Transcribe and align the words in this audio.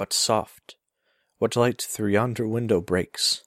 but 0.00 0.14
soft. 0.14 0.76
What 1.36 1.56
light 1.56 1.82
through 1.82 2.12
yonder 2.12 2.48
window 2.48 2.80
breaks? 2.80 3.42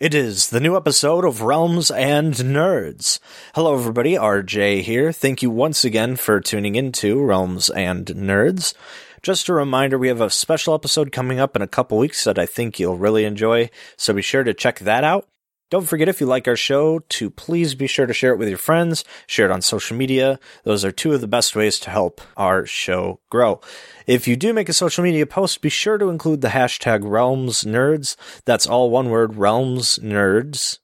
It 0.00 0.12
is 0.12 0.50
the 0.50 0.58
new 0.58 0.76
episode 0.76 1.24
of 1.24 1.42
Realms 1.42 1.88
and 1.92 2.34
Nerds. 2.34 3.20
Hello, 3.54 3.78
everybody. 3.78 4.14
RJ 4.14 4.82
here. 4.82 5.12
Thank 5.12 5.40
you 5.40 5.50
once 5.50 5.84
again 5.84 6.16
for 6.16 6.40
tuning 6.40 6.74
into 6.74 7.22
Realms 7.22 7.70
and 7.70 8.06
Nerds. 8.06 8.74
Just 9.22 9.48
a 9.48 9.54
reminder, 9.54 9.96
we 9.96 10.08
have 10.08 10.20
a 10.20 10.30
special 10.30 10.74
episode 10.74 11.12
coming 11.12 11.38
up 11.38 11.54
in 11.54 11.62
a 11.62 11.68
couple 11.68 11.96
weeks 11.96 12.24
that 12.24 12.40
I 12.40 12.46
think 12.46 12.80
you'll 12.80 12.98
really 12.98 13.24
enjoy, 13.24 13.70
so 13.96 14.12
be 14.12 14.20
sure 14.20 14.42
to 14.42 14.54
check 14.54 14.80
that 14.80 15.04
out. 15.04 15.28
Don't 15.70 15.86
forget 15.86 16.08
if 16.08 16.18
you 16.18 16.26
like 16.26 16.48
our 16.48 16.56
show 16.56 17.00
to 17.00 17.28
please 17.28 17.74
be 17.74 17.86
sure 17.86 18.06
to 18.06 18.14
share 18.14 18.32
it 18.32 18.38
with 18.38 18.48
your 18.48 18.56
friends, 18.56 19.04
share 19.26 19.44
it 19.44 19.52
on 19.52 19.60
social 19.60 19.96
media. 19.96 20.40
Those 20.64 20.82
are 20.82 20.90
two 20.90 21.12
of 21.12 21.20
the 21.20 21.28
best 21.28 21.54
ways 21.54 21.78
to 21.80 21.90
help 21.90 22.22
our 22.38 22.64
show 22.64 23.20
grow. 23.28 23.60
If 24.06 24.26
you 24.26 24.34
do 24.34 24.54
make 24.54 24.70
a 24.70 24.72
social 24.72 25.04
media 25.04 25.26
post, 25.26 25.60
be 25.60 25.68
sure 25.68 25.98
to 25.98 26.08
include 26.08 26.40
the 26.40 26.48
hashtag 26.48 27.00
Realms 27.04 27.64
Nerds. 27.64 28.16
That's 28.46 28.66
all 28.66 28.88
one 28.88 29.10
word, 29.10 29.36
Realms 29.36 29.98
Nerds. 29.98 30.78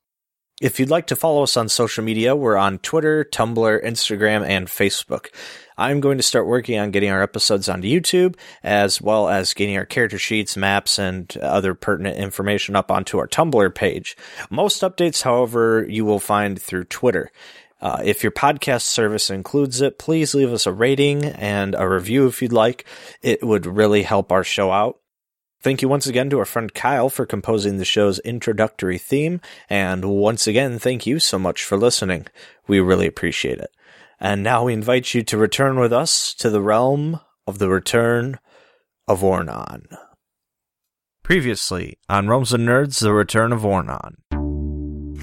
If 0.60 0.79
you'd 0.79 0.91
like 0.91 1.07
to 1.09 1.16
follow 1.16 1.43
us 1.43 1.57
on 1.57 1.69
social 1.69 2.05
media, 2.05 2.37
we're 2.37 2.57
on 2.57 2.79
Twitter, 2.79 3.24
Tumblr, 3.24 3.85
Instagram, 3.85 4.46
and 4.46 4.69
Facebook. 4.69 5.29
I'm 5.77 6.01
going 6.01 6.19
to 6.19 6.23
start 6.23 6.46
working 6.46 6.78
on 6.78 6.91
getting 6.91 7.10
our 7.10 7.23
episodes 7.23 7.69
onto 7.69 7.88
YouTube, 7.88 8.37
as 8.62 9.02
well 9.02 9.28
as 9.28 9.55
getting 9.55 9.77
our 9.77 9.84
character 9.84 10.19
sheets, 10.19 10.56
maps, 10.56 10.98
and 10.98 11.37
other 11.38 11.74
pertinent 11.74 12.16
information 12.16 12.77
up 12.77 12.91
onto 12.91 13.19
our 13.19 13.27
Tumblr 13.27 13.74
page. 13.74 14.16
Most 14.51 14.82
updates, 14.82 15.23
however, 15.23 15.84
you 15.88 16.05
will 16.05 16.20
find 16.20 16.60
through 16.60 16.84
Twitter. 16.84 17.30
Uh, 17.80 18.01
if 18.05 18.23
your 18.23 18.32
podcast 18.32 18.82
service 18.82 19.30
includes 19.30 19.80
it, 19.80 19.98
please 19.98 20.34
leave 20.34 20.52
us 20.52 20.66
a 20.66 20.73
rating 20.73 21.24
and 21.24 21.74
a 21.74 21.88
review 21.88 22.27
if 22.27 22.41
you'd 22.41 22.52
like. 22.52 22.87
It 23.20 23.45
would 23.45 23.66
really 23.66 24.04
help 24.04 24.32
our 24.32 24.45
show 24.45 24.70
out. 24.70 25.01
Thank 25.60 25.82
you 25.82 25.88
once 25.88 26.06
again 26.06 26.30
to 26.30 26.38
our 26.38 26.45
friend 26.45 26.73
Kyle 26.73 27.09
for 27.09 27.24
composing 27.24 27.79
the 27.79 27.84
show's 27.87 28.18
introductory 28.20 28.99
theme, 28.99 29.40
and 29.71 30.04
once 30.04 30.46
again, 30.46 30.79
thank 30.79 31.06
you 31.06 31.18
so 31.18 31.38
much 31.38 31.65
for 31.65 31.79
listening. 31.79 32.27
We 32.66 32.80
really 32.80 33.06
appreciate 33.06 33.59
it. 33.59 33.71
And 34.20 34.43
now 34.43 34.65
we 34.65 34.73
invite 34.73 35.15
you 35.15 35.23
to 35.23 35.38
return 35.38 35.79
with 35.79 35.93
us 35.93 36.34
to 36.34 36.51
the 36.51 36.62
realm 36.62 37.20
of 37.46 37.59
the 37.59 37.68
return 37.68 38.38
of 39.06 39.23
Ornon. 39.23 39.84
Previously 41.23 41.98
on 42.09 42.29
Realms 42.29 42.52
and 42.52 42.68
Nerds, 42.68 43.01
the 43.01 43.12
return 43.12 43.52
of 43.52 43.62
Ornon. 43.62 44.15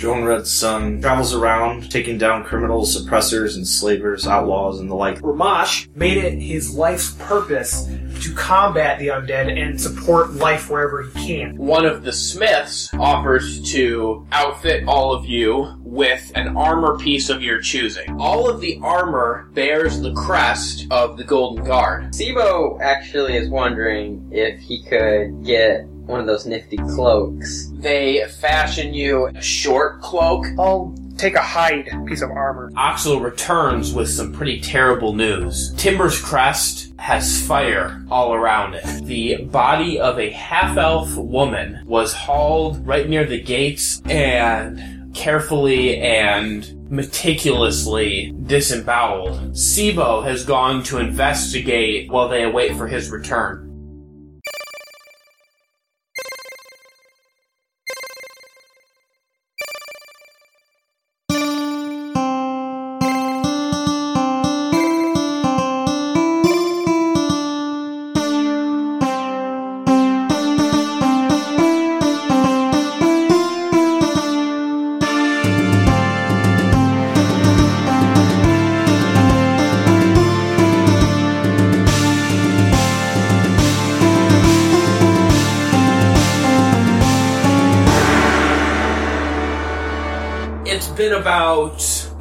Joan 0.01 0.23
Red's 0.23 0.51
son 0.51 0.99
travels 0.99 1.31
around 1.31 1.91
taking 1.91 2.17
down 2.17 2.43
criminals, 2.43 2.95
oppressors, 2.95 3.55
enslavers, 3.55 4.25
outlaws, 4.25 4.79
and 4.79 4.89
the 4.89 4.95
like. 4.95 5.21
Ramash 5.21 5.89
made 5.93 6.17
it 6.17 6.39
his 6.39 6.75
life's 6.75 7.11
purpose 7.19 7.85
to 8.21 8.33
combat 8.33 8.97
the 8.97 9.09
undead 9.09 9.55
and 9.55 9.79
support 9.79 10.33
life 10.33 10.71
wherever 10.71 11.03
he 11.03 11.27
can. 11.27 11.55
One 11.55 11.85
of 11.85 12.03
the 12.03 12.11
smiths 12.11 12.91
offers 12.95 13.61
to 13.73 14.25
outfit 14.31 14.85
all 14.87 15.13
of 15.13 15.27
you 15.27 15.75
with 15.81 16.31
an 16.33 16.57
armor 16.57 16.97
piece 16.97 17.29
of 17.29 17.43
your 17.43 17.61
choosing. 17.61 18.19
All 18.19 18.49
of 18.49 18.59
the 18.59 18.79
armor 18.81 19.49
bears 19.53 20.01
the 20.01 20.13
crest 20.13 20.87
of 20.89 21.17
the 21.17 21.23
Golden 21.23 21.63
Guard. 21.63 22.05
Sibo 22.13 22.81
actually 22.81 23.35
is 23.35 23.49
wondering 23.49 24.27
if 24.31 24.59
he 24.61 24.81
could 24.81 25.45
get 25.45 25.85
one 26.11 26.19
of 26.19 26.27
those 26.27 26.45
nifty 26.45 26.77
cloaks. 26.77 27.71
They 27.73 28.25
fashion 28.39 28.93
you 28.93 29.27
a 29.27 29.41
short 29.41 30.01
cloak. 30.01 30.45
I'll 30.59 30.93
take 31.17 31.35
a 31.35 31.41
hide 31.41 31.89
piece 32.05 32.21
of 32.21 32.29
armor. 32.29 32.69
Oxel 32.75 33.23
returns 33.23 33.93
with 33.93 34.09
some 34.09 34.33
pretty 34.33 34.59
terrible 34.59 35.13
news. 35.13 35.73
Timber's 35.77 36.21
crest 36.21 36.93
has 36.99 37.41
fire 37.47 38.03
all 38.11 38.33
around 38.33 38.73
it. 38.75 39.05
The 39.05 39.43
body 39.45 39.99
of 39.99 40.19
a 40.19 40.29
half-elf 40.31 41.15
woman 41.15 41.81
was 41.85 42.13
hauled 42.13 42.85
right 42.85 43.07
near 43.07 43.25
the 43.25 43.41
gates 43.41 44.01
and 44.05 45.15
carefully 45.15 45.97
and 45.97 46.89
meticulously 46.91 48.33
disemboweled. 48.45 49.53
Sibo 49.53 50.23
has 50.23 50.43
gone 50.43 50.83
to 50.83 50.97
investigate 50.97 52.11
while 52.11 52.27
they 52.27 52.43
await 52.43 52.75
for 52.75 52.87
his 52.87 53.09
return. 53.09 53.70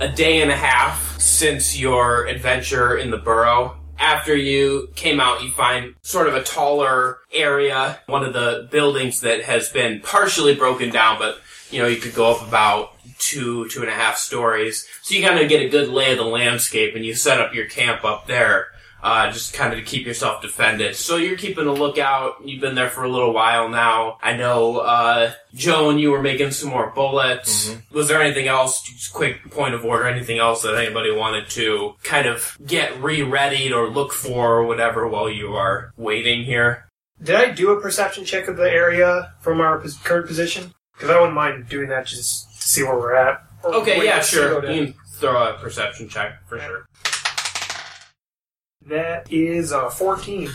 A 0.00 0.08
day 0.08 0.40
and 0.40 0.50
a 0.50 0.56
half 0.56 1.20
since 1.20 1.78
your 1.78 2.26
adventure 2.26 2.96
in 2.96 3.10
the 3.10 3.18
burrow. 3.18 3.76
After 3.98 4.34
you 4.34 4.88
came 4.94 5.20
out, 5.20 5.42
you 5.42 5.50
find 5.50 5.94
sort 6.00 6.26
of 6.26 6.34
a 6.34 6.42
taller 6.42 7.18
area, 7.34 8.00
one 8.06 8.24
of 8.24 8.32
the 8.32 8.66
buildings 8.70 9.20
that 9.20 9.42
has 9.44 9.68
been 9.68 10.00
partially 10.00 10.54
broken 10.54 10.88
down, 10.88 11.18
but 11.18 11.38
you 11.70 11.80
know, 11.80 11.86
you 11.86 11.98
could 11.98 12.14
go 12.14 12.32
up 12.32 12.46
about 12.48 12.96
two, 13.18 13.68
two 13.68 13.82
and 13.82 13.90
a 13.90 13.94
half 13.94 14.16
stories. 14.16 14.88
So 15.02 15.14
you 15.14 15.22
kind 15.22 15.38
of 15.38 15.50
get 15.50 15.62
a 15.62 15.68
good 15.68 15.90
lay 15.90 16.12
of 16.12 16.18
the 16.18 16.24
landscape 16.24 16.96
and 16.96 17.04
you 17.04 17.14
set 17.14 17.38
up 17.38 17.54
your 17.54 17.66
camp 17.66 18.02
up 18.02 18.26
there. 18.26 18.68
Uh, 19.02 19.30
just 19.32 19.54
kind 19.54 19.72
of 19.72 19.78
to 19.78 19.84
keep 19.84 20.06
yourself 20.06 20.42
defended. 20.42 20.94
So 20.94 21.16
you're 21.16 21.38
keeping 21.38 21.66
a 21.66 21.72
lookout. 21.72 22.34
You've 22.44 22.60
been 22.60 22.74
there 22.74 22.90
for 22.90 23.02
a 23.04 23.08
little 23.08 23.32
while 23.32 23.68
now. 23.68 24.18
I 24.22 24.36
know, 24.36 24.78
uh, 24.78 25.32
Joe 25.54 25.88
and 25.88 25.98
you 25.98 26.10
were 26.10 26.20
making 26.20 26.50
some 26.50 26.68
more 26.68 26.90
bullets. 26.94 27.74
Was 27.92 28.08
there 28.08 28.20
anything 28.20 28.46
else, 28.46 28.82
just 28.82 29.12
quick 29.14 29.50
point 29.50 29.74
of 29.74 29.84
order, 29.86 30.06
anything 30.06 30.38
else 30.38 30.62
that 30.62 30.74
anybody 30.76 31.10
wanted 31.10 31.48
to 31.50 31.94
kind 32.02 32.26
of 32.26 32.58
get 32.66 33.00
re-readied 33.02 33.72
or 33.72 33.88
look 33.88 34.12
for 34.12 34.56
or 34.58 34.66
whatever 34.66 35.08
while 35.08 35.30
you 35.30 35.54
are 35.54 35.92
waiting 35.96 36.44
here? 36.44 36.86
Did 37.22 37.36
I 37.36 37.50
do 37.50 37.70
a 37.70 37.80
perception 37.80 38.24
check 38.24 38.48
of 38.48 38.56
the 38.56 38.70
area 38.70 39.32
from 39.40 39.60
our 39.60 39.78
pos- 39.78 39.96
current 39.98 40.26
position? 40.26 40.72
Because 40.94 41.10
I 41.10 41.16
wouldn't 41.18 41.34
mind 41.34 41.68
doing 41.68 41.88
that 41.88 42.06
just 42.06 42.50
to 42.60 42.62
see 42.66 42.82
where 42.82 42.96
we're 42.96 43.14
at. 43.14 43.42
Or 43.62 43.74
Okay, 43.76 44.04
yeah, 44.04 44.20
sure. 44.20 44.70
You 44.70 44.84
can 44.86 44.94
throw 45.14 45.48
a 45.50 45.54
perception 45.54 46.08
check 46.08 46.46
for 46.48 46.58
sure. 46.58 46.86
That 48.86 49.30
is 49.30 49.72
uh, 49.72 49.90
14. 49.90 50.50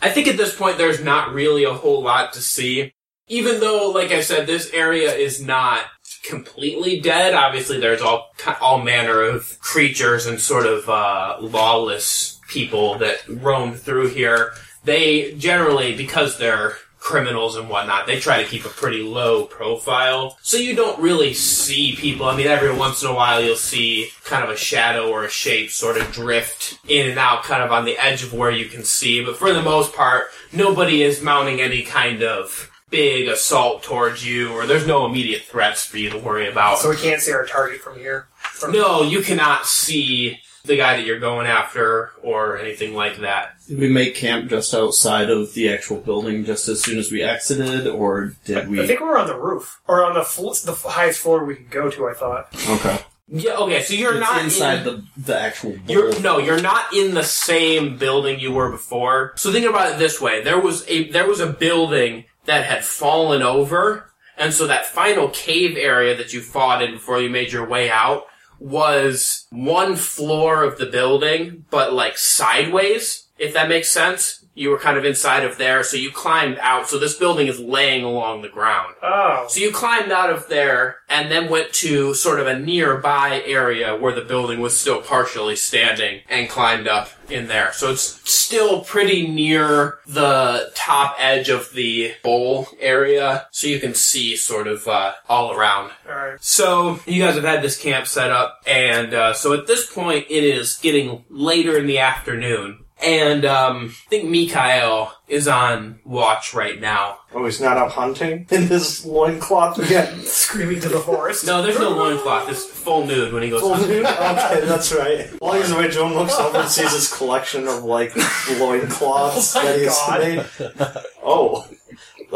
I 0.00 0.10
think 0.10 0.26
at 0.26 0.36
this 0.36 0.54
point 0.54 0.78
there's 0.78 1.02
not 1.02 1.32
really 1.32 1.64
a 1.64 1.72
whole 1.72 2.02
lot 2.02 2.32
to 2.32 2.40
see. 2.40 2.92
Even 3.28 3.60
though, 3.60 3.90
like 3.90 4.10
I 4.10 4.20
said, 4.20 4.46
this 4.46 4.72
area 4.72 5.12
is 5.14 5.44
not 5.44 5.84
completely 6.24 7.00
dead. 7.00 7.34
Obviously, 7.34 7.78
there's 7.78 8.02
all 8.02 8.30
all 8.60 8.82
manner 8.82 9.22
of 9.22 9.58
creatures 9.60 10.26
and 10.26 10.40
sort 10.40 10.66
of 10.66 10.88
uh, 10.88 11.36
lawless 11.40 12.40
people 12.48 12.98
that 12.98 13.26
roam 13.28 13.74
through 13.74 14.08
here. 14.08 14.52
They 14.84 15.34
generally, 15.34 15.96
because 15.96 16.38
they're 16.38 16.76
criminals 17.02 17.56
and 17.56 17.68
whatnot, 17.68 18.06
they 18.06 18.20
try 18.20 18.42
to 18.42 18.48
keep 18.48 18.64
a 18.64 18.68
pretty 18.68 19.02
low 19.02 19.44
profile. 19.44 20.38
So 20.40 20.56
you 20.56 20.76
don't 20.76 21.00
really 21.00 21.34
see 21.34 21.96
people. 21.96 22.26
I 22.26 22.36
mean, 22.36 22.46
every 22.46 22.72
once 22.72 23.02
in 23.02 23.10
a 23.10 23.14
while 23.14 23.42
you'll 23.42 23.56
see 23.56 24.10
kind 24.24 24.44
of 24.44 24.50
a 24.50 24.56
shadow 24.56 25.10
or 25.10 25.24
a 25.24 25.28
shape 25.28 25.70
sort 25.70 25.96
of 25.96 26.12
drift 26.12 26.78
in 26.88 27.10
and 27.10 27.18
out 27.18 27.42
kind 27.42 27.62
of 27.62 27.72
on 27.72 27.84
the 27.84 27.98
edge 27.98 28.22
of 28.22 28.32
where 28.32 28.52
you 28.52 28.66
can 28.66 28.84
see. 28.84 29.24
But 29.24 29.36
for 29.36 29.52
the 29.52 29.62
most 29.62 29.92
part, 29.94 30.26
nobody 30.52 31.02
is 31.02 31.20
mounting 31.20 31.60
any 31.60 31.82
kind 31.82 32.22
of 32.22 32.70
big 32.88 33.26
assault 33.26 33.82
towards 33.82 34.24
you 34.24 34.52
or 34.52 34.66
there's 34.66 34.86
no 34.86 35.04
immediate 35.04 35.42
threats 35.42 35.84
for 35.84 35.98
you 35.98 36.10
to 36.10 36.18
worry 36.18 36.48
about. 36.48 36.78
So 36.78 36.90
we 36.90 36.96
can't 36.96 37.20
see 37.20 37.32
our 37.32 37.46
target 37.46 37.80
from 37.80 37.98
here. 37.98 38.28
From 38.36 38.70
no, 38.70 39.02
you 39.02 39.22
cannot 39.22 39.66
see 39.66 40.38
the 40.64 40.76
guy 40.76 40.96
that 40.96 41.04
you're 41.06 41.18
going 41.18 41.46
after 41.46 42.10
or 42.22 42.58
anything 42.58 42.94
like 42.94 43.18
that. 43.18 43.56
Did 43.66 43.78
we 43.78 43.88
make 43.88 44.14
camp 44.14 44.48
just 44.50 44.74
outside 44.74 45.28
of 45.30 45.54
the 45.54 45.72
actual 45.72 45.98
building 45.98 46.44
just 46.44 46.68
as 46.68 46.82
soon 46.82 46.98
as 46.98 47.10
we 47.10 47.22
exited, 47.22 47.86
or 47.86 48.34
did 48.44 48.68
we? 48.68 48.80
I 48.80 48.86
think 48.86 49.00
we 49.00 49.06
were 49.06 49.18
on 49.18 49.26
the 49.26 49.38
roof. 49.38 49.80
Or 49.88 50.04
on 50.04 50.14
the, 50.14 50.22
fl- 50.22 50.52
the 50.64 50.74
highest 50.74 51.20
floor 51.20 51.44
we 51.44 51.56
could 51.56 51.70
go 51.70 51.90
to, 51.90 52.08
I 52.08 52.14
thought. 52.14 52.54
okay. 52.68 52.98
Yeah, 53.34 53.56
okay, 53.56 53.82
so 53.82 53.94
you're 53.94 54.12
It's 54.16 54.20
not 54.20 54.42
inside 54.44 54.78
in, 54.80 54.84
the 54.84 55.04
the 55.16 55.40
actual. 55.40 55.76
You're 55.88 56.20
no, 56.20 56.36
you're 56.38 56.60
not 56.60 56.92
in 56.92 57.14
the 57.14 57.22
same 57.22 57.96
building 57.96 58.38
you 58.38 58.52
were 58.52 58.70
before. 58.70 59.32
So 59.36 59.50
think 59.50 59.64
about 59.64 59.92
it 59.92 59.98
this 59.98 60.20
way: 60.20 60.42
there 60.42 60.60
was 60.60 60.86
a 60.86 61.08
there 61.10 61.26
was 61.26 61.40
a 61.40 61.46
building 61.46 62.24
that 62.44 62.66
had 62.66 62.84
fallen 62.84 63.40
over, 63.40 64.10
and 64.36 64.52
so 64.52 64.66
that 64.66 64.84
final 64.84 65.28
cave 65.30 65.78
area 65.78 66.14
that 66.14 66.34
you 66.34 66.42
fought 66.42 66.82
in 66.82 66.92
before 66.92 67.22
you 67.22 67.30
made 67.30 67.52
your 67.52 67.66
way 67.66 67.90
out 67.90 68.24
was 68.62 69.46
one 69.50 69.96
floor 69.96 70.62
of 70.62 70.78
the 70.78 70.86
building, 70.86 71.64
but 71.70 71.92
like 71.92 72.16
sideways, 72.16 73.26
if 73.38 73.54
that 73.54 73.68
makes 73.68 73.90
sense. 73.90 74.41
You 74.54 74.70
were 74.70 74.78
kind 74.78 74.98
of 74.98 75.04
inside 75.04 75.44
of 75.44 75.56
there, 75.58 75.82
so 75.82 75.96
you 75.96 76.10
climbed 76.10 76.58
out. 76.58 76.88
So 76.88 76.98
this 76.98 77.14
building 77.14 77.46
is 77.46 77.58
laying 77.58 78.04
along 78.04 78.42
the 78.42 78.48
ground. 78.48 78.94
Oh. 79.02 79.46
So 79.48 79.60
you 79.60 79.72
climbed 79.72 80.12
out 80.12 80.30
of 80.30 80.48
there 80.48 80.96
and 81.08 81.30
then 81.30 81.48
went 81.48 81.72
to 81.74 82.14
sort 82.14 82.40
of 82.40 82.46
a 82.46 82.58
nearby 82.58 83.42
area 83.46 83.96
where 83.96 84.14
the 84.14 84.22
building 84.22 84.60
was 84.60 84.76
still 84.76 85.00
partially 85.00 85.56
standing 85.56 86.20
and 86.28 86.48
climbed 86.48 86.86
up 86.86 87.10
in 87.30 87.48
there. 87.48 87.72
So 87.72 87.92
it's 87.92 88.20
still 88.30 88.82
pretty 88.82 89.26
near 89.26 89.98
the 90.06 90.70
top 90.74 91.16
edge 91.18 91.48
of 91.48 91.72
the 91.72 92.14
bowl 92.22 92.68
area, 92.78 93.46
so 93.50 93.66
you 93.66 93.80
can 93.80 93.94
see 93.94 94.36
sort 94.36 94.66
of 94.66 94.86
uh, 94.86 95.14
all 95.28 95.52
around. 95.52 95.92
Alright. 96.06 96.42
So 96.44 97.00
you 97.06 97.22
guys 97.22 97.36
have 97.36 97.44
had 97.44 97.62
this 97.62 97.80
camp 97.80 98.06
set 98.06 98.30
up, 98.30 98.60
and 98.66 99.14
uh, 99.14 99.32
so 99.32 99.54
at 99.54 99.66
this 99.66 99.90
point 99.90 100.26
it 100.28 100.44
is 100.44 100.76
getting 100.76 101.24
later 101.30 101.78
in 101.78 101.86
the 101.86 101.98
afternoon. 101.98 102.80
And 103.04 103.44
um, 103.44 103.86
I 104.06 104.08
think 104.10 104.30
Mikhail 104.30 105.12
is 105.26 105.48
on 105.48 105.98
watch 106.04 106.54
right 106.54 106.80
now. 106.80 107.18
Oh, 107.34 107.44
he's 107.44 107.60
not 107.60 107.76
out 107.76 107.90
hunting 107.92 108.46
in 108.50 108.62
his 108.68 109.04
loincloth 109.04 109.78
again. 109.78 110.20
Screaming 110.24 110.80
to 110.80 110.88
the 110.88 111.00
forest. 111.00 111.46
No, 111.46 111.62
there's 111.62 111.78
no 111.78 111.90
loincloth. 111.90 112.48
It's 112.48 112.64
full 112.64 113.06
nude 113.06 113.32
when 113.32 113.42
he 113.42 113.50
goes 113.50 113.60
Full 113.62 113.74
hunting. 113.74 113.90
nude? 113.90 114.06
Okay, 114.06 114.60
that's 114.66 114.92
right. 114.92 115.20
As 115.20 115.30
he's 115.32 115.64
as 115.64 115.70
the 115.70 115.76
way 115.76 115.88
Joan 115.88 116.14
looks 116.14 116.34
over 116.38 116.58
and 116.58 116.68
sees 116.68 116.92
his 116.92 117.12
collection 117.12 117.66
of 117.66 117.82
like 117.84 118.14
loincloths 118.58 119.56
Oh 119.56 119.62
that 119.62 119.78
he's 119.78 119.88
God. 119.88 120.20
made. 120.20 121.04
Oh, 121.24 121.66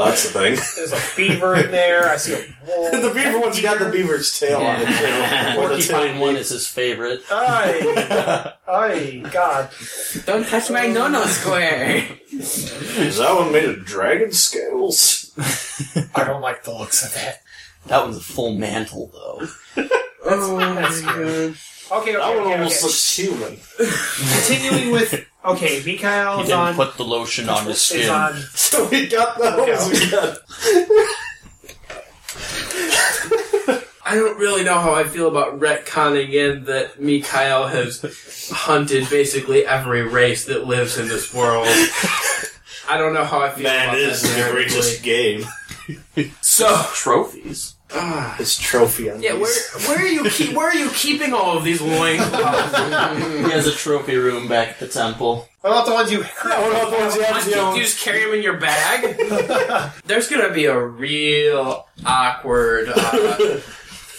that's 0.05 0.25
the 0.33 0.39
thing. 0.39 0.55
There's 0.77 0.93
a 0.93 1.17
beaver 1.17 1.55
in 1.57 1.71
there. 1.71 2.09
I 2.11 2.17
see 2.19 2.35
a 2.35 2.45
wolf. 2.67 2.91
the 3.03 3.13
beaver 3.15 3.41
one's 3.41 3.61
got 3.61 3.79
the 3.79 3.89
beaver's 3.91 4.39
tail 4.39 4.59
on 4.61 4.81
it 4.81 4.87
too. 4.87 5.61
Or 5.61 5.69
the 5.69 5.75
Porcupine 5.77 6.13
tail. 6.13 6.21
one 6.21 6.37
is 6.37 6.51
his 6.51 6.67
favorite. 6.69 7.21
Ay, 7.31 8.53
ay, 8.69 9.25
God. 9.33 9.71
Don't 10.27 10.47
touch 10.47 10.71
my 10.71 10.87
no-no 10.87 11.25
square. 11.25 12.05
Is 12.31 13.17
that 13.19 13.35
one 13.35 13.53
made 13.53 13.65
of 13.65 13.85
dragon 13.85 14.33
scales? 14.33 15.33
I 16.15 16.25
don't 16.25 16.43
like 16.43 16.65
the 16.65 16.73
looks 16.75 17.05
of 17.05 17.15
that. 17.15 17.41
That 17.87 18.03
one's 18.05 18.17
a 18.17 18.21
full 18.21 18.55
mantle, 18.55 19.11
though. 19.13 19.47
oh 20.25 20.57
my 20.57 20.75
that's- 20.75 21.01
god. 21.01 21.55
Okay, 21.89 22.11
okay, 22.11 22.13
That 22.15 22.29
one 22.35 22.39
okay, 22.39 22.53
almost 22.55 22.79
okay. 22.79 22.87
looks 22.87 23.17
human. 23.17 23.59
Continuing 24.45 24.91
with 24.93 25.25
okay, 25.47 25.83
Mikhail 25.85 26.37
He 26.37 26.43
is 26.43 26.49
didn't 26.49 26.61
on. 26.61 26.75
put 26.75 26.97
the 26.97 27.05
lotion 27.05 27.49
on 27.49 27.65
his 27.67 27.77
is 27.77 27.83
skin. 27.83 28.11
on. 28.11 28.35
So 28.55 28.89
we 28.89 29.07
got 29.09 29.39
that. 29.39 29.59
What 29.59 29.69
was 29.69 29.91
we 29.91 30.11
got? 30.11 30.39
I 34.09 34.15
don't 34.15 34.39
really 34.39 34.63
know 34.63 34.79
how 34.79 34.95
I 34.95 35.03
feel 35.05 35.27
about 35.29 35.59
retconning 35.59 36.33
in 36.33 36.65
that 36.65 37.01
Mikhail 37.01 37.67
has 37.67 38.49
hunted 38.53 39.09
basically 39.11 39.67
every 39.67 40.03
race 40.03 40.45
that 40.47 40.67
lives 40.67 40.97
in 40.99 41.09
this 41.09 41.35
world. 41.35 41.67
I 42.89 42.99
don't 42.99 43.15
know 43.15 43.25
how 43.25 43.41
I 43.41 43.51
feel 43.51 43.65
Man, 43.65 43.89
about 43.89 43.99
it 43.99 44.09
is 44.09 44.23
that 44.23 44.39
an 44.39 44.49
egregious 44.49 45.01
narratively. 45.01 45.03
game. 46.15 46.35
So, 46.41 46.85
Trophies. 46.95 47.76
Ah, 47.93 48.35
His 48.39 48.57
trophy 48.59 49.11
on 49.11 49.23
yeah, 49.23 49.33
where 49.33 49.47
these. 49.47 49.89
where 49.89 49.99
are 49.99 50.07
you 50.07 50.25
keep 50.31 50.57
where 50.57 50.69
are 50.69 50.75
you 50.75 50.91
keeping 50.91 51.33
all 51.33 51.57
of 51.57 51.65
these 51.65 51.81
loincloths? 51.81 52.77
He 52.77 53.51
has 53.51 53.67
a 53.67 53.73
trophy 53.73 54.17
room 54.17 54.49
back 54.49 54.69
at 54.71 54.79
the 54.81 54.89
temple. 54.89 55.49
What 55.61 55.71
about 55.71 55.87
the 55.87 55.93
ones 55.95 56.13
you? 56.13 56.19
Yeah, 56.21 56.27
what 56.63 56.73
about 56.73 56.91
the 56.91 56.97
ones 56.99 57.17
you 57.17 57.23
have 57.23 57.45
to 57.45 57.77
you 57.77 57.83
just 57.83 58.01
carry 58.01 58.25
them 58.25 58.35
in 58.35 58.43
your 58.43 58.59
bag. 58.59 59.17
There's 60.07 60.29
gonna 60.29 60.53
be 60.53 60.67
a 60.67 60.79
real 60.79 61.87
awkward 62.05 62.89
uh, 62.89 63.61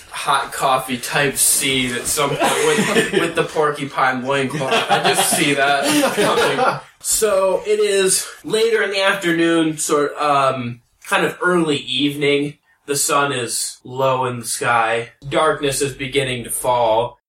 hot 0.10 0.52
coffee 0.52 0.98
type 0.98 1.38
scene 1.38 1.94
at 1.94 2.06
some 2.06 2.32
point 2.32 2.42
with, 2.42 3.12
with 3.14 3.36
the 3.36 3.44
porcupine 3.44 4.24
loincloth. 4.26 4.74
I 4.74 5.04
just 5.04 5.30
see 5.38 5.54
that 5.54 6.16
coming. 6.16 6.82
So 7.00 7.62
it 7.66 7.80
is 7.80 8.28
later 8.44 8.82
in 8.82 8.92
the 8.92 9.02
afternoon, 9.02 9.78
sort 9.78 10.14
um, 10.18 10.82
kind 11.06 11.26
of 11.26 11.38
early 11.42 11.78
evening. 11.78 12.58
The 12.88 12.96
sun 12.96 13.34
is 13.34 13.82
low 13.84 14.26
in 14.26 14.40
the 14.40 14.46
sky. 14.46 15.12
Darkness 15.28 15.82
is 15.82 15.94
beginning 15.94 16.46
to 16.46 16.50
fall. 16.50 17.20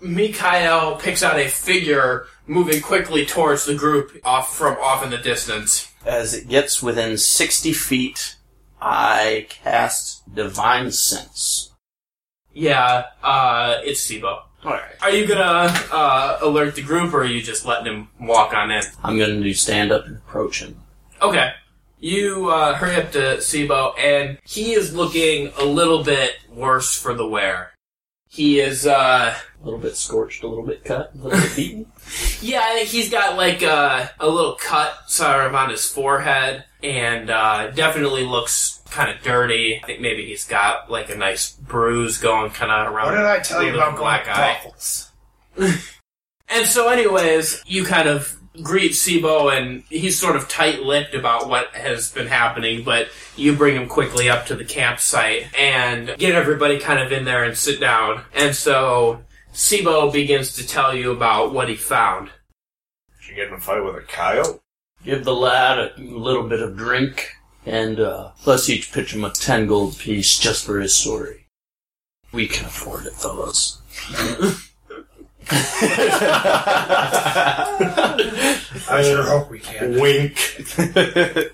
Mikhail 0.00 0.96
picks 0.96 1.22
out 1.22 1.38
a 1.38 1.48
figure 1.48 2.26
moving 2.46 2.80
quickly 2.80 3.26
towards 3.26 3.66
the 3.66 3.74
group 3.74 4.18
off 4.24 4.56
from 4.56 4.78
off 4.80 5.04
in 5.04 5.10
the 5.10 5.18
distance. 5.18 5.92
As 6.06 6.32
it 6.32 6.48
gets 6.48 6.82
within 6.82 7.18
60 7.18 7.74
feet, 7.74 8.36
I 8.80 9.46
cast 9.50 10.34
Divine 10.34 10.90
Sense. 10.92 11.74
Yeah, 12.54 13.04
uh, 13.22 13.80
it's 13.84 14.10
Sibo. 14.10 14.44
Alright. 14.64 14.96
Are 15.02 15.10
you 15.10 15.26
gonna 15.26 15.74
uh, 15.92 16.38
alert 16.40 16.74
the 16.74 16.82
group, 16.82 17.12
or 17.12 17.20
are 17.20 17.26
you 17.26 17.42
just 17.42 17.66
letting 17.66 17.92
him 17.92 18.08
walk 18.18 18.54
on 18.54 18.70
in? 18.70 18.82
I'm 19.04 19.18
gonna 19.18 19.42
do 19.42 19.52
stand 19.52 19.92
up 19.92 20.06
and 20.06 20.16
approach 20.16 20.62
him. 20.62 20.82
Okay. 21.20 21.52
You 21.98 22.50
uh, 22.50 22.74
hurry 22.74 22.96
up 22.96 23.12
to 23.12 23.38
Sibo, 23.38 23.98
and 23.98 24.38
he 24.44 24.74
is 24.74 24.94
looking 24.94 25.52
a 25.58 25.64
little 25.64 26.04
bit 26.04 26.36
worse 26.52 26.96
for 26.96 27.14
the 27.14 27.26
wear. 27.26 27.72
He 28.28 28.60
is, 28.60 28.86
uh, 28.86 29.34
A 29.34 29.64
little 29.64 29.78
bit 29.78 29.96
scorched, 29.96 30.42
a 30.42 30.46
little 30.46 30.66
bit 30.66 30.84
cut, 30.84 31.12
a 31.14 31.16
little 31.16 31.40
bit 31.40 31.56
beaten. 31.56 31.86
yeah, 32.42 32.80
he's 32.80 33.08
got 33.08 33.36
like 33.36 33.62
uh, 33.62 34.08
a 34.20 34.28
little 34.28 34.56
cut 34.56 34.94
sort 35.08 35.46
of 35.46 35.54
on 35.54 35.70
his 35.70 35.90
forehead, 35.90 36.64
and 36.82 37.30
uh, 37.30 37.70
definitely 37.70 38.26
looks 38.26 38.82
kind 38.90 39.10
of 39.10 39.22
dirty. 39.22 39.80
I 39.82 39.86
think 39.86 40.00
maybe 40.02 40.26
he's 40.26 40.44
got 40.46 40.90
like 40.90 41.08
a 41.08 41.16
nice 41.16 41.52
bruise 41.52 42.18
going 42.18 42.50
kind 42.50 42.70
of 42.70 42.92
around. 42.92 43.06
What 43.06 43.16
did 43.16 43.24
I 43.24 43.38
tell 43.38 43.62
you 43.62 43.72
about 43.72 43.96
black 43.96 44.24
black 44.24 44.66
eye? 45.58 45.72
And 46.48 46.66
so, 46.66 46.88
anyways, 46.88 47.62
you 47.66 47.84
kind 47.84 48.08
of 48.08 48.38
greet 48.62 48.92
Sibo, 48.92 49.56
and 49.56 49.82
he's 49.88 50.18
sort 50.18 50.36
of 50.36 50.48
tight-lipped 50.48 51.14
about 51.14 51.48
what 51.48 51.68
has 51.68 52.10
been 52.10 52.26
happening, 52.26 52.82
but 52.84 53.08
you 53.36 53.54
bring 53.54 53.76
him 53.76 53.88
quickly 53.88 54.28
up 54.28 54.46
to 54.46 54.54
the 54.54 54.64
campsite 54.64 55.46
and 55.58 56.16
get 56.18 56.34
everybody 56.34 56.78
kind 56.78 57.00
of 57.00 57.12
in 57.12 57.24
there 57.24 57.44
and 57.44 57.56
sit 57.56 57.80
down. 57.80 58.22
And 58.34 58.54
so, 58.54 59.22
Sibo 59.52 60.12
begins 60.12 60.54
to 60.56 60.66
tell 60.66 60.94
you 60.94 61.12
about 61.12 61.52
what 61.52 61.68
he 61.68 61.76
found. 61.76 62.30
Did 63.20 63.28
you 63.30 63.34
get 63.36 63.48
in 63.48 63.54
a 63.54 63.60
fight 63.60 63.84
with 63.84 63.96
a 63.96 64.02
coyote? 64.02 64.60
Give 65.04 65.24
the 65.24 65.34
lad 65.34 65.78
a 65.78 65.92
little 66.00 66.48
bit 66.48 66.60
of 66.60 66.76
drink, 66.76 67.32
and 67.64 68.00
uh, 68.00 68.32
let's 68.44 68.68
each 68.68 68.92
pitch 68.92 69.14
him 69.14 69.24
a 69.24 69.30
10 69.30 69.66
gold 69.66 69.98
piece 69.98 70.38
just 70.38 70.64
for 70.64 70.80
his 70.80 70.94
story. 70.94 71.46
We 72.32 72.48
can 72.48 72.66
afford 72.66 73.06
it, 73.06 73.14
fellas. 73.14 73.80
I 78.88 79.02
sure 79.02 79.22
hope 79.24 79.50
we 79.50 79.58
can. 79.60 80.00
Wink. 80.00 80.38
I 80.78 81.50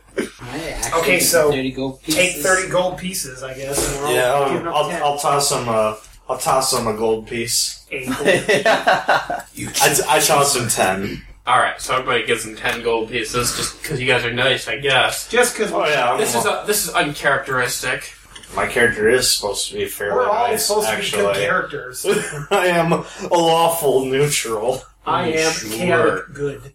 Okay, 1.01 1.21
so 1.21 1.51
thirty 1.51 1.73
gold 1.73 2.03
pieces. 2.03 2.15
Take 2.15 2.37
thirty 2.43 2.69
gold 2.71 2.99
pieces, 2.99 3.43
I 3.43 3.55
guess. 3.55 3.89
And 3.95 4.01
we're 4.01 4.07
all 4.07 4.13
Yeah, 4.15 4.49
giving 4.53 4.69
I'll, 4.69 4.75
up 4.75 4.85
I'll, 4.85 4.91
10. 4.91 5.03
I'll 5.03 5.19
toss 5.19 5.53
him 5.53 5.69
a. 5.69 5.99
I'll 6.29 6.39
toss 6.39 6.73
him 6.79 6.87
a 6.87 6.95
gold 6.97 7.27
piece. 7.27 7.87
Eight 7.91 8.07
gold. 8.07 8.27
I, 8.27 10.01
I 10.09 10.21
toss 10.21 10.55
him 10.57 10.69
ten. 10.69 11.23
Alright, 11.47 11.81
so 11.81 11.95
everybody 11.95 12.25
gives 12.25 12.45
him 12.47 12.55
10 12.55 12.85
gold 12.85 13.09
pieces 13.11 13.57
just 13.57 13.83
because 13.83 14.01
you 14.01 14.07
guys 14.07 14.25
are 14.25 14.33
nice, 14.33 14.69
I 14.69 14.79
guess. 14.79 15.29
Just 15.29 15.57
because 15.57 15.73
Oh 15.73 15.85
yeah, 15.87 16.13
I'm 16.13 16.19
This 16.21 16.37
is, 16.37 16.47
uh, 16.47 16.65
this 16.67 16.87
is 16.87 16.95
uncharacteristic. 16.95 18.13
My 18.55 18.67
character 18.67 19.09
is 19.09 19.31
supposed 19.33 19.69
to 19.71 19.75
be 19.77 19.87
fairly 19.87 20.15
we're 20.17 20.29
all 20.29 20.49
nice. 20.49 20.67
supposed 20.67 20.89
actually, 20.89 21.23
to 21.23 21.29
be 21.29 21.35
good 21.35 21.47
characters. 21.47 22.07
I 22.51 22.67
am 22.67 22.93
a 22.93 23.05
lawful 23.31 24.05
neutral. 24.05 24.83
I 25.07 25.29
am 25.33 25.53
Sure. 25.53 25.71
chaotic 25.79 26.35
good. 26.35 26.75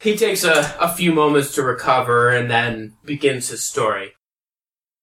He 0.00 0.16
takes 0.16 0.44
a, 0.44 0.76
a 0.80 0.92
few 0.94 1.12
moments 1.12 1.54
to 1.56 1.62
recover 1.62 2.30
and 2.30 2.50
then 2.50 2.94
begins 3.04 3.48
his 3.48 3.64
story. 3.66 4.12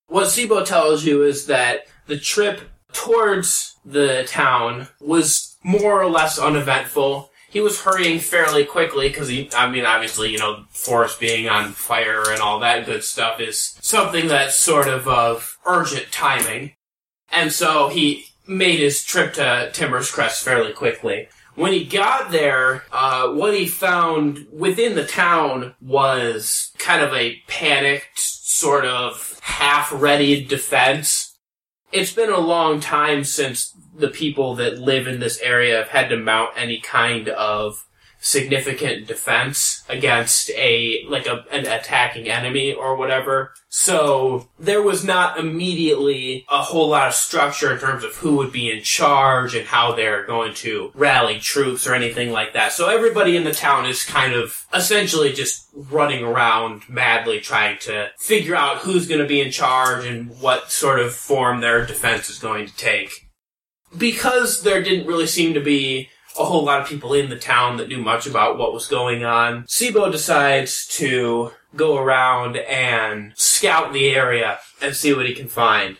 What 0.08 0.27
Sibo 0.27 0.65
tells 0.65 1.03
you 1.05 1.24
is 1.24 1.48
that 1.48 1.82
the 2.08 2.17
trip 2.17 2.62
towards 2.94 3.75
the 3.84 4.24
town 4.27 4.88
was 5.01 5.58
more 5.63 6.01
or 6.01 6.10
less 6.10 6.39
uneventful. 6.39 7.29
He 7.50 7.60
was 7.62 7.82
hurrying 7.82 8.20
fairly 8.20 8.65
quickly 8.65 9.08
because 9.10 9.27
he, 9.27 9.50
I 9.55 9.70
mean, 9.70 9.86
obviously, 9.86 10.32
you 10.32 10.38
know, 10.38 10.65
forest 10.70 11.20
being 11.20 11.48
on 11.50 11.72
fire 11.72 12.24
and 12.29 12.41
all 12.41 12.60
that 12.60 12.86
good 12.86 13.03
stuff 13.03 13.39
is 13.39 13.77
something 13.82 14.27
that's 14.27 14.58
sort 14.58 14.88
of 14.88 15.08
of 15.08 15.55
urgent 15.66 16.12
timing. 16.12 16.74
And 17.32 17.52
so 17.52 17.90
he 17.90 18.26
made 18.48 18.80
his 18.80 19.04
trip 19.04 19.34
to 19.34 19.70
Timber's 19.74 20.12
Crest 20.12 20.44
fairly 20.44 20.74
quickly. 20.74 21.28
When 21.56 21.72
he 21.72 21.86
got 21.86 22.32
there, 22.32 22.84
uh, 22.92 23.30
what 23.30 23.54
he 23.54 23.66
found 23.66 24.46
within 24.52 24.96
the 24.96 25.06
town 25.06 25.74
was 25.82 26.72
kind 26.78 27.02
of 27.02 27.14
a 27.14 27.38
panicked, 27.48 28.20
sort 28.20 28.86
of 28.86 29.40
half 29.42 29.92
ready 29.94 30.44
defense. 30.44 31.38
It's 31.92 32.14
been 32.14 32.30
a 32.30 32.40
long 32.40 32.82
time 32.82 33.24
since 33.24 33.74
the 33.96 34.10
people 34.10 34.56
that 34.56 34.80
live 34.80 35.08
in 35.08 35.22
this 35.22 35.40
area 35.40 35.78
have 35.78 35.88
had 35.88 36.10
to 36.10 36.18
mount 36.18 36.52
any 36.58 36.80
kind 36.82 37.30
of 37.30 37.86
significant 38.25 39.05
defense 39.05 39.84
against 39.88 40.50
a 40.50 41.05
like 41.08 41.27
a 41.27 41.46
an 41.51 41.67
attacking 41.67 42.27
enemy 42.27 42.74
or 42.74 42.96
whatever. 42.96 43.53
So 43.70 44.50
there 44.58 44.82
was 44.82 45.03
not 45.03 45.38
immediately 45.38 46.44
a 46.50 46.63
whole 46.63 46.89
lot 46.89 47.08
of 47.08 47.13
structure 47.13 47.72
in 47.72 47.79
terms 47.79 48.03
of 48.03 48.15
who 48.15 48.38
would 48.38 48.51
be 48.51 48.72
in 48.72 48.82
charge 48.82 49.53
and 49.53 49.67
how 49.67 49.94
they're 49.94 50.25
going 50.25 50.55
to 50.55 50.91
rally 50.96 51.39
troops 51.39 51.86
or 51.86 51.94
anything 51.94 52.32
like 52.32 52.53
that. 52.53 52.72
So 52.72 52.89
everybody 52.89 53.38
in 53.38 53.44
the 53.44 53.53
town 53.53 53.86
is 53.86 54.03
kind 54.03 54.34
of 54.34 54.65
essentially 54.74 55.32
just 55.32 55.70
running 55.75 56.24
around 56.24 56.82
madly 56.89 57.39
trying 57.39 57.77
to 57.82 58.10
figure 58.17 58.55
out 58.55 58.79
who's 58.79 59.08
going 59.08 59.22
to 59.22 59.27
be 59.27 59.39
in 59.39 59.51
charge 59.51 60.03
and 60.03 60.39
what 60.39 60.72
sort 60.72 61.00
of 61.00 61.13
form 61.13 61.62
their 61.62 61.86
defense 61.86 62.27
is 62.27 62.39
going 62.39 62.65
to 62.65 62.75
take 62.75 63.12
because 63.98 64.63
there 64.63 64.82
didn't 64.82 65.08
really 65.08 65.27
seem 65.27 65.53
to 65.53 65.60
be 65.62 66.10
a 66.38 66.46
whole 66.46 66.63
lot 66.63 66.82
of 66.82 66.88
people 66.88 67.13
in 67.13 67.30
the 67.30 67.38
town 67.38 67.77
that 67.77 67.88
knew 67.88 68.01
much 68.01 68.27
about 68.27 68.58
what 68.58 68.74
was 68.74 68.88
going 68.88 69.24
on, 69.24 69.63
Sibo 69.63 70.12
decides 70.12 70.88
to 70.98 71.51
go 71.75 71.98
around 71.98 72.58
and 72.58 73.34
scout 73.36 73.94
the 73.94 74.10
area 74.10 74.60
and 74.82 74.96
see 74.96 75.13
what 75.13 75.25
he 75.25 75.34
can 75.34 75.48
find. 75.48 75.98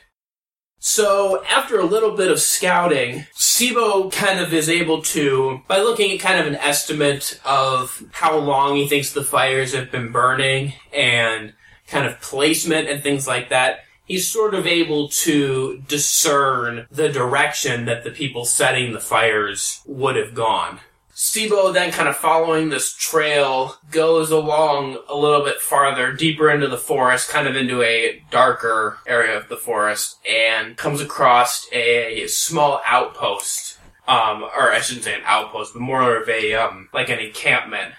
So 0.88 1.44
after 1.46 1.80
a 1.80 1.86
little 1.86 2.16
bit 2.16 2.30
of 2.30 2.40
scouting, 2.40 3.26
Sibo 3.36 4.12
kind 4.12 4.40
of 4.40 4.54
is 4.54 4.70
able 4.70 5.02
to, 5.02 5.62
by 5.68 5.80
looking 5.80 6.12
at 6.12 6.20
kind 6.20 6.40
of 6.40 6.46
an 6.46 6.58
estimate 6.58 7.40
of 7.44 8.04
how 8.12 8.38
long 8.38 8.76
he 8.76 8.88
thinks 8.88 9.12
the 9.12 9.24
fires 9.24 9.74
have 9.74 9.92
been 9.92 10.12
burning 10.12 10.74
and 10.94 11.54
kind 11.88 12.06
of 12.06 12.22
placement 12.22 12.88
and 12.88 13.02
things 13.02 13.28
like 13.28 13.50
that, 13.50 13.85
he's 14.06 14.28
sort 14.28 14.54
of 14.54 14.66
able 14.66 15.10
to 15.10 15.84
discern 15.88 16.88
the 16.92 17.10
direction 17.10 17.86
that 17.86 18.04
the 18.04 18.12
people 18.12 18.46
setting 18.46 18.94
the 18.94 19.00
fires 19.00 19.82
would 19.86 20.16
have 20.16 20.34
gone. 20.34 20.80
Sibo 21.16 21.74
then 21.74 21.94
kind 21.94 22.10
of 22.10 22.18
following 22.18 22.68
this 22.68 22.94
trail 22.94 23.78
goes 23.90 24.32
along 24.32 24.98
a 25.08 25.16
little 25.16 25.46
bit 25.46 25.62
farther, 25.62 26.12
deeper 26.12 26.50
into 26.50 26.68
the 26.68 26.78
forest, 26.78 27.30
kind 27.30 27.48
of 27.48 27.56
into 27.56 27.82
a 27.82 28.22
darker 28.32 28.98
area 29.08 29.38
of 29.38 29.48
the 29.48 29.56
forest, 29.56 30.18
and 30.30 30.76
comes 30.76 31.00
across 31.00 31.68
a 31.72 32.28
small 32.28 32.82
outpost. 32.86 33.80
Um, 34.10 34.44
or 34.44 34.72
I 34.74 34.82
shouldn't 34.82 35.06
say 35.06 35.16
an 35.16 35.22
outpost, 35.26 35.74
but 35.74 35.82
more 35.82 36.18
of 36.18 36.28
a, 36.28 36.54
um, 36.54 36.90
like 36.94 37.10
an 37.10 37.20
encampment 37.20 37.94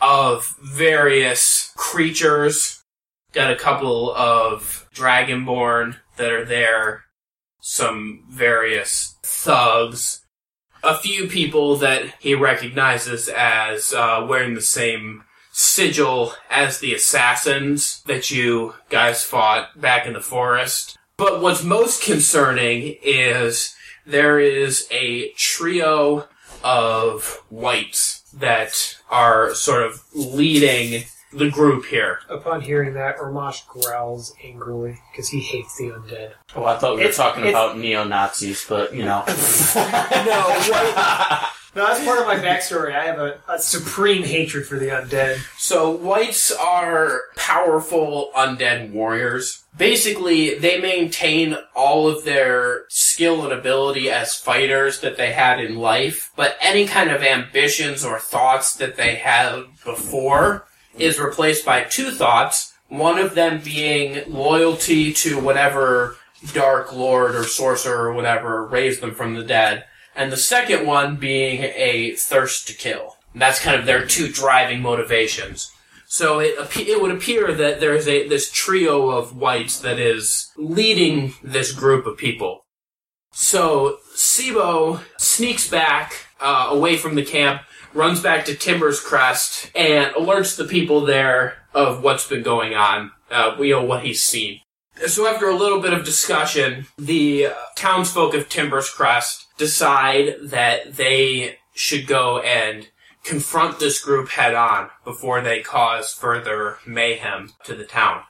of 0.00 0.56
various 0.62 1.72
creatures. 1.76 2.82
Got 3.36 3.50
a 3.50 3.56
couple 3.56 4.14
of 4.14 4.88
dragonborn 4.94 5.96
that 6.16 6.32
are 6.32 6.46
there, 6.46 7.04
some 7.60 8.24
various 8.30 9.18
thugs, 9.22 10.24
a 10.82 10.96
few 10.96 11.26
people 11.28 11.76
that 11.76 12.14
he 12.18 12.34
recognizes 12.34 13.28
as 13.28 13.92
uh, 13.92 14.24
wearing 14.26 14.54
the 14.54 14.62
same 14.62 15.24
sigil 15.52 16.32
as 16.48 16.78
the 16.78 16.94
assassins 16.94 18.02
that 18.06 18.30
you 18.30 18.72
guys 18.88 19.22
fought 19.22 19.78
back 19.78 20.06
in 20.06 20.14
the 20.14 20.22
forest. 20.22 20.96
But 21.18 21.42
what's 21.42 21.62
most 21.62 22.02
concerning 22.02 22.96
is 23.02 23.74
there 24.06 24.40
is 24.40 24.88
a 24.90 25.32
trio 25.32 26.26
of 26.64 27.42
wights 27.50 28.22
that 28.32 28.96
are 29.10 29.54
sort 29.54 29.82
of 29.82 30.02
leading 30.14 31.04
the 31.38 31.50
group 31.50 31.86
here. 31.86 32.20
Upon 32.28 32.60
hearing 32.60 32.94
that, 32.94 33.18
Ormosh 33.18 33.66
growls 33.66 34.34
angrily 34.44 34.98
because 35.12 35.28
he 35.28 35.40
hates 35.40 35.76
the 35.76 35.90
undead. 35.90 36.32
Oh, 36.54 36.64
I 36.64 36.76
thought 36.78 36.92
we 36.96 37.02
were 37.02 37.08
It's- 37.08 37.16
talking 37.16 37.44
it's- 37.44 37.54
about 37.54 37.78
neo 37.78 38.04
Nazis, 38.04 38.64
but 38.68 38.94
you 38.94 39.04
know. 39.04 39.24
No, 39.76 40.44
wight, 40.70 41.50
no, 41.74 41.86
that's 41.86 42.04
part 42.04 42.18
of 42.20 42.26
my 42.26 42.36
backstory. 42.36 42.94
I 42.96 43.04
have 43.04 43.18
a, 43.18 43.38
a 43.48 43.58
supreme 43.58 44.22
hatred 44.22 44.66
for 44.66 44.78
the 44.78 44.86
undead. 44.86 45.38
So 45.58 45.90
wights 45.90 46.50
are 46.50 47.20
powerful 47.36 48.30
undead 48.34 48.92
warriors. 48.92 49.62
Basically, 49.76 50.54
they 50.58 50.80
maintain 50.80 51.56
all 51.74 52.08
of 52.08 52.24
their 52.24 52.84
skill 52.88 53.44
and 53.44 53.52
ability 53.52 54.10
as 54.10 54.34
fighters 54.34 55.00
that 55.02 55.18
they 55.18 55.32
had 55.32 55.60
in 55.60 55.76
life, 55.76 56.30
but 56.34 56.56
any 56.62 56.86
kind 56.86 57.10
of 57.10 57.22
ambitions 57.22 58.04
or 58.06 58.18
thoughts 58.18 58.74
that 58.76 58.96
they 58.96 59.16
had 59.16 59.64
before 59.84 60.66
is 60.98 61.18
replaced 61.18 61.64
by 61.64 61.84
two 61.84 62.10
thoughts. 62.10 62.74
One 62.88 63.18
of 63.18 63.34
them 63.34 63.60
being 63.62 64.22
loyalty 64.32 65.12
to 65.14 65.40
whatever 65.40 66.16
dark 66.52 66.92
lord 66.92 67.34
or 67.34 67.44
sorcerer 67.44 68.08
or 68.08 68.12
whatever 68.12 68.64
raised 68.66 69.00
them 69.00 69.14
from 69.14 69.34
the 69.34 69.44
dead, 69.44 69.84
and 70.14 70.30
the 70.30 70.36
second 70.36 70.86
one 70.86 71.16
being 71.16 71.62
a 71.62 72.12
thirst 72.12 72.68
to 72.68 72.74
kill. 72.74 73.16
And 73.32 73.42
that's 73.42 73.60
kind 73.60 73.78
of 73.78 73.86
their 73.86 74.06
two 74.06 74.28
driving 74.28 74.80
motivations. 74.80 75.70
So 76.06 76.38
it 76.38 76.54
it 76.76 77.02
would 77.02 77.10
appear 77.10 77.52
that 77.52 77.80
there's 77.80 78.06
a 78.06 78.28
this 78.28 78.50
trio 78.50 79.10
of 79.10 79.36
wights 79.36 79.80
that 79.80 79.98
is 79.98 80.50
leading 80.56 81.34
this 81.42 81.72
group 81.72 82.06
of 82.06 82.16
people. 82.16 82.64
So 83.32 83.98
Sibo 84.14 85.02
sneaks 85.18 85.68
back 85.68 86.14
uh, 86.40 86.68
away 86.70 86.96
from 86.96 87.16
the 87.16 87.24
camp, 87.24 87.62
runs 87.96 88.20
back 88.20 88.44
to 88.44 88.54
Timber's 88.54 89.00
Crest, 89.00 89.70
and 89.74 90.14
alerts 90.14 90.56
the 90.56 90.64
people 90.64 91.00
there 91.00 91.54
of 91.74 92.02
what's 92.02 92.28
been 92.28 92.42
going 92.42 92.74
on. 92.74 93.10
Uh, 93.30 93.56
you 93.58 93.72
know 93.72 93.84
what 93.84 94.04
he's 94.04 94.22
seen. 94.22 94.60
So 95.06 95.26
after 95.26 95.48
a 95.48 95.56
little 95.56 95.80
bit 95.80 95.92
of 95.92 96.04
discussion, 96.04 96.86
the 96.96 97.46
uh, 97.46 97.54
townsfolk 97.74 98.34
of 98.34 98.48
Timber's 98.48 98.88
Crest 98.88 99.46
decide 99.58 100.36
that 100.42 100.96
they 100.96 101.58
should 101.74 102.06
go 102.06 102.40
and 102.40 102.88
confront 103.24 103.78
this 103.78 104.02
group 104.02 104.30
head 104.30 104.54
on 104.54 104.88
before 105.04 105.40
they 105.40 105.60
cause 105.60 106.12
further 106.12 106.78
mayhem 106.86 107.52
to 107.64 107.74
the 107.74 107.84
town. 107.84 108.22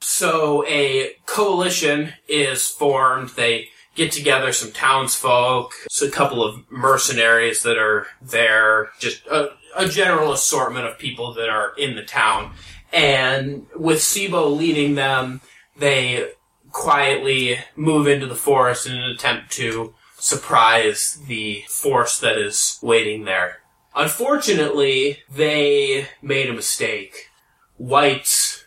So 0.00 0.66
a 0.66 1.12
coalition 1.24 2.12
is 2.28 2.68
formed. 2.68 3.30
They 3.30 3.68
get 3.96 4.12
together 4.12 4.52
some 4.52 4.70
townsfolk, 4.72 5.72
so 5.88 6.06
a 6.06 6.10
couple 6.10 6.44
of 6.44 6.70
mercenaries 6.70 7.62
that 7.62 7.78
are 7.78 8.06
there, 8.22 8.90
just 9.00 9.26
a, 9.26 9.48
a 9.76 9.88
general 9.88 10.32
assortment 10.32 10.86
of 10.86 10.98
people 10.98 11.34
that 11.34 11.48
are 11.48 11.72
in 11.76 11.96
the 11.96 12.04
town. 12.04 12.52
And 12.92 13.66
with 13.74 13.98
Sibo 13.98 14.56
leading 14.56 14.94
them, 14.94 15.40
they 15.78 16.30
quietly 16.70 17.58
move 17.74 18.06
into 18.06 18.26
the 18.26 18.34
forest 18.34 18.86
in 18.86 18.94
an 18.94 19.10
attempt 19.10 19.50
to 19.52 19.94
surprise 20.18 21.18
the 21.26 21.64
force 21.68 22.20
that 22.20 22.38
is 22.38 22.78
waiting 22.82 23.24
there. 23.24 23.58
Unfortunately, 23.94 25.20
they 25.34 26.08
made 26.20 26.50
a 26.50 26.52
mistake. 26.52 27.30
Wights 27.78 28.64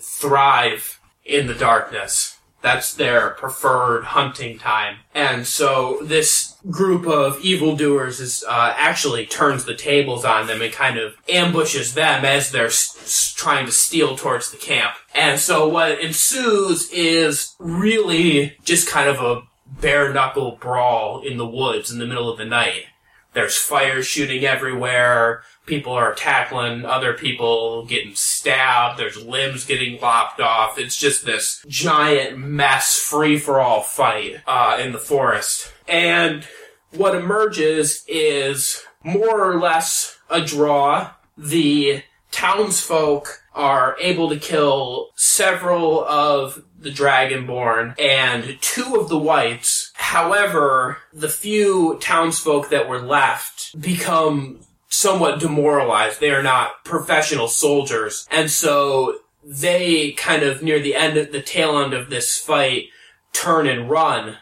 thrive 0.00 1.00
in 1.24 1.46
the 1.46 1.54
darkness. 1.54 2.37
That's 2.60 2.92
their 2.94 3.30
preferred 3.30 4.04
hunting 4.04 4.58
time. 4.58 4.98
And 5.14 5.46
so 5.46 5.98
this 6.02 6.56
group 6.70 7.06
of 7.06 7.40
evildoers 7.40 8.18
is, 8.18 8.44
uh, 8.48 8.74
actually 8.76 9.26
turns 9.26 9.64
the 9.64 9.74
tables 9.76 10.24
on 10.24 10.48
them 10.48 10.60
and 10.60 10.72
kind 10.72 10.98
of 10.98 11.14
ambushes 11.28 11.94
them 11.94 12.24
as 12.24 12.50
they're 12.50 12.66
s- 12.66 13.32
trying 13.36 13.66
to 13.66 13.72
steal 13.72 14.16
towards 14.16 14.50
the 14.50 14.56
camp. 14.56 14.94
And 15.14 15.38
so 15.38 15.68
what 15.68 16.00
ensues 16.00 16.90
is 16.90 17.54
really 17.60 18.56
just 18.64 18.88
kind 18.88 19.08
of 19.08 19.20
a 19.20 19.42
bare 19.80 20.12
knuckle 20.12 20.58
brawl 20.60 21.20
in 21.22 21.36
the 21.36 21.46
woods 21.46 21.92
in 21.92 21.98
the 21.98 22.06
middle 22.06 22.30
of 22.30 22.38
the 22.38 22.44
night. 22.44 22.86
There's 23.34 23.56
fire 23.56 24.02
shooting 24.02 24.44
everywhere. 24.44 25.42
People 25.66 25.92
are 25.92 26.14
tackling 26.14 26.84
other 26.84 27.12
people, 27.12 27.84
getting 27.84 28.14
stabbed. 28.14 28.98
There's 28.98 29.22
limbs 29.22 29.64
getting 29.64 30.00
lopped 30.00 30.40
off. 30.40 30.78
It's 30.78 30.96
just 30.96 31.24
this 31.24 31.64
giant 31.68 32.38
mess, 32.38 32.98
free 32.98 33.38
for 33.38 33.60
all 33.60 33.82
fight 33.82 34.40
uh, 34.46 34.78
in 34.80 34.92
the 34.92 34.98
forest. 34.98 35.72
And 35.86 36.46
what 36.90 37.14
emerges 37.14 38.04
is 38.08 38.82
more 39.04 39.40
or 39.40 39.60
less 39.60 40.18
a 40.30 40.40
draw. 40.40 41.10
The 41.36 42.02
townsfolk 42.30 43.42
are 43.54 43.96
able 44.00 44.28
to 44.30 44.38
kill 44.38 45.10
several 45.16 46.04
of 46.04 46.64
the 46.78 46.90
Dragonborn 46.90 47.98
and 48.00 48.56
two 48.60 48.96
of 48.96 49.08
the 49.08 49.18
wights. 49.18 49.92
However, 49.94 50.98
the 51.12 51.28
few 51.28 51.98
townsfolk 52.00 52.70
that 52.70 52.88
were 52.88 53.00
left 53.00 53.78
become 53.80 54.60
somewhat 54.88 55.40
demoralized. 55.40 56.20
They 56.20 56.30
are 56.30 56.42
not 56.42 56.84
professional 56.84 57.48
soldiers. 57.48 58.26
And 58.30 58.50
so 58.50 59.18
they 59.44 60.12
kind 60.12 60.42
of 60.42 60.62
near 60.62 60.80
the 60.80 60.94
end 60.94 61.16
of 61.16 61.32
the 61.32 61.42
tail 61.42 61.78
end 61.78 61.94
of 61.94 62.10
this 62.10 62.38
fight 62.38 62.86
turn 63.32 63.66
and 63.66 63.90
run. 63.90 64.36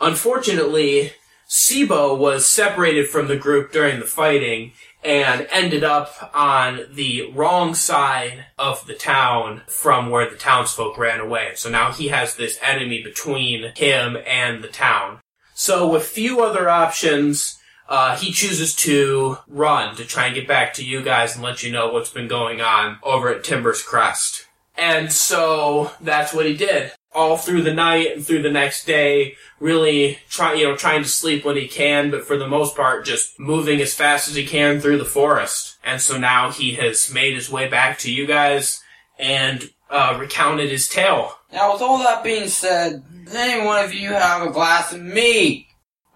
Unfortunately, 0.00 1.12
Sibo 1.48 2.16
was 2.16 2.48
separated 2.48 3.08
from 3.08 3.28
the 3.28 3.36
group 3.36 3.72
during 3.72 4.00
the 4.00 4.06
fighting 4.06 4.72
and 5.06 5.46
ended 5.52 5.84
up 5.84 6.30
on 6.34 6.80
the 6.90 7.30
wrong 7.32 7.76
side 7.76 8.46
of 8.58 8.84
the 8.88 8.94
town 8.94 9.62
from 9.68 10.10
where 10.10 10.28
the 10.28 10.36
townsfolk 10.36 10.98
ran 10.98 11.20
away. 11.20 11.52
So 11.54 11.70
now 11.70 11.92
he 11.92 12.08
has 12.08 12.34
this 12.34 12.58
enemy 12.60 13.04
between 13.04 13.72
him 13.76 14.18
and 14.26 14.64
the 14.64 14.68
town. 14.68 15.20
So 15.54 15.88
with 15.88 16.04
few 16.04 16.42
other 16.42 16.68
options, 16.68 17.56
uh, 17.88 18.16
he 18.16 18.32
chooses 18.32 18.74
to 18.76 19.38
run 19.46 19.94
to 19.94 20.04
try 20.04 20.26
and 20.26 20.34
get 20.34 20.48
back 20.48 20.74
to 20.74 20.84
you 20.84 21.02
guys 21.02 21.36
and 21.36 21.44
let 21.44 21.62
you 21.62 21.70
know 21.70 21.92
what's 21.92 22.10
been 22.10 22.26
going 22.26 22.60
on 22.60 22.98
over 23.04 23.28
at 23.28 23.44
Timber's 23.44 23.82
Crest. 23.82 24.46
And 24.76 25.12
so 25.12 25.92
that's 26.00 26.34
what 26.34 26.46
he 26.46 26.56
did 26.56 26.90
all 27.16 27.38
through 27.38 27.62
the 27.62 27.74
night 27.74 28.12
and 28.12 28.24
through 28.24 28.42
the 28.42 28.50
next 28.50 28.84
day, 28.84 29.34
really 29.58 30.18
try, 30.28 30.52
you 30.52 30.64
know, 30.64 30.76
trying 30.76 31.02
to 31.02 31.08
sleep 31.08 31.44
when 31.44 31.56
he 31.56 31.66
can, 31.66 32.10
but 32.10 32.24
for 32.24 32.36
the 32.36 32.46
most 32.46 32.76
part, 32.76 33.06
just 33.06 33.40
moving 33.40 33.80
as 33.80 33.94
fast 33.94 34.28
as 34.28 34.34
he 34.34 34.44
can 34.46 34.80
through 34.80 34.98
the 34.98 35.04
forest. 35.04 35.78
And 35.82 36.00
so 36.00 36.18
now 36.18 36.50
he 36.50 36.74
has 36.74 37.12
made 37.12 37.34
his 37.34 37.50
way 37.50 37.68
back 37.68 37.98
to 38.00 38.12
you 38.12 38.26
guys 38.26 38.82
and 39.18 39.70
uh, 39.90 40.16
recounted 40.20 40.70
his 40.70 40.88
tale. 40.88 41.32
Now, 41.52 41.72
with 41.72 41.80
all 41.80 41.98
that 41.98 42.22
being 42.22 42.48
said, 42.48 43.02
does 43.24 43.34
any 43.34 43.64
one 43.64 43.82
of 43.82 43.94
you 43.94 44.10
have 44.10 44.46
a 44.46 44.50
glass 44.50 44.92
of 44.92 45.00
me? 45.00 45.68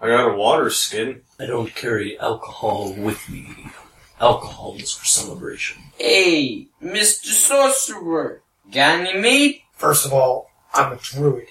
I 0.03 0.09
got 0.09 0.31
a 0.31 0.37
water 0.37 0.69
skin. 0.69 1.23
I 1.39 1.47
don't 1.47 1.75
carry 1.75 2.19
alcohol 2.19 2.93
with 2.93 3.29
me. 3.31 3.71
Alcohol 4.21 4.77
is 4.79 4.93
for 4.93 5.07
celebration. 5.07 5.83
Hey, 5.99 6.69
Mr. 6.83 7.27
Sorcerer, 7.27 8.43
got 8.71 9.01
any 9.01 9.19
meat? 9.19 9.63
First 9.73 10.05
of 10.05 10.13
all, 10.13 10.50
I'm 10.75 10.93
a 10.93 10.97
druid. 10.97 11.49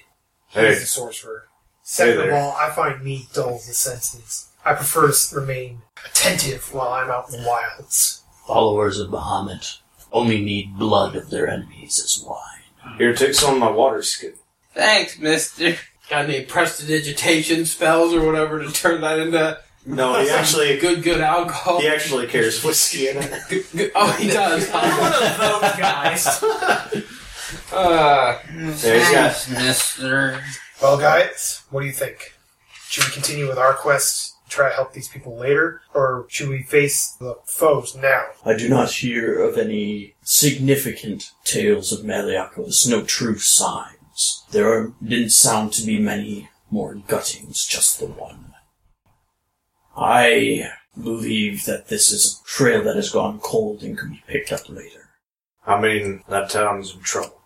Hey. 0.48 0.70
He's 0.70 0.84
a 0.84 0.86
sorcerer. 0.86 1.46
Second 1.84 2.22
Hey 2.22 2.28
of 2.30 2.34
all, 2.36 2.52
I 2.58 2.70
find 2.72 3.04
meat 3.04 3.28
dulls 3.34 3.68
the 3.68 3.74
senses. 3.74 4.50
I 4.64 4.74
prefer 4.74 5.12
to 5.12 5.36
remain 5.36 5.82
attentive 6.06 6.74
while 6.74 6.90
I'm 6.94 7.10
out 7.10 7.34
in 7.34 7.42
the 7.42 7.48
wilds. 7.48 8.24
Followers 8.46 9.00
of 9.00 9.10
Bahamut 9.10 9.80
only 10.12 10.42
need 10.44 10.78
blood 10.78 11.16
of 11.16 11.30
their 11.30 11.48
enemies 11.48 12.00
as 12.04 12.24
wine. 12.26 12.96
Here, 12.98 13.14
take 13.16 13.34
some 13.34 13.56
of 13.56 13.60
my 13.60 13.70
water 13.72 14.02
skin. 14.04 14.34
Thanks, 14.74 15.18
mister. 15.20 15.76
Got 16.10 16.26
any 16.26 16.46
prestidigitation 16.46 17.66
spells 17.66 18.14
or 18.14 18.26
whatever 18.26 18.64
to 18.64 18.72
turn 18.72 19.02
that 19.02 19.20
into 19.20 19.60
No, 19.86 20.20
he 20.22 20.30
actually 20.30 20.78
good, 20.80 21.04
good 21.04 21.22
alcohol? 21.22 21.80
he 21.82 21.88
actually 21.88 22.26
carries 22.28 22.64
whiskey 22.64 23.10
in 23.10 23.18
it. 23.18 23.32
Good- 23.50 23.66
good- 23.76 23.92
oh, 23.96 24.12
he 24.14 24.28
does. 24.30 24.68
One 24.72 25.14
of 25.14 25.38
those 25.38 25.80
guys. 25.80 27.06
uh, 27.72 28.38
Thanks, 28.74 29.50
mister. 29.50 30.42
well, 30.82 30.98
guys, 30.98 31.64
what 31.70 31.82
do 31.82 31.88
you 31.88 31.94
think? 31.94 32.34
Should 32.88 33.06
we 33.06 33.12
continue 33.12 33.48
with 33.48 33.58
our 33.58 33.74
quest, 33.74 34.36
try 34.50 34.70
to 34.70 34.76
help 34.76 34.94
these 34.94 35.08
people 35.08 35.38
later, 35.38 35.82
or 35.94 36.26
should 36.30 36.50
we 36.50 36.64
face 36.64 37.12
the 37.20 37.36
foes 37.46 37.96
now? 37.96 38.26
I 38.46 38.56
do 38.56 38.68
not 38.68 38.92
hear 38.92 39.42
of 39.44 39.58
any 39.58 40.16
significant 40.24 41.32
tales 41.44 41.92
of 41.92 42.06
Maliakos, 42.06 42.90
no 42.90 43.04
true 43.04 43.38
signs. 43.38 44.44
There 44.52 44.72
are, 44.72 44.94
didn't 45.04 45.30
sound 45.32 45.74
to 45.74 45.86
be 45.86 46.00
many 46.00 46.50
more 46.72 46.96
guttings, 46.96 47.66
just 47.66 48.00
the 48.00 48.08
one. 48.08 48.54
I 49.96 50.72
believe 51.02 51.66
that 51.66 51.88
this 51.88 52.12
is 52.12 52.42
a 52.42 52.48
trail 52.48 52.84
that 52.84 52.96
has 52.96 53.12
gone 53.12 53.40
cold 53.40 53.84
and 53.84 53.98
can 53.98 54.12
be 54.12 54.24
picked 54.28 54.52
up 54.52 54.68
later. 54.70 55.10
I 55.66 55.80
mean, 55.80 56.24
that 56.30 56.50
town's 56.50 56.94
in 56.96 57.02
trouble. 57.02 57.39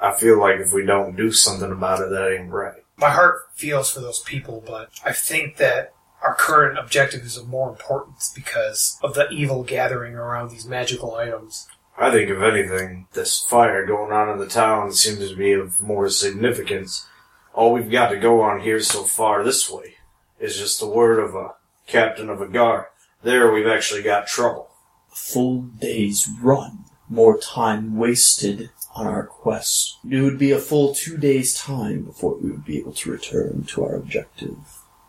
I 0.00 0.12
feel 0.12 0.38
like 0.38 0.56
if 0.56 0.72
we 0.72 0.84
don't 0.84 1.16
do 1.16 1.32
something 1.32 1.72
about 1.72 2.00
it, 2.00 2.10
that 2.10 2.36
ain't 2.38 2.50
right. 2.50 2.84
My 2.96 3.10
heart 3.10 3.48
feels 3.54 3.90
for 3.90 4.00
those 4.00 4.20
people, 4.20 4.62
but 4.66 4.90
I 5.04 5.12
think 5.12 5.56
that 5.56 5.94
our 6.22 6.34
current 6.34 6.78
objective 6.78 7.22
is 7.22 7.36
of 7.36 7.48
more 7.48 7.68
importance 7.68 8.32
because 8.34 8.98
of 9.02 9.14
the 9.14 9.28
evil 9.30 9.62
gathering 9.62 10.14
around 10.14 10.50
these 10.50 10.66
magical 10.66 11.14
items. 11.14 11.68
I 11.98 12.10
think, 12.10 12.28
if 12.28 12.42
anything, 12.42 13.06
this 13.14 13.40
fire 13.40 13.86
going 13.86 14.12
on 14.12 14.28
in 14.28 14.38
the 14.38 14.46
town 14.46 14.92
seems 14.92 15.30
to 15.30 15.36
be 15.36 15.52
of 15.52 15.80
more 15.80 16.08
significance. 16.10 17.06
All 17.54 17.72
we've 17.72 17.90
got 17.90 18.08
to 18.08 18.18
go 18.18 18.42
on 18.42 18.60
here 18.60 18.80
so 18.80 19.02
far 19.04 19.42
this 19.42 19.70
way 19.70 19.94
is 20.38 20.58
just 20.58 20.78
the 20.78 20.86
word 20.86 21.18
of 21.18 21.34
a 21.34 21.54
captain 21.86 22.28
of 22.28 22.42
a 22.42 22.48
guard. 22.48 22.86
There 23.22 23.50
we've 23.50 23.66
actually 23.66 24.02
got 24.02 24.26
trouble. 24.26 24.68
A 25.10 25.16
full 25.16 25.62
day's 25.62 26.28
run, 26.40 26.84
more 27.08 27.38
time 27.38 27.96
wasted 27.96 28.70
on 28.96 29.06
our 29.06 29.26
quest. 29.26 29.98
It 30.08 30.20
would 30.20 30.38
be 30.38 30.50
a 30.50 30.58
full 30.58 30.94
two 30.94 31.16
days' 31.16 31.54
time 31.54 32.02
before 32.02 32.36
we 32.36 32.50
would 32.50 32.64
be 32.64 32.78
able 32.78 32.92
to 32.94 33.12
return 33.12 33.64
to 33.68 33.84
our 33.84 33.94
objective. 33.94 34.56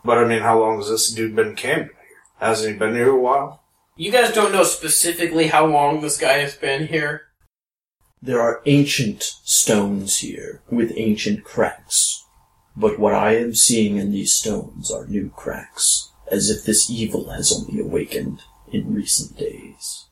But 0.06 0.17
I 0.17 0.25
mean, 0.25 0.41
how 0.41 0.60
long 0.60 0.77
has 0.77 0.89
this 0.89 1.12
dude 1.12 1.36
been 1.36 1.56
camping 1.56 1.96
here? 1.96 2.17
Hasn't 2.39 2.74
he 2.74 2.77
been 2.77 2.96
here 2.96 3.12
a 3.12 3.20
while? 3.20 3.63
you 3.98 4.12
guys 4.12 4.32
don't 4.32 4.51
know 4.51 4.63
specifically 4.63 5.48
how 5.48 5.65
long 5.65 6.01
this 6.01 6.17
guy 6.17 6.38
has 6.38 6.56
been 6.56 6.88
here. 6.88 7.24
There 8.22 8.39
are 8.39 8.62
ancient 8.65 9.24
stones 9.24 10.17
here 10.17 10.62
with 10.70 10.94
ancient 10.96 11.44
cracks. 11.44 12.24
But 12.75 13.00
what 13.00 13.15
I 13.15 13.36
am 13.38 13.56
seeing 13.56 13.97
in 13.97 14.12
these 14.12 14.34
stones 14.34 14.91
are 14.91 15.08
new 15.08 15.32
cracks, 15.36 16.12
as 16.32 16.52
if 16.52 16.63
this 16.63 16.91
evil 16.91 17.32
has 17.32 17.52
only 17.52 17.82
awakened 17.82 18.41
in 18.71 18.93
recent 18.93 19.38
days. 19.38 20.07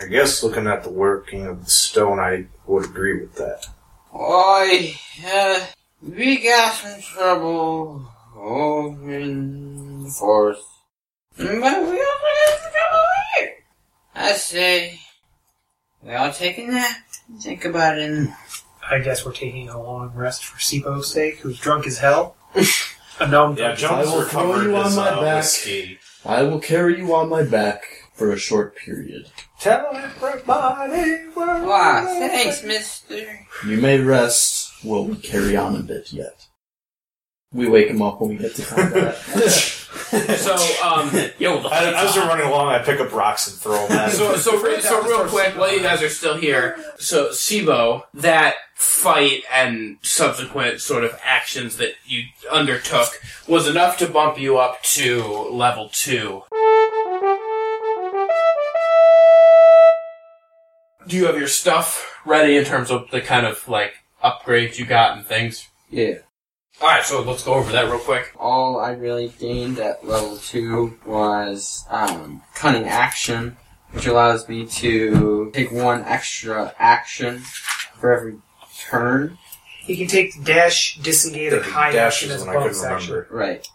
I 0.00 0.06
guess 0.06 0.42
looking 0.42 0.66
at 0.66 0.84
the 0.84 0.90
working 0.90 1.46
of 1.46 1.64
the 1.64 1.70
stone, 1.70 2.20
I 2.20 2.46
would 2.66 2.84
agree 2.84 3.20
with 3.20 3.34
that. 3.36 3.66
Oi, 4.14 4.94
uh, 5.26 5.66
we 6.02 6.42
got 6.42 6.72
some 6.72 7.00
trouble 7.00 8.06
over 8.36 9.10
in 9.18 10.04
the 10.04 10.10
forest. 10.10 10.62
But 11.36 11.46
we 11.46 11.58
also 11.58 11.66
got 11.66 12.58
some 12.60 12.72
trouble 12.72 13.04
here. 13.38 13.50
I 14.14 14.32
say, 14.32 15.00
we 16.02 16.14
all 16.14 16.32
take 16.32 16.58
a 16.58 16.66
nap 16.66 16.96
and 17.28 17.42
think 17.42 17.64
about 17.64 17.98
it. 17.98 18.08
And 18.08 18.34
I 18.88 19.00
guess 19.00 19.24
we're 19.26 19.32
taking 19.32 19.68
a 19.68 19.82
long 19.82 20.12
rest 20.14 20.44
for 20.44 20.58
Sibo's 20.60 21.12
sake, 21.12 21.38
who's 21.40 21.58
drunk 21.58 21.86
as 21.86 21.98
hell. 21.98 22.36
a 23.20 23.26
gnome 23.26 23.56
drunk 23.56 23.78
as 23.78 23.84
I 23.84 24.04
will 24.04 24.22
throw 24.22 24.60
you 24.62 24.76
on 24.76 24.94
my 24.94 25.10
back. 25.10 25.36
whiskey. 25.42 25.98
I 26.24 26.42
will 26.44 26.60
carry 26.60 26.98
you 26.98 27.14
on 27.14 27.28
my 27.28 27.42
back 27.42 27.82
for 28.14 28.32
a 28.32 28.38
short 28.38 28.76
period. 28.76 29.30
Tell 29.60 29.88
everybody 29.92 31.26
where 31.34 31.64
Wow, 31.64 32.04
thanks, 32.04 32.62
mister. 32.62 33.46
You 33.66 33.78
may 33.78 33.98
rest 33.98 34.84
while 34.84 35.04
we 35.04 35.16
carry 35.16 35.56
on 35.56 35.74
a 35.74 35.80
bit 35.80 36.12
yet. 36.12 36.46
We 37.52 37.68
wake 37.68 37.88
him 37.88 38.00
up 38.02 38.20
when 38.20 38.30
we 38.30 38.36
get 38.36 38.54
to 38.56 38.62
combat. 38.64 39.74
So, 40.08 40.54
um, 40.84 41.10
Yo, 41.38 41.60
the 41.60 41.68
I, 41.68 42.04
as 42.04 42.14
we're 42.16 42.26
running 42.26 42.46
along, 42.46 42.68
I 42.68 42.78
pick 42.82 43.00
up 43.00 43.12
rocks 43.12 43.50
and 43.50 43.58
throw 43.60 43.86
them 43.88 43.98
at 43.98 44.10
him. 44.10 44.16
so, 44.16 44.36
so, 44.36 44.62
re- 44.62 44.80
so 44.80 45.02
real 45.02 45.26
quick, 45.26 45.56
while 45.56 45.72
you 45.74 45.82
guys 45.82 46.02
are 46.02 46.08
still 46.08 46.36
here, 46.36 46.78
so 46.98 47.28
Sibo, 47.28 48.04
that 48.14 48.54
fight 48.74 49.42
and 49.52 49.98
subsequent 50.02 50.80
sort 50.80 51.04
of 51.04 51.18
actions 51.22 51.76
that 51.78 51.92
you 52.06 52.22
undertook 52.50 53.08
was 53.46 53.66
enough 53.66 53.98
to 53.98 54.06
bump 54.06 54.38
you 54.38 54.56
up 54.56 54.82
to 54.82 55.22
level 55.50 55.90
two. 55.92 56.42
Do 61.08 61.16
you 61.16 61.24
have 61.24 61.38
your 61.38 61.48
stuff 61.48 62.20
ready 62.26 62.58
in 62.58 62.64
terms 62.64 62.90
of 62.90 63.10
the 63.10 63.22
kind 63.22 63.46
of 63.46 63.66
like 63.66 63.94
upgrades 64.22 64.78
you 64.78 64.84
got 64.84 65.16
and 65.16 65.26
things? 65.26 65.66
Yeah. 65.88 66.18
Alright, 66.82 67.04
so 67.04 67.22
let's 67.22 67.42
go 67.42 67.54
over 67.54 67.72
that 67.72 67.86
real 67.86 67.98
quick. 67.98 68.30
All 68.36 68.78
I 68.78 68.90
really 68.90 69.32
gained 69.40 69.78
at 69.78 70.06
level 70.06 70.36
two 70.36 70.98
was 71.06 71.86
um, 71.88 72.42
cunning 72.54 72.84
action, 72.84 73.56
which 73.92 74.06
allows 74.06 74.46
me 74.50 74.66
to 74.66 75.50
take 75.54 75.72
one 75.72 76.04
extra 76.04 76.74
action 76.78 77.38
for 77.38 78.12
every 78.12 78.36
turn. 78.78 79.38
You 79.86 79.96
can 79.96 80.08
take 80.08 80.44
dash, 80.44 80.98
disengage, 80.98 81.54
and 81.54 81.64
high 81.64 81.90
Dash 81.90 82.22
action 82.22 82.30
as 82.32 82.44
one 82.44 82.50
I 82.50 82.60
bonus 82.60 82.84
action. 82.84 83.24
Right. 83.30 83.66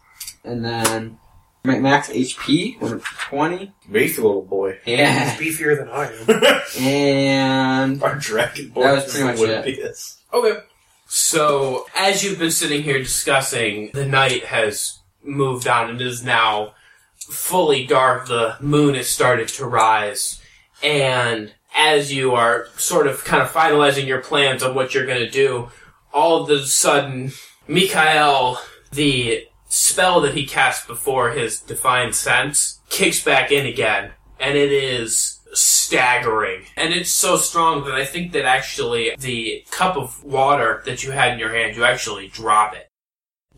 And 0.44 0.64
then 0.64 1.10
ma- 1.10 1.18
max 1.66 2.10
HP 2.10 2.80
was 2.82 3.02
20. 3.04 3.72
Beef 3.92 4.18
little 4.18 4.42
boy. 4.42 4.80
Yeah. 4.86 5.32
He's 5.36 5.58
beefier 5.58 5.78
than 5.78 5.90
I 5.90 6.12
am. 6.12 6.84
And 6.84 8.04
Our 8.04 8.16
dragon 8.16 8.70
boy. 8.70 8.84
That 8.84 8.94
was 8.94 9.12
pretty 9.12 9.26
much 9.26 9.40
would 9.40 9.50
it. 9.50 9.66
be 9.66 9.76
this. 9.76 10.22
Okay. 10.34 10.60
So, 11.08 11.86
as 11.96 12.24
you've 12.24 12.40
been 12.40 12.52
sitting 12.52 12.82
here 12.84 12.98
discussing, 12.98 13.92
the 13.94 14.06
night 14.06 14.46
has 14.46 15.00
moved 15.24 15.68
on 15.68 15.92
and 15.92 16.02
is 16.02 16.24
now 16.24 16.74
fully 17.20 17.86
dark. 17.86 18.28
The 18.28 18.58
moon 18.60 18.96
has 18.96 19.08
started 19.08 19.48
to 19.50 19.66
rise. 19.66 20.42
And 20.82 21.54
as 21.76 22.12
you 22.12 22.34
are 22.34 22.68
sort 22.78 23.08
of 23.08 23.24
kind 23.24 23.42
of 23.42 23.52
finalizing 23.52 24.08
your 24.08 24.22
plans 24.22 24.64
on 24.64 24.76
what 24.76 24.94
you're 24.94 25.06
going 25.06 25.20
to 25.24 25.30
do, 25.30 25.70
all 26.12 26.44
of 26.44 26.50
a 26.50 26.66
sudden, 26.66 27.32
Mikael, 27.68 28.60
the 28.92 29.48
spell 29.74 30.22
that 30.22 30.36
he 30.36 30.46
cast 30.46 30.86
before 30.86 31.32
his 31.32 31.60
Divine 31.60 32.14
Sense, 32.14 32.80
kicks 32.90 33.24
back 33.24 33.52
in 33.52 33.66
again. 33.66 34.12
And 34.40 34.56
it 34.56 34.72
is 34.72 35.40
staggering. 35.54 36.66
And 36.78 36.94
it's 36.94 37.10
so 37.10 37.38
strong 37.38 37.84
that 37.86 37.96
I 37.96 38.06
think 38.06 38.34
that 38.34 38.46
actually 38.46 39.16
the 39.18 39.66
cup 39.72 39.98
of 39.98 40.24
water 40.24 40.84
that 40.86 41.04
you 41.04 41.12
had 41.12 41.34
in 41.34 41.40
your 41.40 41.54
hand, 41.54 41.76
you 41.76 41.84
actually 41.84 42.28
drop 42.28 42.76
it. 42.76 42.88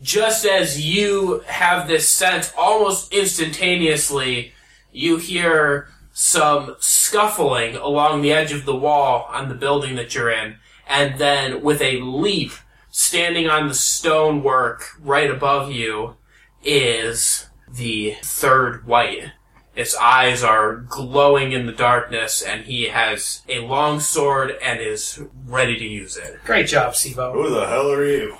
Just 0.00 0.46
as 0.46 0.80
you 0.80 1.40
have 1.46 1.86
this 1.86 2.08
sense, 2.08 2.52
almost 2.56 3.12
instantaneously, 3.12 4.52
you 4.92 5.18
hear 5.18 5.88
some 6.12 6.76
scuffling 6.80 7.76
along 7.76 8.22
the 8.22 8.32
edge 8.32 8.52
of 8.52 8.64
the 8.64 8.76
wall 8.76 9.26
on 9.30 9.50
the 9.50 9.54
building 9.54 9.96
that 9.96 10.14
you're 10.14 10.30
in, 10.30 10.56
and 10.86 11.18
then 11.18 11.62
with 11.62 11.82
a 11.82 12.00
leap, 12.00 12.52
standing 12.96 13.46
on 13.46 13.68
the 13.68 13.74
stonework 13.74 14.86
right 15.02 15.30
above 15.30 15.70
you, 15.70 16.16
is 16.64 17.46
the 17.70 18.16
third 18.22 18.86
wight. 18.86 19.32
Its 19.74 19.94
eyes 19.96 20.42
are 20.42 20.76
glowing 20.76 21.52
in 21.52 21.66
the 21.66 21.72
darkness, 21.72 22.40
and 22.40 22.64
he 22.64 22.84
has 22.88 23.42
a 23.50 23.58
long 23.58 24.00
sword 24.00 24.56
and 24.62 24.80
is 24.80 25.22
ready 25.44 25.76
to 25.76 25.84
use 25.84 26.16
it. 26.16 26.38
Great 26.46 26.68
job, 26.68 26.94
Sibo. 26.94 27.34
Who 27.34 27.50
the 27.50 27.66
hell 27.66 27.92
are 27.92 28.06
you? 28.06 28.34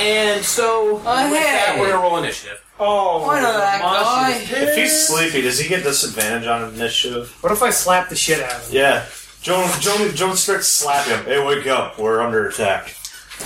And 0.00 0.44
so, 0.44 1.00
oh, 1.06 1.30
with 1.30 1.40
that, 1.40 1.74
hey! 1.76 1.80
we're 1.80 1.92
gonna 1.92 2.02
roll 2.02 2.18
initiative. 2.18 2.60
Oh, 2.80 3.30
I 3.30 3.40
know 3.40 3.56
that 3.56 3.80
guy. 3.80 4.30
If 4.32 4.74
he's 4.74 5.06
sleepy, 5.06 5.42
does 5.42 5.60
he 5.60 5.68
get 5.68 5.84
disadvantage 5.84 6.48
on 6.48 6.74
initiative? 6.74 7.36
What 7.40 7.52
if 7.52 7.62
I 7.62 7.70
slap 7.70 8.08
the 8.08 8.16
shit 8.16 8.42
out 8.42 8.52
of 8.52 8.68
him? 8.68 8.76
Yeah. 8.76 9.06
Joan, 9.40 9.70
Joan, 9.80 10.14
Joan 10.16 10.36
starts 10.36 10.66
slapping 10.66 11.12
him. 11.12 11.24
Hey, 11.24 11.46
wake 11.46 11.68
up. 11.68 11.98
We're 11.98 12.20
under 12.20 12.48
attack. 12.48 12.96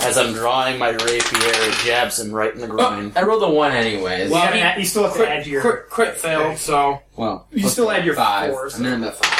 As 0.01 0.17
I'm 0.17 0.33
drawing 0.33 0.77
my 0.79 0.89
rapier, 0.89 1.19
it 1.21 1.73
jabs 1.85 2.19
him 2.19 2.31
right 2.31 2.53
in 2.53 2.59
the 2.59 2.67
groin. 2.67 3.13
I 3.15 3.21
rolled 3.23 3.43
a 3.43 3.49
one 3.49 3.71
anyways. 3.71 4.27
You, 4.27 4.33
Well, 4.33 4.45
gotta 4.45 4.59
add- 4.59 4.79
you 4.79 4.85
still 4.85 5.03
have 5.03 5.13
to 5.15 5.29
add 5.29 5.47
your. 5.47 5.61
crit, 5.61 5.89
crit 5.89 6.17
failed, 6.17 6.57
so 6.57 7.01
well, 7.15 7.47
You 7.51 7.61
plus 7.61 7.73
still 7.73 7.89
add 7.91 8.03
your 8.05 8.15
five. 8.15 8.51
fours. 8.51 8.75
I'm 8.75 8.85
in 8.85 9.03
at 9.03 9.15
five. 9.15 9.39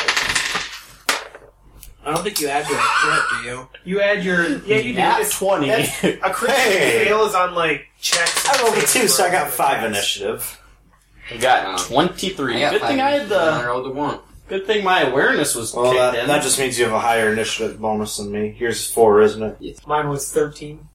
I 2.05 2.11
don't 2.13 2.23
think 2.23 2.39
you 2.41 2.47
add 2.49 2.67
your 2.69 2.77
crit, 2.79 3.21
do 3.31 3.49
you? 3.49 3.67
You 3.85 4.01
add 4.01 4.23
your. 4.23 4.57
Yeah, 4.65 4.77
you 4.77 4.93
do. 4.93 4.99
Nat 4.99 5.23
20. 5.31 5.67
that's- 5.67 6.03
A 6.03 6.29
crit 6.31 6.51
Hey. 6.51 7.05
fail 7.05 7.25
is 7.25 7.33
on 7.35 7.55
like 7.55 7.85
checks. 7.99 8.47
I 8.47 8.61
rolled 8.63 8.77
a 8.77 8.81
two, 8.85 9.07
so 9.07 9.25
I 9.25 9.31
got 9.31 9.49
five 9.49 9.83
initiative. 9.85 10.59
I 11.31 11.37
got 11.37 11.79
23. 11.79 12.57
I 12.57 12.59
got 12.59 12.71
good 12.73 12.81
five 12.81 12.89
thing 12.89 13.01
I 13.01 13.09
had 13.11 13.21
and 13.23 13.33
I 13.33 13.65
rolled 13.65 13.87
a 13.87 13.91
one. 13.91 14.19
Good 14.47 14.65
thing 14.67 14.83
my 14.83 15.01
awareness 15.01 15.55
was 15.55 15.73
Well, 15.73 15.85
kicked 15.91 15.95
that, 15.99 16.15
in. 16.15 16.27
that 16.27 16.43
just 16.43 16.59
means 16.59 16.77
you 16.77 16.85
have 16.85 16.93
a 16.93 16.99
higher 16.99 17.31
initiative 17.31 17.79
bonus 17.79 18.17
than 18.17 18.31
me. 18.31 18.53
Here's 18.57 18.91
four, 18.91 19.21
isn't 19.21 19.41
it? 19.61 19.87
Mine 19.87 20.09
was 20.09 20.31
13. 20.31 20.87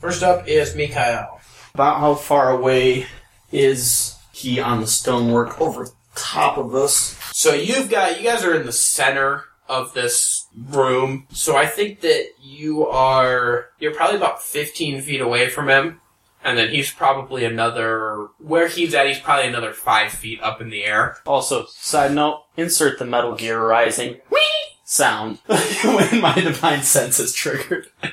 First 0.00 0.22
up 0.22 0.48
is 0.48 0.74
Mikhail. 0.74 1.40
About 1.74 2.00
how 2.00 2.14
far 2.14 2.50
away 2.50 3.06
is 3.52 4.16
he 4.32 4.60
on 4.60 4.80
the 4.80 4.86
stonework 4.86 5.60
over 5.60 5.88
top 6.14 6.56
of 6.58 6.74
us? 6.74 7.18
So 7.32 7.52
you've 7.54 7.90
got 7.90 8.18
you 8.20 8.24
guys 8.28 8.44
are 8.44 8.54
in 8.54 8.64
the 8.66 8.72
center 8.72 9.44
of 9.68 9.92
this 9.94 10.46
room. 10.70 11.26
So 11.32 11.56
I 11.56 11.66
think 11.66 12.00
that 12.00 12.26
you 12.40 12.86
are 12.86 13.66
you're 13.78 13.94
probably 13.94 14.16
about 14.16 14.42
15 14.42 15.00
feet 15.02 15.20
away 15.20 15.48
from 15.48 15.68
him, 15.68 16.00
and 16.44 16.56
then 16.58 16.70
he's 16.70 16.92
probably 16.92 17.44
another 17.44 18.28
where 18.38 18.68
he's 18.68 18.94
at. 18.94 19.06
He's 19.06 19.18
probably 19.18 19.48
another 19.48 19.72
five 19.72 20.12
feet 20.12 20.40
up 20.42 20.60
in 20.60 20.70
the 20.70 20.84
air. 20.84 21.16
Also, 21.26 21.66
side 21.70 22.14
note, 22.14 22.44
insert 22.56 22.98
the 22.98 23.06
Metal 23.06 23.34
Gear 23.34 23.60
Rising 23.60 24.20
whee 24.30 24.40
sound 24.84 25.38
when 25.46 26.20
my 26.20 26.34
divine 26.34 26.82
sense 26.82 27.18
is 27.18 27.32
triggered. 27.34 27.88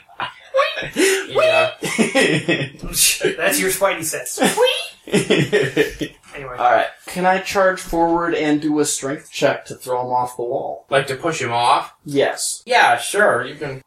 Yeah. 1.28 1.72
That's 1.82 3.60
your 3.60 3.70
Spidey 3.70 4.04
sense. 4.04 4.39
Anyway. 6.34 6.54
Alright, 6.58 6.88
can 7.06 7.26
I 7.26 7.39
charge 7.39 7.80
forward 7.80 8.34
and 8.34 8.62
do 8.62 8.80
a 8.80 8.86
strength 8.86 9.32
check 9.32 9.65
to 9.65 9.76
throw 9.76 10.02
him 10.02 10.12
off 10.12 10.38
the 10.38 10.44
wall? 10.44 10.86
like 10.89 11.08
to 11.08 11.15
push 11.15 11.41
him 11.41 11.52
off. 11.52 11.94
Yes. 12.04 12.63
Yeah, 12.65 12.98
sure. 12.98 13.46
You 13.46 13.56
can. 13.56 13.82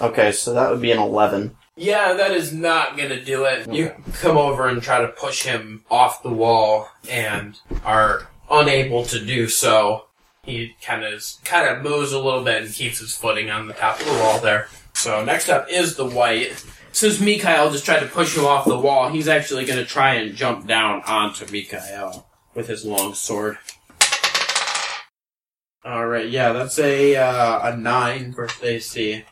Okay, 0.00 0.32
so 0.32 0.54
that 0.54 0.70
would 0.70 0.80
be 0.80 0.92
an 0.92 0.98
11. 0.98 1.56
Yeah, 1.76 2.12
that 2.14 2.30
is 2.30 2.52
not 2.52 2.96
gonna 2.96 3.22
do 3.22 3.44
it. 3.44 3.70
You 3.72 3.92
come 4.14 4.36
over 4.36 4.68
and 4.68 4.80
try 4.80 5.00
to 5.00 5.08
push 5.08 5.42
him 5.42 5.84
off 5.90 6.22
the 6.22 6.30
wall 6.30 6.88
and 7.10 7.58
are 7.84 8.28
unable 8.50 9.04
to 9.06 9.24
do 9.24 9.48
so. 9.48 10.06
He 10.44 10.76
kind 10.82 11.04
of 11.04 11.24
kind 11.44 11.68
of 11.68 11.82
moves 11.82 12.12
a 12.12 12.20
little 12.20 12.44
bit 12.44 12.62
and 12.62 12.72
keeps 12.72 13.00
his 13.00 13.16
footing 13.16 13.50
on 13.50 13.66
the 13.66 13.74
top 13.74 13.98
of 13.98 14.06
the 14.06 14.12
wall 14.12 14.38
there. 14.40 14.68
So 14.92 15.24
next 15.24 15.48
up 15.48 15.66
is 15.68 15.96
the 15.96 16.06
wight. 16.06 16.64
Since 16.92 17.18
Mikhail 17.18 17.72
just 17.72 17.84
tried 17.84 18.00
to 18.00 18.06
push 18.06 18.36
him 18.36 18.44
off 18.44 18.66
the 18.66 18.78
wall, 18.78 19.08
he's 19.08 19.26
actually 19.26 19.64
going 19.64 19.80
to 19.80 19.84
try 19.84 20.14
and 20.14 20.36
jump 20.36 20.68
down 20.68 21.02
onto 21.02 21.44
Mikhail 21.50 22.28
with 22.54 22.68
his 22.68 22.84
long 22.84 23.14
sword. 23.14 23.58
All 25.84 26.06
right, 26.06 26.28
yeah, 26.30 26.52
that's 26.52 26.78
a 26.78 27.16
uh, 27.16 27.72
a 27.72 27.76
nine 27.76 28.32
versus 28.32 28.62
AC. 28.62 29.24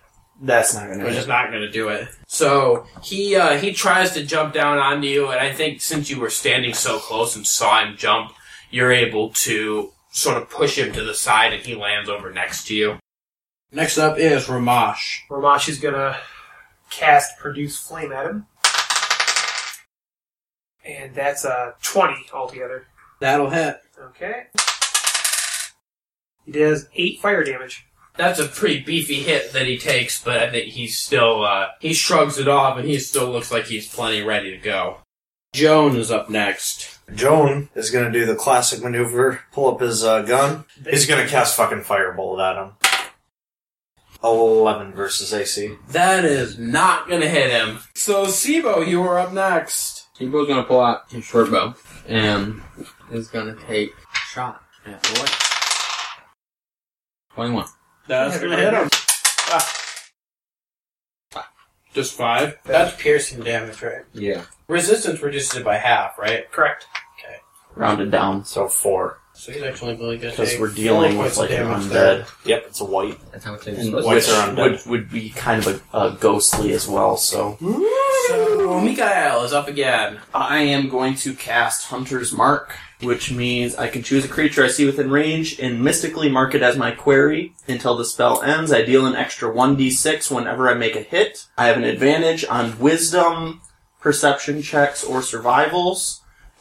That's 0.44 0.74
not 0.74 0.88
gonna 0.88 1.05
Which 1.05 1.14
is 1.14 1.28
not 1.28 1.50
going 1.50 1.62
to 1.62 1.70
do 1.70 1.88
it. 1.88 2.09
So 2.26 2.85
he 3.00 3.37
uh, 3.37 3.59
he 3.59 3.72
tries 3.72 4.12
to 4.14 4.26
jump 4.26 4.52
down 4.52 4.78
onto 4.78 5.07
you, 5.07 5.31
and 5.31 5.38
I 5.38 5.52
think 5.52 5.81
since 5.81 6.11
you 6.11 6.18
were 6.18 6.31
standing 6.31 6.74
so 6.74 6.98
close 6.98 7.37
and 7.37 7.46
saw 7.46 7.85
him 7.85 7.96
jump, 7.96 8.33
you're 8.68 8.90
able 8.90 9.31
to 9.31 9.92
sort 10.11 10.37
of 10.37 10.50
push 10.50 10.76
him 10.76 10.92
to 10.94 11.05
the 11.05 11.14
side, 11.14 11.52
and 11.52 11.64
he 11.64 11.76
lands 11.76 12.09
over 12.09 12.33
next 12.33 12.66
to 12.66 12.74
you. 12.74 12.98
Next 13.70 13.98
up 13.98 14.18
is 14.18 14.48
Ramash. 14.48 15.22
Ramash 15.31 15.68
is 15.68 15.78
gonna 15.78 16.18
cast 16.90 17.38
Produce 17.38 17.78
Flame 17.78 18.12
at 18.12 18.26
him. 18.26 18.46
And 20.85 21.14
that's 21.14 21.44
uh, 21.44 21.74
20 21.85 22.16
altogether. 22.35 22.87
That'll 23.20 23.50
hit. 23.50 23.81
Okay. 23.96 24.46
He 26.44 26.50
does 26.50 26.88
8 26.92 27.20
fire 27.20 27.44
damage. 27.44 27.87
That's 28.16 28.38
a 28.38 28.46
pretty 28.46 28.81
beefy 28.81 29.22
hit 29.22 29.53
that 29.53 29.66
he 29.66 29.79
takes, 29.79 30.22
but 30.22 30.37
I 30.37 30.51
think 30.51 30.66
he's 30.66 30.98
still 30.98 31.44
uh, 31.44 31.68
he 31.81 31.94
shrugs 31.94 32.38
it 32.38 32.48
off, 32.48 32.79
and 32.79 32.87
he 32.87 32.98
still 32.98 33.31
looks 33.31 33.51
like 33.51 33.66
he's 33.66 33.88
plenty 33.88 34.22
ready 34.22 34.51
to 34.51 34.59
go. 34.59 34.98
Joan 35.55 35.96
is 35.96 36.11
up 36.11 36.31
next. 36.31 36.98
Joan 37.14 37.68
is 37.75 37.90
going 37.90 38.11
to 38.11 38.18
do 38.18 38.25
the 38.25 38.35
classic 38.35 38.83
maneuver, 38.83 39.40
pull 39.53 39.75
up 39.75 39.81
his 39.81 40.03
uh, 40.03 40.22
gun. 40.22 40.64
He's 40.88 41.05
going 41.05 41.22
to 41.22 41.31
cast 41.31 41.57
fucking 41.57 41.83
firebolt 41.83 42.40
at 42.40 42.57
him. 42.57 42.72
11 44.25 44.92
versus 44.92 45.33
AC. 45.35 45.77
That 45.88 46.25
is 46.25 46.59
not 46.59 47.09
gonna 47.09 47.29
hit 47.29 47.51
him. 47.51 47.81
So 47.94 48.27
Sibo, 48.27 48.87
you 48.87 49.03
are 49.03 49.18
up 49.18 49.33
next. 49.33 50.07
Sibo's 50.16 50.46
gonna 50.46 50.62
pull 50.62 50.81
out 50.81 51.11
his 51.11 51.25
short 51.25 51.51
bow 51.51 51.75
and 52.07 52.62
is 53.11 53.29
gonna 53.29 53.57
take 53.66 53.90
a 53.90 54.16
shot 54.33 54.62
at 54.87 55.03
the 55.03 55.20
wight. 55.20 55.37
Twenty-one. 57.35 57.66
That's 58.06 58.38
gonna 58.38 58.56
hit 58.56 58.72
him. 58.74 58.88
Ah. 59.48 59.72
Just 61.94 62.14
five. 62.14 62.58
That's 62.64 63.00
piercing 63.00 63.40
damage, 63.40 63.82
right? 63.82 64.04
Yeah. 64.14 64.44
Resistance 64.66 65.20
reduces 65.22 65.56
it 65.58 65.64
by 65.64 65.76
half, 65.76 66.18
right? 66.18 66.50
Correct. 66.50 66.86
Okay. 67.18 67.36
Rounded 67.74 68.10
down. 68.10 68.44
So 68.44 68.66
4. 68.66 69.18
So 69.42 69.50
he's 69.50 69.64
actually 69.64 69.96
really 69.96 70.18
good. 70.18 70.31
Because 70.31 70.57
we're 70.57 70.72
dealing 70.72 71.18
with 71.18 71.37
like 71.37 71.50
an 71.50 71.66
undead. 71.66 72.28
Yep, 72.44 72.64
it's 72.68 72.81
a 72.81 72.85
wight. 72.85 73.18
That's 73.33 73.44
how 73.44 73.50
much 73.50 73.66
it 73.66 73.76
And 73.76 73.92
was. 73.92 74.07
Wights 74.07 74.31
are 74.31 74.48
undead. 74.48 74.87
would, 74.87 74.87
would 74.87 75.11
be 75.11 75.31
kind 75.31 75.66
of 75.66 75.83
a, 75.92 75.98
a 75.98 76.16
ghostly 76.20 76.72
as 76.74 76.87
well, 76.87 77.16
so. 77.16 77.59
So 78.28 78.81
Mikael 78.81 79.42
is 79.42 79.52
up 79.52 79.66
again. 79.66 80.20
I 80.33 80.59
am 80.59 80.88
going 80.88 81.16
to 81.16 81.35
cast 81.35 81.88
Hunter's 81.88 82.33
Mark, 82.33 82.76
which 83.00 83.33
means 83.33 83.74
I 83.74 83.88
can 83.88 84.05
choose 84.05 84.24
a 84.24 84.28
creature 84.28 84.62
I 84.62 84.68
see 84.68 84.87
within 84.87 85.11
range 85.11 85.59
and 85.59 85.83
mystically 85.83 86.28
mark 86.28 86.55
it 86.55 86.62
as 86.62 86.76
my 86.76 86.92
query. 86.92 87.52
Until 87.66 87.96
the 87.96 88.05
spell 88.05 88.42
ends, 88.42 88.72
I 88.72 88.85
deal 88.85 89.07
an 89.07 89.16
extra 89.16 89.52
1d6 89.52 90.33
whenever 90.33 90.70
I 90.70 90.74
make 90.74 90.94
a 90.94 91.02
hit. 91.02 91.46
I 91.59 91.66
have 91.66 91.78
an 91.78 91.83
advantage 91.83 92.44
on 92.44 92.78
wisdom, 92.78 93.61
perception 94.00 94.62
checks, 94.62 95.02
or 95.02 95.20
survivals. 95.20 96.20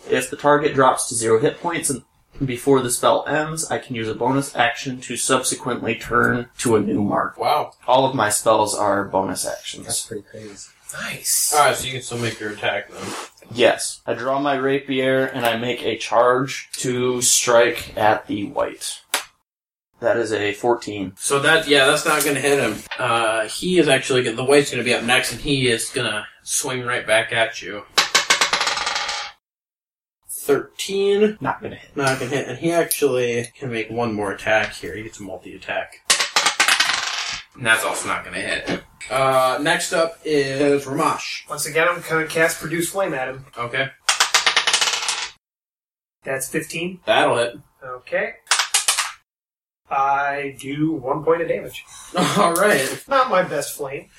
If 0.10 0.32
the 0.32 0.36
target 0.36 0.74
drops 0.74 1.08
to 1.10 1.14
zero 1.14 1.40
hit 1.40 1.62
points 1.62 1.92
and 1.92 2.02
before 2.46 2.82
the 2.82 2.90
spell 2.90 3.26
ends, 3.28 3.70
I 3.70 3.78
can 3.78 3.96
use 3.96 4.08
a 4.08 4.16
bonus 4.16 4.56
action 4.56 5.00
to 5.02 5.18
subsequently 5.18 5.96
turn 5.96 6.48
to 6.60 6.76
a 6.76 6.82
new 6.82 7.02
mark. 7.04 7.38
Wow. 7.38 7.74
All 7.88 8.06
of 8.06 8.16
my 8.16 8.30
spells 8.30 8.76
are 8.76 9.06
bonus 9.06 9.46
actions. 9.46 9.86
That's 9.86 10.06
pretty 10.06 10.24
crazy. 10.24 10.70
Nice. 10.94 11.54
Alright, 11.56 11.76
so 11.76 11.86
you 11.86 11.94
can 11.94 12.02
still 12.02 12.18
make 12.18 12.40
your 12.40 12.52
attack 12.52 12.92
then. 12.92 13.14
Yes. 13.54 14.02
I 14.06 14.14
draw 14.14 14.40
my 14.40 14.56
rapier 14.56 15.26
and 15.26 15.46
I 15.46 15.58
make 15.58 15.84
a 15.84 15.98
charge 15.98 16.70
to 16.78 17.22
strike 17.22 17.98
at 17.98 18.28
the 18.28 18.46
wight. 18.46 19.02
That 20.00 20.18
is 20.18 20.34
a 20.34 20.54
14. 20.54 21.14
So 21.16 21.40
that 21.40 21.68
yeah, 21.68 21.86
that's 21.86 22.06
not 22.06 22.26
gonna 22.26 22.40
hit 22.40 22.60
him. 22.60 22.82
Uh 22.98 23.48
he 23.48 23.78
is 23.78 23.88
actually 23.88 24.24
gonna, 24.24 24.36
the 24.36 24.44
wight's 24.44 24.72
gonna 24.72 24.84
be 24.84 24.94
up 24.94 25.04
next 25.04 25.32
and 25.32 25.42
he 25.42 25.68
is 25.68 25.90
gonna 25.90 26.28
swing 26.42 26.84
right 26.86 27.06
back 27.06 27.32
at 27.32 27.62
you. 27.62 27.84
Thirteen. 30.52 31.38
Not 31.40 31.62
gonna 31.62 31.76
hit. 31.76 31.96
Not 31.96 32.20
gonna 32.20 32.32
hit, 32.32 32.48
and 32.48 32.58
he 32.58 32.72
actually 32.72 33.50
can 33.58 33.72
make 33.72 33.90
one 33.90 34.14
more 34.14 34.32
attack 34.32 34.74
here. 34.74 34.96
He 34.96 35.04
gets 35.04 35.20
a 35.20 35.24
multi-attack. 35.24 36.02
And 37.56 37.66
that's 37.66 37.84
also 37.86 38.08
not 38.08 38.24
gonna 38.26 38.38
hit. 38.38 38.84
Uh, 39.10 39.60
next 39.62 39.94
up 39.94 40.20
is 40.24 40.86
Ramash. 40.86 41.46
Once 41.50 41.66
again, 41.66 41.88
I'm 41.90 42.02
gonna 42.08 42.28
cast 42.28 42.60
Produce 42.60 42.90
Flame 42.90 43.14
at 43.14 43.30
him. 43.30 43.46
Okay. 43.58 43.90
That's 46.24 46.48
15. 46.50 47.00
That'll 47.06 47.38
hit. 47.38 47.56
Okay. 47.84 48.34
I 49.90 50.56
do 50.60 50.94
1 50.94 51.24
point 51.24 51.42
of 51.42 51.48
damage. 51.48 51.84
Alright. 52.38 53.04
Not 53.08 53.30
my 53.30 53.44
best 53.44 53.76
flame. 53.76 54.10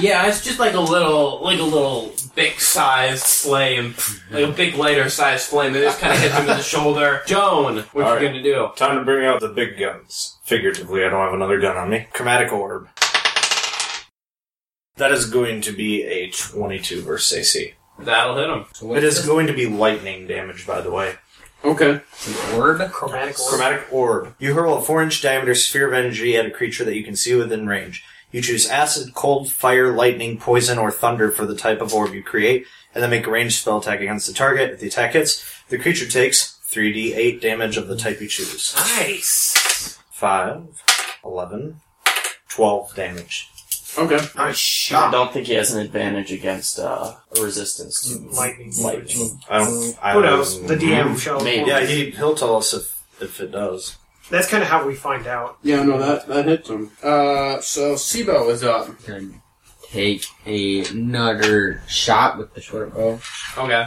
Yeah, 0.00 0.26
it's 0.26 0.42
just 0.42 0.58
like 0.58 0.74
a 0.74 0.80
little, 0.80 1.42
like 1.42 1.58
a 1.58 1.64
little 1.64 2.12
big 2.34 2.58
sized 2.58 3.24
flame. 3.26 3.94
Like 4.30 4.44
a 4.44 4.48
mhm. 4.48 4.56
big 4.56 4.74
lighter 4.74 5.08
sized 5.10 5.48
flame. 5.50 5.74
It 5.76 5.82
just 5.82 6.00
kind 6.00 6.12
of 6.14 6.18
hits 6.18 6.34
him 6.34 6.42
in 6.42 6.56
the 6.56 6.62
shoulder. 6.62 7.20
Joan, 7.26 7.76
what 7.92 8.06
Alright. 8.06 8.22
you 8.22 8.28
gonna 8.28 8.42
do? 8.42 8.70
Time 8.76 8.98
to 8.98 9.04
bring 9.04 9.26
out 9.26 9.40
the 9.40 9.48
big 9.48 9.78
guns. 9.78 10.38
Figuratively, 10.44 11.04
I 11.04 11.08
don't 11.10 11.24
have 11.24 11.34
another 11.34 11.60
gun 11.60 11.76
on 11.76 11.90
me. 11.90 12.06
Chromatic 12.12 12.52
Orb. 12.52 12.88
That 14.96 15.12
is 15.12 15.28
going 15.28 15.60
to 15.62 15.72
be 15.72 16.02
a 16.04 16.30
22 16.30 17.02
versus 17.02 17.38
AC. 17.38 17.74
That'll 17.98 18.36
hit 18.36 18.48
him. 18.50 18.66
So 18.72 18.94
It 18.94 19.04
is 19.04 19.16
this? 19.16 19.26
going 19.26 19.46
to 19.46 19.52
be 19.52 19.66
lightning 19.66 20.26
damage, 20.26 20.66
by 20.66 20.80
the 20.80 20.90
way. 20.90 21.14
Okay. 21.64 21.90
An 22.26 22.54
orb? 22.54 22.90
Chromatic 22.90 23.38
orb. 23.38 23.48
Chromatic 23.50 23.86
orb. 23.92 24.34
You 24.38 24.54
hurl 24.54 24.76
a 24.78 24.82
four 24.82 25.02
inch 25.02 25.22
diameter 25.22 25.54
sphere 25.54 25.86
of 25.86 25.94
energy 25.94 26.36
at 26.36 26.46
a 26.46 26.50
creature 26.50 26.84
that 26.84 26.96
you 26.96 27.04
can 27.04 27.14
see 27.16 27.34
within 27.34 27.66
range. 27.66 28.04
You 28.32 28.40
choose 28.42 28.68
acid, 28.68 29.14
cold, 29.14 29.50
fire, 29.52 29.92
lightning, 29.94 30.38
poison, 30.38 30.78
or 30.78 30.90
thunder 30.90 31.30
for 31.30 31.44
the 31.46 31.54
type 31.56 31.80
of 31.82 31.92
orb 31.94 32.14
you 32.14 32.22
create, 32.22 32.66
and 32.94 33.02
then 33.02 33.10
make 33.10 33.26
a 33.26 33.30
ranged 33.30 33.60
spell 33.60 33.78
attack 33.78 34.00
against 34.00 34.26
the 34.26 34.32
target. 34.32 34.70
If 34.70 34.80
the 34.80 34.86
attack 34.88 35.12
hits, 35.12 35.44
the 35.68 35.78
creature 35.78 36.08
takes 36.08 36.58
3d8 36.70 37.40
damage 37.42 37.76
of 37.76 37.88
the 37.88 37.96
type 37.96 38.20
you 38.20 38.28
choose. 38.28 38.74
Nice. 38.98 39.98
5, 40.12 40.82
11, 41.24 41.80
12 42.48 42.94
damage. 42.94 43.48
Okay. 43.98 44.16
Nice 44.16 44.36
I 44.36 44.52
shot. 44.52 45.08
I 45.08 45.10
don't 45.10 45.32
think 45.34 45.46
he 45.48 45.52
has 45.54 45.74
an 45.74 45.80
advantage 45.84 46.32
against 46.32 46.78
uh, 46.78 47.14
resistance 47.38 48.00
to 48.08 48.18
Lightning. 48.34 48.72
lightning. 48.80 49.38
I 49.50 49.58
don't. 49.58 49.98
I 50.02 50.12
Who 50.14 50.22
don't- 50.22 50.30
knows? 50.30 50.62
The 50.66 50.76
DM 50.76 51.18
shall. 51.18 51.44
Maybe. 51.44 51.68
Yeah, 51.68 51.84
he, 51.84 52.10
he'll 52.12 52.34
tell 52.34 52.56
us 52.56 52.72
if, 52.72 53.02
if 53.20 53.38
it 53.42 53.52
does. 53.52 53.98
That's 54.30 54.48
kind 54.48 54.62
of 54.62 54.68
how 54.68 54.86
we 54.86 54.94
find 54.94 55.26
out. 55.26 55.58
Yeah, 55.62 55.82
no, 55.82 55.98
that 55.98 56.26
that 56.28 56.46
hits 56.46 56.68
him. 56.70 56.90
Uh, 57.02 57.60
so 57.60 57.94
Sibo 57.94 58.48
is 58.50 58.62
up. 58.64 58.88
Gonna 59.06 59.28
take 59.90 60.24
another 60.46 61.82
shot 61.86 62.38
with 62.38 62.54
the 62.54 62.60
short 62.60 62.94
bow. 62.94 63.20
Okay. 63.58 63.86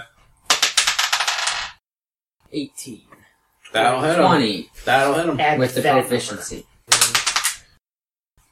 18. 2.51 3.01
That'll 3.73 4.01
hit 4.01 4.15
him. 4.17 4.25
20 4.25 4.69
That'll 4.85 5.13
hit 5.15 5.25
him. 5.25 5.39
Add 5.39 5.59
with 5.59 5.75
the 5.75 5.81
that 5.81 5.93
proficiency. 5.93 6.65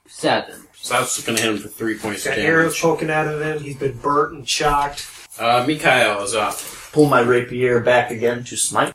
7. 0.08 0.56
So 0.76 0.94
that's 0.96 1.24
gonna 1.26 1.40
hit 1.40 1.50
him 1.52 1.58
for 1.60 1.68
three 1.70 1.98
points 1.98 2.26
Got 2.26 2.38
of 2.38 2.44
arrows 2.44 2.74
damage. 2.74 2.82
poking 2.82 3.10
out 3.10 3.28
of 3.28 3.42
him. 3.42 3.60
He's 3.60 3.78
been 3.78 3.98
burnt 4.00 4.34
and 4.36 4.48
shocked. 4.50 5.08
Uh, 5.40 5.64
Mikhail 5.68 6.22
is 6.24 6.34
up. 6.36 6.58
Pull 6.92 7.08
my 7.08 7.22
rapier 7.22 7.80
back 7.80 8.12
again 8.12 8.44
to 8.46 8.58
smite. 8.58 8.94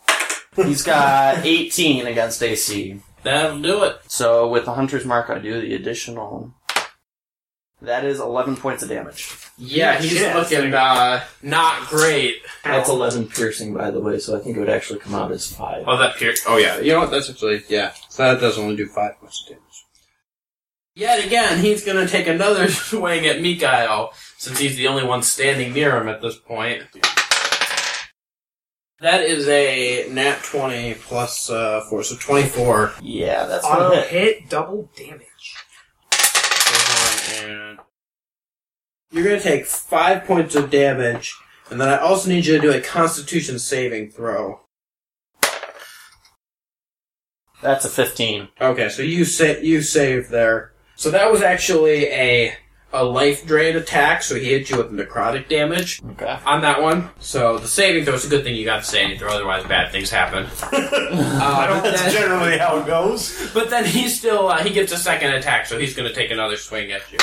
He's 0.67 0.83
got 0.83 1.45
18 1.45 2.07
against 2.07 2.43
AC. 2.43 3.01
That'll 3.23 3.61
do 3.61 3.85
it. 3.85 3.99
So 4.09 4.49
with 4.49 4.65
the 4.65 4.75
hunter's 4.75 5.05
mark, 5.05 5.31
I 5.31 5.39
do 5.39 5.61
the 5.61 5.75
additional. 5.75 6.53
That 7.81 8.05
is 8.05 8.19
11 8.19 8.57
points 8.57 8.83
of 8.83 8.89
damage. 8.89 9.37
Yeah, 9.57 10.01
he's 10.01 10.11
Shit. 10.13 10.35
looking 10.35 10.75
uh 10.75 11.23
not 11.43 11.87
great. 11.89 12.37
That's 12.65 12.89
11 12.89 13.29
piercing, 13.29 13.73
by 13.73 13.91
the 13.93 14.01
way, 14.01 14.19
so 14.19 14.37
I 14.37 14.41
think 14.41 14.57
it 14.57 14.61
would 14.61 14.69
actually 14.69 14.99
come 14.99 15.15
out 15.15 15.31
as 15.31 15.47
5. 15.53 15.85
Oh, 15.87 15.97
that 15.97 16.17
pier- 16.17 16.35
Oh 16.49 16.57
yeah, 16.57 16.79
you 16.81 16.93
know 16.93 17.01
what? 17.01 17.11
That's 17.13 17.31
actually 17.31 17.63
yeah. 17.69 17.93
So 18.09 18.25
that 18.25 18.41
does 18.41 18.59
only 18.59 18.75
do 18.77 18.87
five 18.87 19.19
points 19.21 19.43
of 19.43 19.49
damage. 19.57 19.63
Yet 20.97 21.25
again, 21.25 21.61
he's 21.61 21.85
gonna 21.85 22.09
take 22.09 22.27
another 22.27 22.69
swing 22.69 23.27
at 23.27 23.41
Mikhail 23.41 24.13
since 24.39 24.59
he's 24.59 24.75
the 24.77 24.89
only 24.89 25.05
one 25.05 25.23
standing 25.23 25.73
near 25.73 25.97
him 25.97 26.09
at 26.09 26.21
this 26.21 26.37
point. 26.37 26.83
That 29.01 29.23
is 29.23 29.47
a 29.49 30.09
nat 30.11 30.41
twenty 30.43 30.95
plus 30.95 31.49
uh, 31.51 31.83
four, 31.89 32.03
so 32.03 32.17
twenty-four. 32.17 32.95
Yeah, 33.01 33.47
that's 33.47 33.65
Auto 33.65 33.91
gonna 33.91 34.01
hit. 34.03 34.39
hit, 34.41 34.51
double 34.51 34.91
damage. 34.97 35.55
And 37.45 37.79
you're 39.13 39.23
gonna 39.25 39.41
take 39.41 39.67
five 39.67 40.25
points 40.25 40.57
of 40.57 40.71
damage, 40.71 41.37
and 41.71 41.81
then 41.81 41.89
I 41.89 41.99
also 41.99 42.29
need 42.29 42.45
you 42.45 42.57
to 42.57 42.61
do 42.61 42.73
a 42.73 42.81
Constitution 42.81 43.61
saving 43.61 44.11
throw. 44.11 44.61
That's 47.63 47.85
a 47.85 47.89
15. 47.89 48.49
Okay, 48.61 48.89
so 48.89 49.03
you 49.03 49.25
sa- 49.25 49.61
you 49.61 49.83
saved 49.83 50.31
there. 50.31 50.73
So 50.95 51.11
that 51.11 51.31
was 51.31 51.43
actually 51.43 52.07
a 52.07 52.55
a 52.93 53.05
life 53.05 53.45
drain 53.47 53.77
attack. 53.77 54.23
So 54.23 54.35
he 54.37 54.47
hit 54.51 54.71
you 54.71 54.79
with 54.79 54.91
necrotic 54.91 55.49
damage 55.49 56.01
Okay. 56.13 56.39
on 56.47 56.63
that 56.63 56.81
one. 56.81 57.11
So 57.21 57.59
the 57.59 57.69
saving 57.69 58.05
throw 58.05 58.15
is 58.15 58.25
a 58.25 58.29
good 58.29 58.45
thing 58.45 58.55
you 58.57 58.65
got 58.65 58.81
the 58.81 58.87
saving 58.87 59.19
throw. 59.19 59.29
Otherwise, 59.35 59.65
bad 59.65 59.93
things 59.93 60.11
happen. 60.11 60.47
Uh, 61.11 61.81
but, 61.81 61.91
That's 61.91 62.03
then, 62.03 62.13
generally 62.13 62.59
how 62.59 62.79
it 62.79 62.87
goes. 62.87 63.51
but 63.55 63.71
then 63.71 63.85
he 63.87 64.09
still 64.09 64.49
uh, 64.49 64.63
he 64.63 64.71
gets 64.71 64.93
a 64.93 64.97
second 64.99 65.33
attack, 65.33 65.67
so 65.67 65.79
he's 65.79 65.95
going 65.95 66.07
to 66.09 66.15
take 66.15 66.31
another 66.31 66.57
swing 66.57 66.93
at 66.93 67.01
you. 67.11 67.19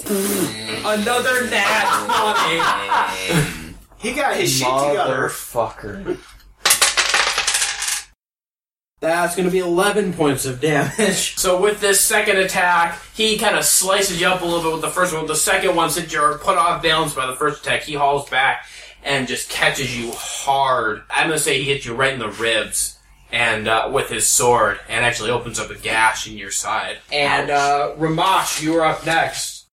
another 0.84 1.48
nat 1.48 1.86
twenty. 2.08 3.74
He 3.98 4.12
got 4.14 4.36
his 4.36 4.50
shit 4.52 4.66
together. 4.66 5.28
Motherfucker. 5.28 6.18
That's 9.00 9.36
going 9.36 9.46
to 9.46 9.52
be 9.52 9.60
11 9.60 10.12
points 10.14 10.44
of 10.44 10.60
damage. 10.60 11.36
So 11.38 11.60
with 11.60 11.80
this 11.80 12.00
second 12.00 12.38
attack, 12.38 13.00
he 13.14 13.38
kind 13.38 13.56
of 13.56 13.64
slices 13.64 14.20
you 14.20 14.26
up 14.26 14.42
a 14.42 14.44
little 14.44 14.62
bit 14.62 14.72
with 14.72 14.80
the 14.80 14.90
first 14.90 15.14
one. 15.14 15.26
The 15.26 15.36
second 15.36 15.76
one, 15.76 15.88
since 15.90 16.12
you're 16.12 16.38
put 16.38 16.58
off 16.58 16.82
balance 16.82 17.14
by 17.14 17.26
the 17.26 17.36
first 17.36 17.64
attack, 17.64 17.82
he 17.82 17.94
hauls 17.94 18.28
back 18.28 18.66
and 19.04 19.28
just 19.28 19.48
catches 19.48 19.96
you 19.96 20.10
hard. 20.12 21.02
I'm 21.10 21.28
going 21.28 21.38
to 21.38 21.42
say 21.42 21.62
he 21.62 21.72
hits 21.72 21.86
you 21.86 21.94
right 21.94 22.12
in 22.12 22.18
the 22.18 22.28
ribs 22.30 22.98
and 23.30 23.68
uh, 23.68 23.90
with 23.92 24.08
his 24.08 24.26
sword 24.26 24.80
and 24.88 25.04
actually 25.04 25.30
opens 25.30 25.58
up 25.58 25.70
a 25.70 25.76
gash 25.76 26.28
in 26.28 26.36
your 26.36 26.50
side. 26.50 26.98
And 27.12 27.50
uh, 27.50 27.94
Ramash, 27.96 28.62
you 28.62 28.74
are 28.76 28.84
up 28.84 29.04
next. 29.06 29.66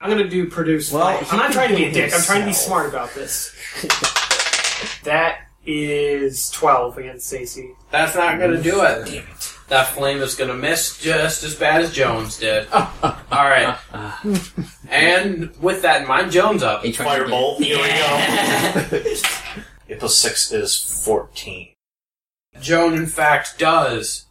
I'm 0.00 0.10
gonna 0.10 0.28
do 0.28 0.50
produce 0.50 0.90
Well, 0.90 1.06
I'm 1.30 1.38
not 1.38 1.52
trying 1.52 1.70
to 1.70 1.76
be 1.76 1.84
a 1.84 1.90
heal 1.90 1.94
dick. 1.94 2.12
I'm 2.12 2.22
trying 2.22 2.40
to 2.40 2.46
be 2.46 2.52
smart 2.52 2.88
about 2.88 3.14
this. 3.14 3.54
that 5.04 5.46
is 5.64 6.50
12 6.50 6.98
against 6.98 7.26
Stacy. 7.26 7.70
That's 7.90 8.14
not 8.14 8.38
going 8.38 8.52
to 8.52 8.62
do 8.62 8.82
it. 8.82 9.06
Damn 9.06 9.14
it. 9.24 9.54
That 9.68 9.88
flame 9.88 10.18
is 10.18 10.34
going 10.34 10.50
to 10.50 10.56
miss 10.56 10.98
just 10.98 11.44
as 11.44 11.54
bad 11.54 11.80
as 11.82 11.92
Jones 11.92 12.38
did. 12.38 12.66
All 12.72 12.92
right. 13.30 13.76
and 14.90 15.50
with 15.62 15.82
that 15.82 16.02
in 16.02 16.08
mind, 16.08 16.30
Jones 16.32 16.62
up. 16.62 16.84
H 16.84 16.98
one 16.98 17.06
Firebolt. 17.20 17.56
Here 17.58 17.78
Yeah. 17.78 18.88
we 18.90 18.98
go. 18.98 18.98
Eight 19.88 19.98
plus 19.98 20.14
six 20.16 20.52
is 20.52 20.76
fourteen. 21.04 21.68
Joan, 22.60 22.94
in 22.94 23.06
fact, 23.06 23.58
does 23.58 24.26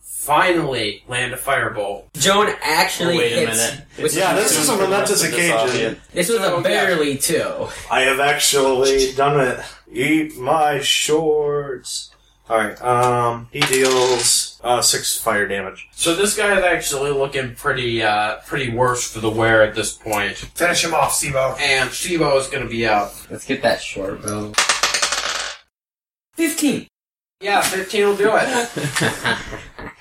finally 0.00 1.04
land 1.08 1.32
a 1.34 1.36
firebolt. 1.36 2.04
Joan 2.14 2.48
actually 2.62 3.14
oh, 3.14 3.18
Wait 3.18 3.32
a 3.32 3.46
hits. 3.46 3.58
minute. 3.70 3.84
with- 4.02 4.16
Yeah, 4.16 4.34
this 4.34 4.58
is 4.58 4.68
a 4.68 4.76
momentous 4.76 5.22
occasion. 5.22 6.00
This 6.12 6.28
was 6.30 6.38
Oh, 6.40 6.58
a 6.58 6.62
barely 6.62 7.16
two. 7.18 7.68
I 7.90 8.00
have 8.02 8.20
actually 8.20 9.12
done 9.12 9.38
it. 9.40 9.60
Eat 9.94 10.36
my 10.36 10.80
shorts. 10.80 12.10
Alright, 12.50 12.82
um, 12.82 13.48
he 13.52 13.60
deals, 13.60 14.60
uh, 14.62 14.82
six 14.82 15.18
fire 15.18 15.48
damage. 15.48 15.88
So 15.92 16.14
this 16.14 16.36
guy 16.36 16.58
is 16.58 16.64
actually 16.64 17.10
looking 17.10 17.54
pretty, 17.54 18.02
uh, 18.02 18.40
pretty 18.46 18.70
worse 18.70 19.10
for 19.10 19.20
the 19.20 19.30
wear 19.30 19.62
at 19.62 19.74
this 19.74 19.94
point. 19.94 20.36
Finish 20.36 20.84
him 20.84 20.92
off, 20.92 21.12
Sibo. 21.12 21.58
And 21.58 21.88
Sibo 21.88 22.38
is 22.38 22.48
going 22.48 22.64
to 22.64 22.68
be 22.68 22.86
out. 22.86 23.12
Let's 23.30 23.46
get 23.46 23.62
that 23.62 23.80
short 23.80 24.22
bow. 24.22 24.52
15. 26.34 26.88
Yeah, 27.40 27.62
15 27.62 28.06
will 28.06 28.16
do 28.16 28.32
it. 28.34 29.90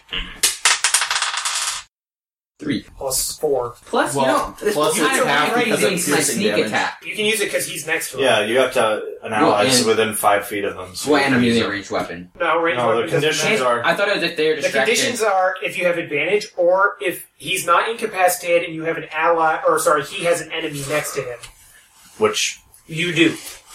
Three. 2.59 2.85
Plus 2.97 3.37
4. 3.39 3.75
Plus, 3.87 4.15
Well, 4.15 4.25
you 4.25 4.31
know, 4.31 4.55
this 4.61 4.75
plus 4.75 4.89
was 4.93 4.97
it's 4.99 5.07
kind 5.07 5.27
half 5.27 5.49
of 5.57 5.63
because 5.63 5.83
of 5.83 5.87
against 5.89 6.07
my 6.07 6.15
piercing 6.17 6.35
sneak 6.35 6.47
damage. 6.51 6.65
attack. 6.67 7.03
You 7.05 7.15
can 7.15 7.25
use 7.25 7.41
it 7.41 7.45
because 7.45 7.65
he's 7.67 7.87
next 7.87 8.11
to 8.11 8.17
him. 8.17 8.23
Yeah, 8.23 8.41
you 8.45 8.57
have 8.59 8.73
to, 8.73 9.01
an 9.23 9.33
ally 9.33 9.63
is 9.65 9.79
and- 9.79 9.87
within 9.87 10.13
five 10.13 10.45
feet 10.47 10.63
of 10.63 10.75
them. 10.77 10.95
So 10.95 11.11
Well, 11.11 11.19
you 11.21 11.25
and 11.25 11.35
a 11.35 11.37
can 11.39 11.43
use 11.45 11.55
melee 11.57 11.67
it. 11.67 11.71
range 11.71 11.91
weapon. 11.91 12.31
No, 12.39 12.59
range 12.61 12.77
No, 12.77 12.83
the 12.83 12.87
weapon 12.97 13.01
doesn't 13.11 13.21
conditions 13.21 13.59
matter. 13.59 13.65
are, 13.81 13.85
I 13.85 13.95
thought 13.95 14.07
it 14.07 14.13
was 14.15 14.23
if 14.23 14.37
they 14.37 14.49
were 14.49 14.55
The 14.57 14.61
distracted. 14.61 14.95
conditions 14.95 15.21
are 15.23 15.55
if 15.63 15.77
you 15.79 15.85
have 15.87 15.97
advantage 15.97 16.47
or 16.55 16.95
if 17.01 17.25
he's 17.35 17.65
not 17.65 17.89
incapacitated 17.89 18.63
and 18.67 18.75
you 18.75 18.83
have 18.83 18.97
an 18.97 19.07
ally, 19.11 19.59
or 19.67 19.79
sorry, 19.79 20.03
he 20.03 20.23
has 20.25 20.39
an 20.39 20.51
enemy 20.51 20.83
next 20.89 21.15
to 21.15 21.21
him. 21.23 21.39
which, 22.19 22.59
You 22.85 23.13
do. 23.13 23.29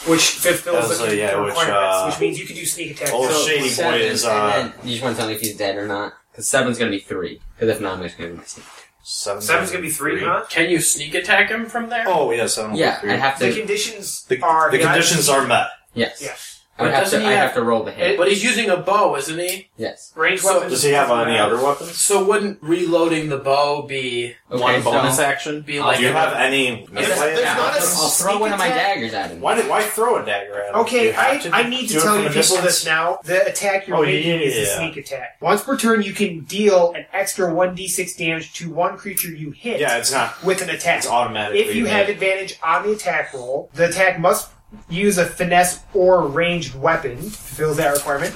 Which 0.06 0.22
fulfills 0.30 0.88
That's, 0.88 1.00
the, 1.00 1.08
uh, 1.08 1.10
yeah, 1.10 1.34
the 1.34 1.42
which, 1.42 1.48
requirements, 1.48 1.96
uh, 1.96 2.04
which 2.10 2.20
means 2.20 2.38
you 2.38 2.46
can 2.46 2.54
do 2.54 2.64
sneak 2.64 2.92
attack. 2.92 3.08
Oh, 3.12 3.28
So- 3.28 3.46
shady 3.48 3.62
boy 3.62 3.68
seven, 3.68 4.00
is, 4.00 4.24
uh, 4.24 4.30
and 4.30 4.72
then 4.72 4.74
you 4.84 4.92
just 4.92 5.02
want 5.02 5.16
to 5.16 5.20
tell 5.20 5.28
me 5.28 5.34
if 5.34 5.40
he's 5.40 5.56
dead 5.56 5.76
or 5.76 5.88
not? 5.88 6.12
Because 6.38 6.50
seven's 6.50 6.78
gonna 6.78 6.92
be 6.92 7.00
three. 7.00 7.40
Because 7.56 7.68
if 7.74 7.80
not, 7.82 7.96
I'm 7.98 8.02
just 8.04 8.16
gonna 8.16 8.30
be 8.30 8.36
my 8.36 8.44
sneak. 8.44 8.64
seven. 9.02 9.42
Seven's 9.42 9.72
gonna 9.72 9.82
be 9.82 9.90
three, 9.90 10.20
huh? 10.20 10.44
Can 10.48 10.70
you 10.70 10.80
sneak 10.80 11.16
attack 11.16 11.50
him 11.50 11.66
from 11.66 11.88
there? 11.88 12.04
Oh, 12.06 12.30
yeah, 12.30 12.46
seven. 12.46 12.70
will 12.70 12.76
be 12.78 12.82
Yeah. 12.84 13.00
I'd 13.02 13.18
have 13.18 13.40
The 13.40 13.50
to. 13.50 13.58
conditions 13.58 14.22
The, 14.28 14.40
are 14.42 14.70
the 14.70 14.78
conditions 14.78 15.28
are 15.28 15.44
met. 15.48 15.66
Yes. 15.94 16.22
Yeah. 16.22 16.36
I 16.78 16.82
would 16.84 16.88
But 16.90 16.94
have 16.94 17.04
doesn't 17.04 17.20
to. 17.20 17.26
he 17.26 17.32
I 17.32 17.36
have- 17.36 17.46
have 17.48 17.54
to 17.54 17.62
roll 17.62 17.82
the 17.82 17.90
hit. 17.90 18.16
But 18.16 18.28
he's 18.28 18.44
using 18.44 18.70
a 18.70 18.76
bow, 18.76 19.16
isn't 19.16 19.38
he? 19.38 19.68
yes. 19.76 20.12
range 20.14 20.40
So- 20.40 20.54
weapons. 20.54 20.72
Does 20.72 20.82
he 20.84 20.92
have 20.92 21.10
any 21.10 21.36
other 21.38 21.56
weapons? 21.60 21.96
So 21.96 22.22
wouldn't 22.24 22.58
reloading 22.62 23.28
the 23.30 23.36
bow 23.38 23.82
be 23.82 24.36
Okay, 24.50 24.62
One 24.62 24.82
so- 24.82 24.92
bonus 24.92 25.18
action. 25.18 25.60
be 25.62 25.80
like 25.80 25.96
Do 25.98 26.04
you 26.04 26.08
a- 26.10 26.12
have 26.12 26.32
any 26.34 26.86
There's- 26.92 27.08
melee? 27.18 27.26
there's 27.34 27.40
Yeah, 27.40 27.54
not 27.54 27.76
a 27.76 27.80
I'll, 27.80 27.86
I'll 28.02 28.08
throw 28.08 28.30
sneak 28.30 28.40
one 28.40 28.52
of 28.52 28.58
my 28.58 28.66
attack? 28.68 28.94
daggers 28.94 29.14
at 29.14 29.30
him. 29.30 29.40
Why, 29.40 29.54
did, 29.56 29.68
why 29.68 29.82
throw 29.82 30.22
a 30.22 30.24
dagger 30.24 30.60
at 30.60 30.68
him? 30.68 30.74
Do 30.74 30.80
Okay, 30.80 31.06
you 31.06 31.12
have 31.12 31.32
I, 31.34 31.38
to 31.38 31.50
I 31.54 31.62
need 31.68 31.88
to 31.88 31.92
do 31.94 31.98
it 31.98 32.02
tell 32.02 32.12
from 32.14 32.22
you 32.22 32.26
a 32.26 32.28
people 32.30 32.40
distance? 32.42 32.62
this 32.64 32.86
now. 32.86 33.18
The 33.24 33.46
attack 33.46 33.86
you're 33.88 33.96
Oh, 33.98 34.02
making 34.02 34.30
yeah, 34.40 34.46
is 34.46 34.56
a 34.56 34.60
yeah. 34.70 34.76
sneak 34.78 34.96
attack. 34.96 35.36
Once 35.40 35.62
per 35.62 35.76
turn, 35.76 36.02
you 36.02 36.12
can 36.12 36.40
deal 36.44 36.92
an 36.94 37.04
extra 37.12 37.52
1d6 37.52 38.16
damage 38.16 38.52
to 38.54 38.70
one 38.70 38.96
creature 38.96 39.28
you 39.28 39.50
hit 39.50 39.80
Yeah, 39.80 39.98
it's 39.98 40.12
not. 40.12 40.42
with 40.44 40.62
an 40.62 40.70
attack. 40.70 40.98
It's 40.98 41.06
automatically. 41.08 41.60
If 41.60 41.74
you 41.74 41.86
have 41.86 42.08
advantage 42.08 42.56
on 42.62 42.84
the 42.86 42.92
attack 42.92 43.34
roll, 43.34 43.68
the 43.74 43.88
attack 43.88 44.18
must 44.18 44.48
use 44.88 45.18
a 45.18 45.24
finesse 45.26 45.80
or 45.94 46.26
ranged 46.26 46.74
weapon, 46.74 47.16
fulfills 47.18 47.76
that 47.78 47.92
requirement. 47.92 48.34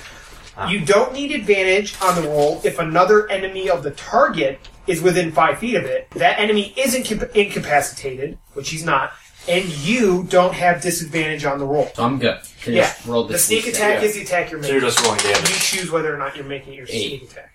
Ah. 0.56 0.68
You 0.68 0.80
don't 0.84 1.12
need 1.12 1.32
advantage 1.32 1.94
on 2.02 2.14
the 2.20 2.28
roll 2.28 2.60
if 2.64 2.78
another 2.78 3.30
enemy 3.30 3.70
of 3.70 3.82
the 3.82 3.90
target 3.92 4.60
is 4.86 5.00
within 5.00 5.32
five 5.32 5.58
feet 5.58 5.76
of 5.76 5.84
it. 5.84 6.10
That 6.12 6.38
enemy 6.38 6.74
is 6.76 6.94
incap- 6.94 7.32
incapacitated, 7.32 8.38
which 8.52 8.68
he's 8.70 8.84
not, 8.84 9.12
and 9.48 9.64
you 9.64 10.24
don't 10.24 10.52
have 10.54 10.82
disadvantage 10.82 11.44
on 11.44 11.58
the 11.58 11.64
roll. 11.64 11.90
So 11.94 12.04
I'm 12.04 12.18
good. 12.18 12.38
Can 12.62 12.74
Yeah. 12.74 12.82
just 12.82 13.06
roll 13.06 13.24
The 13.24 13.38
sneak 13.38 13.66
attack 13.66 14.02
is 14.02 14.14
the 14.14 14.22
attack 14.22 14.50
you're 14.50 14.60
making. 14.60 14.74
So 14.76 14.80
you're 14.80 14.90
just 14.90 15.00
rolling 15.04 15.20
damage. 15.20 15.48
You 15.48 15.56
choose 15.56 15.90
whether 15.90 16.14
or 16.14 16.18
not 16.18 16.36
you're 16.36 16.44
making 16.44 16.74
your 16.74 16.86
Eight. 16.90 17.08
sneak 17.20 17.30
attack. 17.30 17.48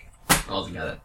altogether. 0.50 0.98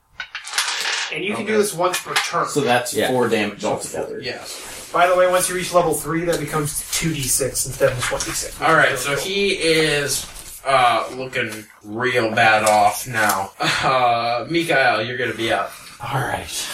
And 1.12 1.24
you 1.24 1.34
can 1.34 1.44
do 1.46 1.58
this 1.58 1.74
once 1.74 2.00
per 2.00 2.14
turn. 2.14 2.48
So 2.48 2.60
that's 2.62 2.94
Yeah. 2.94 3.08
four 3.08 3.28
damage 3.28 3.64
altogether. 3.64 4.18
Yes. 4.22 4.71
By 4.92 5.06
the 5.06 5.16
way, 5.16 5.30
once 5.30 5.48
you 5.48 5.54
reach 5.54 5.72
level 5.72 5.94
3, 5.94 6.24
that 6.26 6.38
becomes 6.38 6.72
2d6 6.92 7.66
instead 7.66 7.92
of 7.92 7.98
1d6. 7.98 8.60
All 8.66 8.74
right, 8.74 8.98
so 8.98 9.16
he 9.16 9.52
is 9.52 10.26
uh, 10.66 11.08
looking 11.16 11.64
real 11.82 12.30
bad 12.34 12.64
off 12.64 13.06
now. 13.06 13.50
Uh, 13.82 14.46
Mikael, 14.48 15.02
you're 15.02 15.18
gonna 15.18 15.34
be 15.34 15.52
up. 15.52 15.72
All 16.00 16.20
right. 16.20 16.68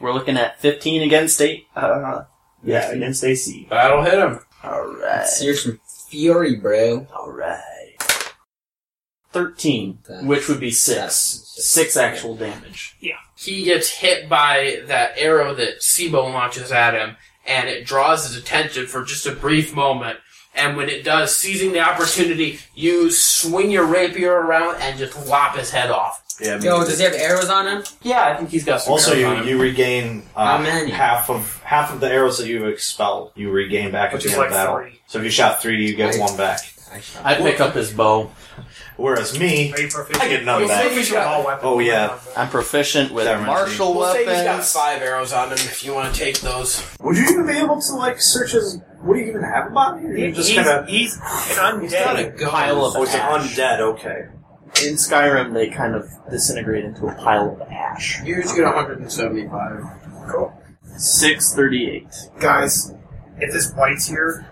We're 0.00 0.12
looking 0.12 0.36
at 0.36 0.60
15 0.60 1.02
against 1.02 1.40
eight. 1.40 1.66
Uh, 1.74 2.24
yeah, 2.62 2.90
against 2.90 3.24
AC. 3.24 3.66
That'll 3.70 4.02
hit 4.04 4.14
him. 4.18 4.38
All 4.62 4.86
right. 4.86 5.26
Here's 5.40 5.64
some 5.64 5.80
fury, 6.08 6.56
bro. 6.56 7.06
All 7.14 7.30
right. 7.32 7.96
13, 9.32 9.98
That's- 10.06 10.24
which 10.24 10.48
would 10.48 10.60
be 10.60 10.70
six. 10.70 10.96
that's- 10.96 11.46
Six 11.64 11.96
actual 11.96 12.36
damage. 12.36 12.96
He 13.40 13.62
gets 13.64 13.88
hit 13.88 14.28
by 14.28 14.82
that 14.86 15.12
arrow 15.16 15.54
that 15.54 15.80
Sibo 15.80 16.30
launches 16.32 16.70
at 16.72 16.92
him, 16.94 17.16
and 17.46 17.68
it 17.70 17.86
draws 17.86 18.26
his 18.26 18.36
attention 18.36 18.86
for 18.86 19.02
just 19.02 19.24
a 19.26 19.32
brief 19.32 19.74
moment. 19.74 20.18
And 20.54 20.76
when 20.76 20.88
it 20.90 21.04
does, 21.04 21.34
seizing 21.34 21.72
the 21.72 21.80
opportunity, 21.80 22.58
you 22.74 23.10
swing 23.10 23.70
your 23.70 23.84
rapier 23.86 24.32
around 24.32 24.76
and 24.82 24.98
just 24.98 25.26
lop 25.26 25.56
his 25.56 25.70
head 25.70 25.90
off. 25.90 26.22
Yeah. 26.40 26.54
I 26.54 26.56
mean, 26.56 26.64
Yo, 26.64 26.78
does 26.80 26.98
he 26.98 27.04
have 27.04 27.14
arrows 27.14 27.48
on 27.48 27.66
him? 27.66 27.82
Yeah, 28.02 28.24
I 28.26 28.36
think 28.36 28.50
he's 28.50 28.64
got 28.64 28.82
some 28.82 28.92
also, 28.92 29.12
arrows 29.12 29.20
you 29.20 29.26
on 29.26 29.36
him. 29.38 29.48
you 29.48 29.60
regain 29.60 30.22
How 30.34 30.56
uh, 30.56 30.62
many? 30.62 30.90
half 30.90 31.30
of 31.30 31.62
half 31.62 31.92
of 31.94 32.00
the 32.00 32.10
arrows 32.10 32.38
that 32.38 32.46
you 32.48 32.62
have 32.62 32.72
expelled. 32.72 33.32
You 33.36 33.50
regain 33.50 33.90
back 33.92 34.12
Which 34.12 34.22
at 34.24 34.26
is 34.26 34.32
the 34.32 34.42
end 34.42 34.50
like 34.50 34.50
of 34.50 34.66
battle. 34.66 34.76
three. 34.80 35.00
So 35.06 35.18
if 35.18 35.24
you 35.24 35.30
shot 35.30 35.62
three, 35.62 35.86
you 35.86 35.94
get 35.94 36.16
I- 36.16 36.18
one 36.18 36.36
back. 36.36 36.60
I 37.22 37.34
pick 37.36 37.60
up 37.60 37.74
his 37.74 37.92
bow. 37.92 38.32
Whereas 39.00 39.38
me, 39.38 39.72
Are 39.72 39.80
you 39.80 39.88
proficient? 39.88 40.22
I 40.22 40.28
get 40.28 40.44
none 40.44 40.60
Well, 40.60 40.68
back. 40.68 40.82
proficient 40.86 41.18
with 41.18 41.26
all 41.26 41.44
weapons. 41.46 41.62
Oh, 41.64 41.78
yeah. 41.78 42.18
I'm 42.36 42.48
proficient 42.48 43.12
with 43.12 43.24
That 43.24 43.40
reminds 43.40 43.48
me. 43.48 43.78
martial 43.78 43.94
We'll 43.94 44.12
say 44.12 44.18
he's 44.26 44.26
got 44.44 44.44
weapons. 44.46 44.72
five 44.72 45.02
arrows 45.02 45.32
on 45.32 45.48
him 45.48 45.54
if 45.54 45.82
you 45.84 45.94
want 45.94 46.12
to 46.14 46.20
take 46.20 46.40
those. 46.40 46.84
would 47.00 47.16
you 47.16 47.24
even 47.24 47.46
be 47.46 47.56
able 47.58 47.80
to 47.80 47.92
like 47.94 48.20
search 48.20 48.52
his? 48.52 48.78
What 49.02 49.14
do 49.14 49.20
you 49.20 49.26
even 49.28 49.42
have 49.42 49.68
about 49.72 50.02
you? 50.02 50.12
He- 50.14 50.26
You 50.26 50.32
just 50.32 50.50
he's, 50.50 50.58
kind 50.64 50.68
of. 50.80 50.86
he's 50.88 51.14
an 51.16 51.56
Not 51.56 51.74
a 51.74 51.78
undead. 51.78 52.38
gun. 52.38 52.50
Pile 52.50 52.84
of 52.84 52.96
Oh, 52.96 53.02
it's 53.02 53.14
an 53.14 53.20
ash. 53.20 53.56
undead. 53.56 53.80
Okay. 53.80 54.24
In 54.86 54.94
Skyrim, 54.94 55.54
they 55.54 55.68
kind 55.70 55.94
of 55.96 56.04
disintegrate 56.30 56.84
into 56.84 57.06
a 57.06 57.14
pile 57.14 57.50
of 57.60 57.62
ash. 57.70 58.20
You 58.24 58.42
just 58.42 58.54
get 58.54 58.64
175. 58.66 59.82
Cool. 60.30 60.52
638. 60.96 62.06
Guys, 62.38 62.92
if 63.38 63.52
this 63.52 63.72
wight's 63.76 64.06
here, 64.06 64.46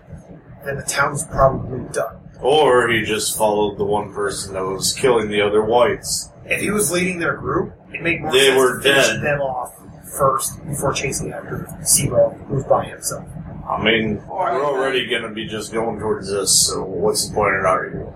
then 0.65 0.75
the 0.77 0.83
town's 0.83 1.23
probably 1.25 1.79
done. 1.93 2.18
Or 2.41 2.87
he 2.87 3.03
just 3.03 3.37
followed 3.37 3.77
the 3.77 3.83
one 3.85 4.13
person 4.13 4.53
that 4.53 4.63
was 4.63 4.93
killing 4.93 5.29
the 5.29 5.41
other 5.41 5.63
wights. 5.63 6.29
If 6.45 6.61
he 6.61 6.71
was 6.71 6.91
leading 6.91 7.19
their 7.19 7.35
group, 7.35 7.73
it'd 7.89 8.01
make 8.01 8.21
more 8.21 8.31
They 8.31 8.47
sense 8.47 8.57
were 8.57 8.77
to 8.77 8.83
finish 8.83 9.07
dead. 9.07 9.21
them 9.21 9.41
off 9.41 9.75
first 10.17 10.65
before 10.65 10.93
chasing 10.93 11.31
after 11.33 11.67
Zero, 11.85 12.29
who's 12.47 12.63
by 12.63 12.85
himself. 12.85 13.25
I 13.69 13.83
mean, 13.83 14.25
we're 14.27 14.65
already 14.65 15.07
gonna 15.07 15.31
be 15.31 15.47
just 15.47 15.71
going 15.71 15.99
towards 15.99 16.31
this, 16.31 16.67
so 16.67 16.83
what's 16.83 17.27
the 17.27 17.35
point 17.35 17.55
in 17.55 17.65
arguing? 17.65 18.13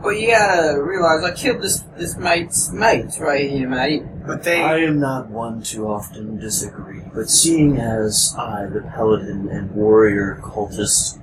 Well, 0.00 0.12
you 0.12 0.28
gotta 0.28 0.80
realize 0.80 1.24
I 1.24 1.32
killed 1.32 1.62
this 1.62 1.80
this 1.96 2.16
mate's 2.16 2.70
mate 2.70 3.18
right 3.18 3.50
here, 3.50 3.68
mate. 3.68 4.04
But 4.26 4.44
they, 4.44 4.62
I 4.62 4.78
am 4.80 5.00
not 5.00 5.28
one 5.30 5.62
to 5.64 5.88
often 5.88 6.38
disagree, 6.38 7.00
but 7.14 7.28
seeing 7.28 7.78
as 7.78 8.34
I, 8.38 8.66
the 8.66 8.82
paladin 8.82 9.48
and 9.48 9.70
warrior 9.72 10.38
cultist 10.44 11.18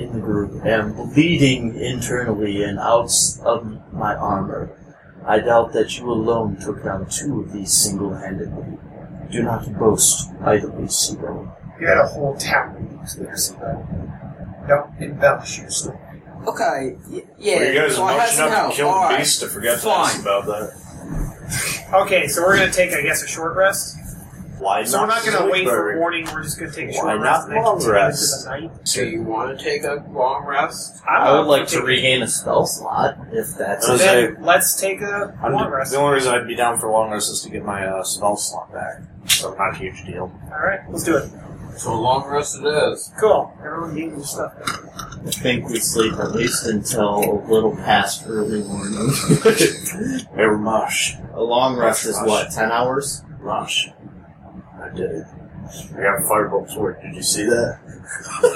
in 0.00 0.12
the 0.12 0.20
group, 0.20 0.64
am 0.64 0.92
bleeding 1.12 1.76
internally 1.78 2.62
and 2.62 2.78
out 2.78 3.10
of 3.44 3.92
my 3.92 4.14
armor, 4.14 4.70
I 5.26 5.40
doubt 5.40 5.72
that 5.74 5.98
you 5.98 6.10
alone 6.10 6.56
took 6.58 6.84
down 6.84 7.08
two 7.10 7.40
of 7.40 7.52
these 7.52 7.72
single-handedly. 7.72 8.78
Do 9.30 9.42
not 9.42 9.70
boast 9.78 10.30
idly, 10.42 10.84
Sibo. 10.84 11.54
you 11.80 11.86
had 11.86 11.98
a 11.98 12.06
whole 12.06 12.36
town 12.36 12.74
to 12.76 12.96
use 13.00 13.14
there, 13.16 13.36
Zero. 13.36 13.86
Don't 14.66 14.90
embellish 15.02 15.58
your 15.58 15.70
story. 15.70 15.98
Okay, 16.46 16.96
y- 17.10 17.22
yeah. 17.36 17.56
Well, 17.56 17.72
you 17.72 17.80
guys 17.80 17.94
so 17.96 18.04
I 18.04 18.14
are 18.14 18.20
had 18.20 18.26
much 18.28 18.34
enough 18.36 18.50
help. 18.50 18.70
to 18.70 18.76
kill 18.76 18.88
the 18.88 18.94
Alright. 18.94 19.18
beast 19.18 19.40
to 19.40 19.46
forget 19.48 19.78
Fine. 19.80 20.06
this 20.14 20.20
about 20.22 20.46
that. 20.46 21.90
Okay, 21.94 22.26
so 22.28 22.42
we're 22.42 22.56
gonna 22.58 22.70
take, 22.70 22.92
I 22.92 23.02
guess, 23.02 23.22
a 23.22 23.26
short 23.28 23.56
rest. 23.56 23.96
Why 24.58 24.84
So 24.84 25.00
we're 25.00 25.06
not 25.06 25.24
gonna 25.24 25.50
wait 25.50 25.66
for 25.68 25.94
morning. 25.96 26.26
We're 26.32 26.42
just 26.42 26.58
gonna 26.58 26.72
take 26.72 26.88
a 26.90 26.98
Why 26.98 27.12
short 27.14 27.20
not 27.20 27.22
rest 27.22 27.46
and 27.48 27.56
then 27.56 27.62
long 27.64 27.76
continue 27.78 27.92
rest? 27.94 28.46
into 28.48 28.60
the 28.62 28.68
night. 28.68 28.88
So 28.88 29.00
you 29.02 29.22
want 29.22 29.58
to 29.58 29.64
take 29.64 29.84
a 29.84 30.04
long 30.10 30.44
rest? 30.46 31.00
I'm 31.08 31.22
I 31.22 31.38
would 31.38 31.46
like 31.46 31.66
to 31.68 31.82
regain 31.82 32.22
a 32.22 32.28
spell 32.28 32.66
slot, 32.66 33.16
if 33.32 33.54
that's 33.56 33.88
I 33.88 33.92
was 33.92 34.00
Then 34.00 34.36
let's 34.40 34.80
take 34.80 35.00
a 35.00 35.36
I'm 35.42 35.52
long 35.52 35.70
rest. 35.70 35.92
The 35.92 35.98
only 35.98 36.14
reason 36.14 36.34
I'd 36.34 36.46
be 36.46 36.56
down 36.56 36.78
for 36.78 36.88
a 36.88 36.92
long 36.92 37.10
rest 37.10 37.30
is 37.30 37.42
to 37.42 37.50
get 37.50 37.64
my 37.64 37.86
uh, 37.86 38.02
spell 38.02 38.36
slot 38.36 38.72
back. 38.72 39.02
So 39.26 39.54
not 39.54 39.74
a 39.74 39.78
huge 39.78 40.04
deal. 40.06 40.32
All 40.52 40.58
right, 40.58 40.80
let's 40.90 41.04
do 41.04 41.16
it. 41.16 41.30
So 41.76 41.92
a 41.92 41.94
long 41.94 42.28
rest 42.28 42.58
it 42.60 42.66
is. 42.66 43.12
Cool. 43.20 43.52
Everyone 43.64 43.94
get 43.94 44.08
your 44.08 44.24
stuff. 44.24 44.52
I 44.58 45.30
think 45.30 45.68
we 45.68 45.78
sleep 45.78 46.14
at 46.14 46.32
least 46.32 46.66
until 46.66 47.18
a 47.18 47.38
little 47.48 47.76
past 47.76 48.24
early 48.26 48.62
morning. 48.64 49.10
Hey, 50.34 50.44
Ramash. 50.44 51.16
a 51.34 51.42
long 51.42 51.76
rest 51.76 52.04
is 52.06 52.16
Rush. 52.16 52.26
what, 52.28 52.50
10 52.50 52.72
hours? 52.72 53.22
Ramash. 53.40 53.90
I 54.90 54.96
did 54.96 55.10
it. 55.10 55.26
I 55.96 56.02
got 56.02 56.22
firebolts 56.22 56.76
work. 56.76 57.02
Did 57.02 57.14
you 57.14 57.22
see 57.22 57.44
that? 57.44 57.78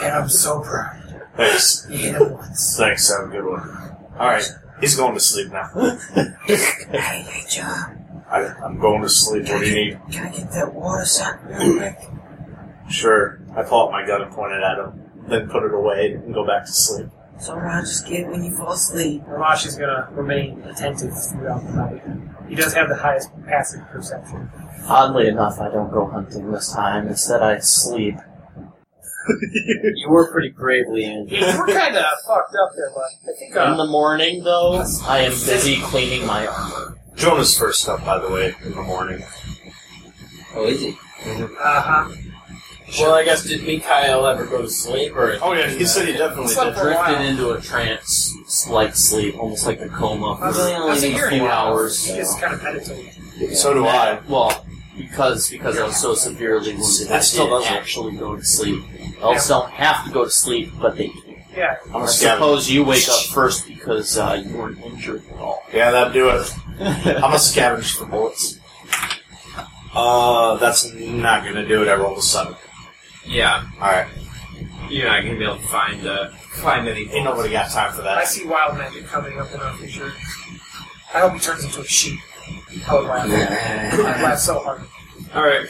And 0.02 0.12
I'm 0.12 0.28
so 0.28 0.60
proud. 0.60 0.98
Thanks. 1.36 1.86
You 1.90 1.98
hit 1.98 2.14
it 2.14 2.30
once. 2.30 2.76
Thanks. 2.76 3.10
Have 3.10 3.28
a 3.28 3.30
good 3.30 3.44
one. 3.44 3.60
Alright. 4.14 4.48
He's 4.80 4.96
going 4.96 5.14
to 5.14 5.20
sleep 5.20 5.52
now. 5.52 5.70
Hey, 6.46 7.22
hey, 7.22 7.44
John. 7.48 8.24
I, 8.30 8.40
I'm 8.64 8.78
going 8.78 9.02
to 9.02 9.08
sleep. 9.08 9.48
What 9.48 9.60
do 9.60 9.66
you 9.66 9.74
need? 9.74 10.00
Can 10.10 10.26
I 10.26 10.36
get 10.36 10.50
that 10.52 10.74
water 10.74 11.04
real 11.46 11.78
quick? 11.78 11.98
Sure. 12.90 13.40
I 13.56 13.62
pull 13.62 13.86
out 13.86 13.92
my 13.92 14.06
gun 14.06 14.22
and 14.22 14.32
point 14.32 14.52
it 14.52 14.62
at 14.62 14.78
him. 14.78 15.10
Then 15.28 15.48
put 15.48 15.62
it 15.62 15.72
away 15.72 16.12
and 16.12 16.34
go 16.34 16.46
back 16.46 16.66
to 16.66 16.72
sleep. 16.72 17.08
It's 17.42 17.50
alright, 17.50 17.84
just 17.84 18.06
get 18.06 18.20
it 18.20 18.28
when 18.28 18.44
you 18.44 18.52
fall 18.52 18.70
asleep. 18.70 19.20
Ramash 19.26 19.66
is 19.66 19.74
gonna 19.74 20.08
remain 20.12 20.62
attentive 20.62 21.10
throughout 21.12 21.66
the 21.66 21.72
night. 21.72 22.02
He 22.48 22.54
does 22.54 22.72
have 22.72 22.88
the 22.88 22.94
highest 22.94 23.30
passive 23.46 23.84
perception. 23.88 24.48
Oddly 24.86 25.26
enough, 25.26 25.58
I 25.58 25.68
don't 25.68 25.90
go 25.90 26.06
hunting 26.06 26.52
this 26.52 26.72
time. 26.72 27.08
Instead, 27.08 27.42
I 27.42 27.58
sleep. 27.58 28.14
You 29.96 30.08
were 30.08 30.30
pretty 30.30 30.50
bravely 30.50 31.04
injured. 31.04 31.40
Yeah, 31.40 31.58
we're 31.58 31.66
kind 31.66 31.96
of 31.96 32.04
fucked 32.26 32.54
up 32.54 32.70
there, 32.76 32.92
but 32.94 33.32
I 33.32 33.36
think 33.36 33.50
In 33.56 33.58
uh, 33.58 33.76
the 33.76 33.86
morning, 33.86 34.44
though, 34.44 34.84
I 35.04 35.18
am 35.20 35.32
busy 35.32 35.80
cleaning 35.80 36.24
my 36.24 36.46
armor. 36.46 36.96
Jonah's 37.16 37.58
first 37.58 37.88
up, 37.88 38.04
by 38.04 38.18
the 38.18 38.30
way, 38.30 38.54
in 38.64 38.72
the 38.72 38.82
morning. 38.82 39.24
Oh, 40.54 40.66
is 40.66 40.80
he? 40.80 40.90
uh-huh. 41.24 42.08
Well, 43.00 43.14
I 43.14 43.24
guess 43.24 43.44
did 43.44 43.62
Mikael 43.62 44.26
ever 44.26 44.44
go 44.46 44.62
to 44.62 44.68
sleep 44.68 45.14
or? 45.16 45.38
Oh 45.42 45.52
yeah, 45.52 45.68
he 45.68 45.84
said 45.86 46.06
he 46.08 46.12
definitely 46.14 46.54
did. 46.54 46.74
Drifted 46.74 47.20
into 47.22 47.50
a 47.50 47.60
trance, 47.60 48.66
like 48.68 48.94
sleep, 48.94 49.38
almost 49.38 49.66
like 49.66 49.80
a 49.80 49.88
coma. 49.88 50.38
That's, 50.40 50.56
Really 50.58 50.74
only 50.74 50.88
that's 50.90 51.02
a 51.04 51.06
a 51.08 51.14
few 51.14 51.24
and 51.24 51.34
a 51.46 51.48
half. 51.48 51.64
hours. 51.66 52.04
He 52.04 52.16
just 52.16 52.40
kind 52.40 52.54
of 52.54 52.62
meditated. 52.62 53.56
So 53.56 53.72
do 53.74 53.86
I. 53.86 54.20
Well, 54.28 54.66
because 54.96 55.48
because 55.50 55.78
I 55.78 55.84
was 55.86 55.96
so 56.00 56.14
severely 56.14 56.74
wounded, 56.74 57.10
I 57.10 57.20
still 57.20 57.46
didn't 57.46 57.60
doesn't- 57.62 57.76
actually 57.76 58.16
go 58.16 58.36
to 58.36 58.44
sleep. 58.44 58.82
Elves 59.20 59.48
don't 59.48 59.70
have 59.70 60.04
to 60.06 60.12
go 60.12 60.24
to 60.24 60.30
sleep, 60.30 60.70
but 60.80 60.96
they 60.96 61.06
do. 61.08 61.34
Yeah. 61.56 61.76
I'm 61.88 61.96
a 61.96 62.04
I 62.04 62.06
scavenger. 62.06 62.36
suppose 62.36 62.70
you 62.70 62.82
wake 62.84 63.08
up 63.08 63.24
first 63.26 63.66
because 63.68 64.16
uh, 64.18 64.42
you 64.44 64.56
weren't 64.56 64.80
injured 64.80 65.22
at 65.32 65.38
all. 65.38 65.62
Yeah, 65.72 65.90
that'd 65.90 66.12
do 66.12 66.28
it. 66.30 66.50
I'm 66.80 67.32
a 67.32 67.36
scavenge 67.36 67.94
for 67.96 68.06
bullets. 68.06 68.58
Uh, 69.94 70.56
that's 70.56 70.90
not 70.94 71.44
gonna 71.44 71.66
do 71.66 71.82
it. 71.82 71.88
I 71.88 71.94
rolled 71.94 72.18
a 72.18 72.22
seven. 72.22 72.54
Yeah, 73.26 73.66
Alright. 73.76 74.08
you're 74.90 75.06
not 75.08 75.22
gonna 75.22 75.38
be 75.38 75.44
able 75.44 75.56
to 75.56 75.62
find 75.62 76.06
uh, 76.06 76.28
find 76.30 76.88
anything. 76.88 77.14
Ain't 77.16 77.24
nobody 77.24 77.50
got 77.50 77.70
time 77.70 77.92
for 77.92 78.02
that. 78.02 78.18
I 78.18 78.20
that. 78.22 78.28
see 78.28 78.44
wild 78.46 78.76
magic 78.76 79.06
coming 79.06 79.38
up 79.38 79.52
in 79.54 79.60
our 79.60 79.72
future. 79.76 80.12
I 81.14 81.20
hope 81.20 81.34
he 81.34 81.38
turns 81.38 81.64
into 81.64 81.80
a 81.80 81.84
sheep. 81.84 82.18
I 82.88 82.94
would 82.94 83.04
laugh. 83.06 83.26
I'd 83.94 84.22
laugh 84.22 84.38
so 84.38 84.58
hard. 84.60 84.82
All 85.34 85.44
right. 85.44 85.68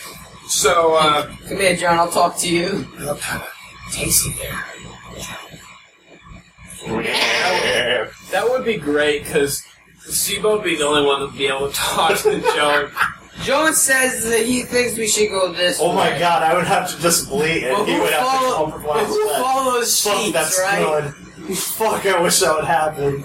So 0.49 0.95
uh, 0.97 1.27
Come 1.49 1.59
here, 1.59 1.77
John, 1.77 1.99
I'll 1.99 2.11
talk 2.11 2.37
to 2.39 2.49
you. 2.49 2.87
Look 2.99 3.21
how 3.21 3.47
tasty 3.93 4.33
there. 4.35 4.65
That 8.31 8.47
would 8.49 8.65
be 8.65 8.77
great 8.77 9.25
because 9.25 9.65
Sibo 10.09 10.57
would 10.57 10.65
be 10.65 10.77
the 10.77 10.85
only 10.87 11.07
one 11.07 11.21
that'd 11.21 11.37
be 11.39 11.47
able 11.47 11.69
to 11.69 11.75
talk 11.75 12.19
to 12.23 12.41
Joan. 12.41 12.91
John 13.43 13.75
says 13.75 14.25
that 14.29 14.45
he 14.47 14.63
thinks 14.63 14.97
we 14.97 15.09
should 15.09 15.31
go 15.31 15.53
this 15.53 15.79
Oh 15.81 15.93
my 15.93 16.11
way. 16.13 16.19
god, 16.19 16.43
I 16.43 16.55
would 16.55 16.67
have 16.67 16.89
to 16.95 17.01
just 17.01 17.29
bleed 17.29 17.65
and 17.65 17.73
Well, 17.73 17.85
he 17.85 17.95
who, 17.95 18.01
would 18.03 18.13
have 18.13 18.21
to 18.23 18.55
come 18.55 18.73
from 18.73 18.81
who 18.83 19.27
last 19.29 19.41
follows 19.43 20.01
Fuck, 20.03 20.17
sheep, 20.21 20.33
that's 20.35 20.61
right? 20.61 21.13
good. 21.47 21.57
Fuck, 21.57 22.07
I 22.07 22.21
wish 22.21 22.39
that 22.41 22.55
would 22.55 22.65
happen. 22.65 23.25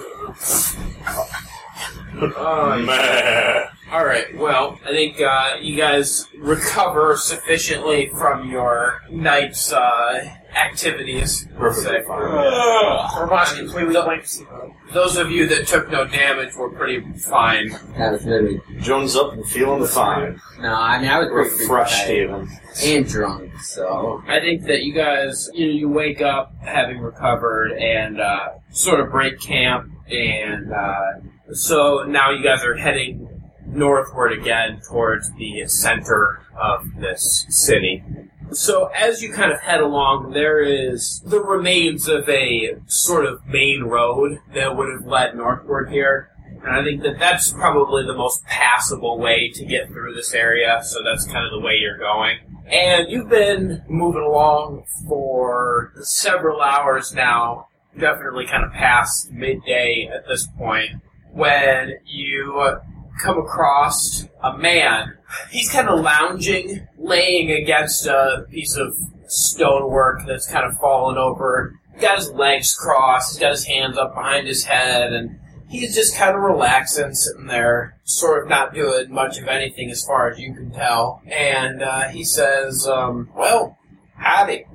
Oh, 2.36 2.82
Meh. 2.84 3.66
All 3.91 4.05
right. 4.05 4.38
Well, 4.38 4.77
I 4.85 4.89
think 4.89 5.21
uh, 5.21 5.57
you 5.61 5.77
guys 5.77 6.27
recover 6.38 7.15
sufficiently 7.15 8.07
from 8.07 8.51
your 8.51 9.01
night's 9.09 9.71
uh, 9.71 10.29
activities. 10.53 11.47
Perfectly 11.57 11.99
Say. 11.99 12.03
fine. 12.05 12.21
Ramash 12.21 13.53
completely 13.53 13.93
blames 13.93 14.43
Those 14.91 15.15
of 15.15 15.31
you 15.31 15.47
that 15.47 15.67
took 15.67 15.89
no 15.89 16.05
damage 16.05 16.53
were 16.55 16.69
pretty 16.71 17.01
fine. 17.13 17.69
That 17.97 18.11
was 18.11 18.25
really. 18.25 18.61
Jones 18.81 19.15
up 19.15 19.31
and 19.31 19.45
feeling 19.45 19.85
fine. 19.88 20.41
No, 20.59 20.73
I 20.73 20.99
mean, 20.99 21.09
I 21.09 21.19
was 21.19 21.29
pretty 21.29 21.49
Refreshed 21.61 22.05
freaked 22.05 22.19
even. 22.19 22.49
And 22.83 23.07
drunk, 23.07 23.53
so. 23.61 24.21
I 24.27 24.41
think 24.41 24.63
that 24.63 24.83
you 24.83 24.93
guys, 24.93 25.49
you 25.53 25.67
know, 25.67 25.73
you 25.73 25.89
wake 25.89 26.21
up 26.21 26.53
having 26.61 26.99
recovered 26.99 27.71
and 27.71 28.19
uh, 28.19 28.49
sort 28.71 28.99
of 28.99 29.11
break 29.11 29.39
camp, 29.39 29.89
and 30.09 30.73
uh, 30.73 31.53
so 31.53 32.03
now 32.07 32.31
you 32.31 32.43
guys 32.43 32.63
are 32.63 32.75
heading 32.75 33.26
northward 33.68 34.34
again 34.34 34.82
towards 34.88 35.32
the 35.34 35.68
center 35.68 36.41
of 36.59 36.95
this 36.99 37.45
city. 37.49 38.03
So 38.51 38.86
as 38.95 39.22
you 39.22 39.34
kind 39.34 39.51
of 39.51 39.59
head 39.59 39.82
along, 39.82 40.32
there 40.32 40.61
is 40.61 41.22
the 41.26 41.41
remains 41.41 42.07
of 42.07 42.30
a 42.30 42.78
sort 42.88 43.26
of 43.26 43.45
main 43.45 43.84
road 43.84 44.39
that 44.53 44.78
would 44.78 44.89
have 44.89 45.05
led 45.05 45.36
northward 45.36 45.91
here. 45.91 46.30
And 46.63 46.76
I 46.76 46.84
think 46.84 47.03
that 47.03 47.20
that's 47.20 47.51
probably 47.51 48.05
the 48.05 48.15
most 48.15 48.43
passable 48.45 49.20
way 49.20 49.51
to 49.53 49.65
get 49.65 49.89
through 49.89 50.13
this 50.15 50.34
area, 50.34 50.82
so 50.84 51.03
that's 51.03 51.26
kind 51.26 51.45
of 51.45 51.51
the 51.51 51.59
way 51.59 51.74
you're 51.76 51.97
going. 51.97 52.39
And 52.68 53.09
you've 53.09 53.30
been 53.30 53.84
moving 53.88 54.24
along 54.24 54.86
for 55.07 55.93
several 56.01 56.61
hours 56.61 57.13
now, 57.13 57.68
definitely 57.97 58.47
kind 58.47 58.63
of 58.63 58.72
past 58.72 59.32
midday 59.32 60.09
at 60.13 60.28
this 60.28 60.47
point, 60.57 60.91
when 61.32 61.99
you 62.05 62.78
come 63.20 63.38
across 63.38 64.26
a 64.43 64.57
man. 64.57 65.18
He's 65.51 65.72
kind 65.72 65.89
of 65.89 65.99
lounging, 65.99 66.88
laying 66.97 67.51
against 67.51 68.05
a 68.05 68.45
piece 68.49 68.76
of 68.76 68.95
stonework 69.28 70.22
that's 70.26 70.49
kind 70.49 70.65
of 70.65 70.78
fallen 70.78 71.18
over. 71.18 71.74
He's 71.93 72.01
got 72.01 72.20
his 72.20 72.32
legs 72.32 72.74
crossed, 72.74 73.34
he's 73.34 73.39
got 73.39 73.51
his 73.51 73.65
hands 73.65 73.97
up 73.97 74.13
behind 74.13 74.47
his 74.47 74.63
head, 74.63 75.13
and 75.13 75.39
he's 75.70 75.95
just 75.95 76.15
kind 76.15 76.36
of 76.36 76.41
relaxing, 76.41 77.13
sitting 77.13 77.47
there, 77.47 77.97
sort 78.03 78.43
of 78.43 78.49
not 78.49 78.74
doing 78.74 79.11
much 79.11 79.38
of 79.38 79.47
anything 79.47 79.89
as 79.89 80.03
far 80.03 80.32
as 80.32 80.39
you 80.39 80.53
can 80.53 80.72
tell. 80.72 81.22
And 81.28 81.82
uh, 81.82 82.09
he 82.09 82.24
says, 82.24 82.88
um, 82.88 83.30
"Well, 83.36 83.78
howdy. 84.15 84.65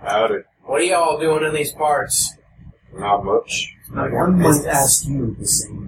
Howdy. 0.00 0.42
What 0.64 0.80
are 0.80 0.84
y'all 0.84 1.18
doing 1.18 1.44
in 1.44 1.54
these 1.54 1.72
parts?" 1.72 2.36
Not 2.94 3.24
much. 3.24 3.74
One 3.90 4.40
might 4.40 4.66
ask 4.66 5.06
you 5.06 5.36
the 5.38 5.46
same 5.46 5.76
thing. 5.76 5.81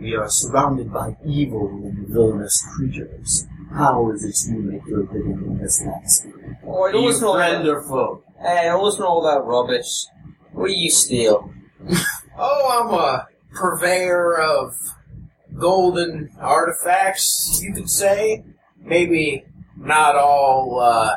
We 0.00 0.14
are 0.14 0.30
surrounded 0.30 0.92
by 0.92 1.16
evil 1.26 1.68
and 1.68 2.08
villainous 2.08 2.64
creatures. 2.74 3.46
How 3.70 4.10
is 4.12 4.24
it 4.24 4.50
you 4.50 4.58
make 4.60 4.86
your 4.86 5.00
living 5.00 5.44
in 5.46 5.58
this 5.58 5.82
landscape? 5.84 6.34
Oh, 6.64 6.84
I 6.84 6.92
don't 6.92 7.02
you 7.02 7.08
listen 7.08 7.22
to 7.22 7.28
all 7.28 7.34
friend 7.34 7.66
that. 7.66 7.70
or 7.70 7.82
foe? 7.82 8.24
Hey, 8.40 8.62
don't 8.64 8.82
listen 8.82 9.02
to 9.02 9.06
all 9.06 9.22
that 9.24 9.44
rubbish. 9.44 10.06
What 10.52 10.68
do 10.68 10.72
you 10.72 10.90
steal? 10.90 11.52
Oh, 12.42 12.88
I'm 12.88 12.94
a 12.98 13.28
purveyor 13.52 14.38
of 14.40 14.74
golden 15.58 16.30
artifacts, 16.40 17.60
you 17.62 17.74
could 17.74 17.90
say. 17.90 18.44
Maybe 18.82 19.44
not 19.76 20.16
all 20.16 20.80
uh, 20.80 21.16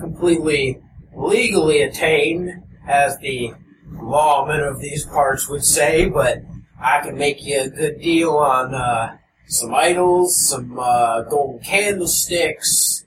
completely 0.00 0.82
legally 1.14 1.82
attained, 1.82 2.64
as 2.88 3.18
the 3.18 3.52
lawmen 3.92 4.68
of 4.68 4.80
these 4.80 5.06
parts 5.06 5.48
would 5.48 5.64
say, 5.64 6.06
but 6.08 6.42
I 6.82 7.00
can 7.00 7.16
make 7.16 7.44
you 7.44 7.60
a 7.60 7.68
good 7.68 8.00
deal 8.00 8.30
on 8.30 8.74
uh, 8.74 9.16
some 9.46 9.72
idols, 9.72 10.48
some 10.48 10.76
uh, 10.80 11.22
golden 11.22 11.60
candlesticks, 11.60 13.04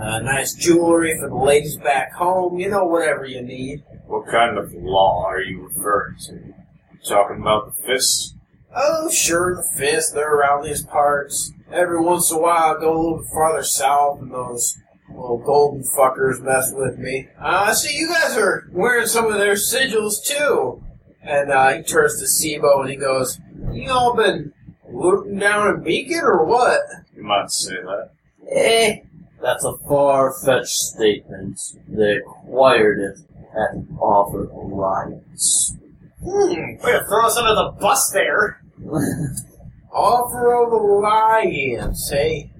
uh, 0.00 0.20
nice 0.20 0.54
jewelry 0.54 1.18
for 1.20 1.28
the 1.28 1.36
ladies 1.36 1.76
back 1.76 2.14
home, 2.14 2.58
you 2.58 2.70
know, 2.70 2.86
whatever 2.86 3.26
you 3.26 3.42
need. 3.42 3.84
What 4.06 4.28
kind 4.28 4.56
of 4.56 4.72
law 4.72 5.26
are 5.26 5.42
you 5.42 5.68
referring 5.68 6.16
to? 6.20 6.54
Talking 7.06 7.42
about 7.42 7.76
the 7.76 7.82
fists? 7.82 8.34
Oh, 8.74 9.10
sure, 9.10 9.56
the 9.56 9.78
fist. 9.78 10.14
They're 10.14 10.34
around 10.34 10.64
these 10.64 10.82
parts. 10.82 11.52
Every 11.70 12.00
once 12.00 12.30
in 12.30 12.38
a 12.38 12.40
while, 12.40 12.76
I 12.76 12.80
go 12.80 12.94
a 12.94 12.96
little 12.96 13.18
bit 13.18 13.26
farther 13.30 13.62
south, 13.62 14.22
and 14.22 14.32
those 14.32 14.78
little 15.10 15.42
golden 15.44 15.82
fuckers 15.82 16.40
mess 16.40 16.72
with 16.72 16.96
me. 16.98 17.28
Uh, 17.38 17.64
I 17.66 17.72
see 17.74 17.94
you 17.94 18.08
guys 18.08 18.38
are 18.38 18.68
wearing 18.72 19.06
some 19.06 19.26
of 19.26 19.38
their 19.38 19.54
sigils 19.54 20.24
too. 20.24 20.82
And 21.22 21.50
uh, 21.50 21.72
he 21.74 21.82
turns 21.82 22.18
to 22.20 22.26
Sibo 22.26 22.80
and 22.80 22.90
he 22.90 22.96
goes, 22.96 23.38
"You 23.72 23.90
all 23.90 24.14
been 24.16 24.52
looting 24.90 25.38
down 25.38 25.74
in 25.76 25.82
Beacon 25.82 26.20
or 26.22 26.44
what?" 26.44 26.80
You 27.16 27.22
might 27.22 27.50
say 27.50 27.74
that. 27.76 28.10
Eh, 28.50 28.96
That's 29.40 29.64
a 29.64 29.76
far-fetched 29.88 30.68
statement. 30.68 31.58
They 31.88 32.16
acquired 32.16 32.98
it 32.98 33.18
at 33.54 33.74
an 33.76 33.96
offer 34.00 34.44
alliance. 34.46 35.76
Hmm. 36.22 36.52
Way 36.82 36.92
to 36.92 37.04
throw 37.08 37.26
us 37.26 37.36
under 37.36 37.54
the 37.54 37.74
bus 37.80 38.10
there. 38.10 38.60
Offer 39.92 40.54
of 40.64 40.72
alliance, 40.72 42.08
hey? 42.10 42.50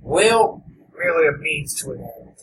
Well, 0.00 0.62
Merely 0.96 1.28
a 1.28 1.32
means 1.38 1.74
to 1.82 1.92
an 1.92 1.98
end. 2.00 2.36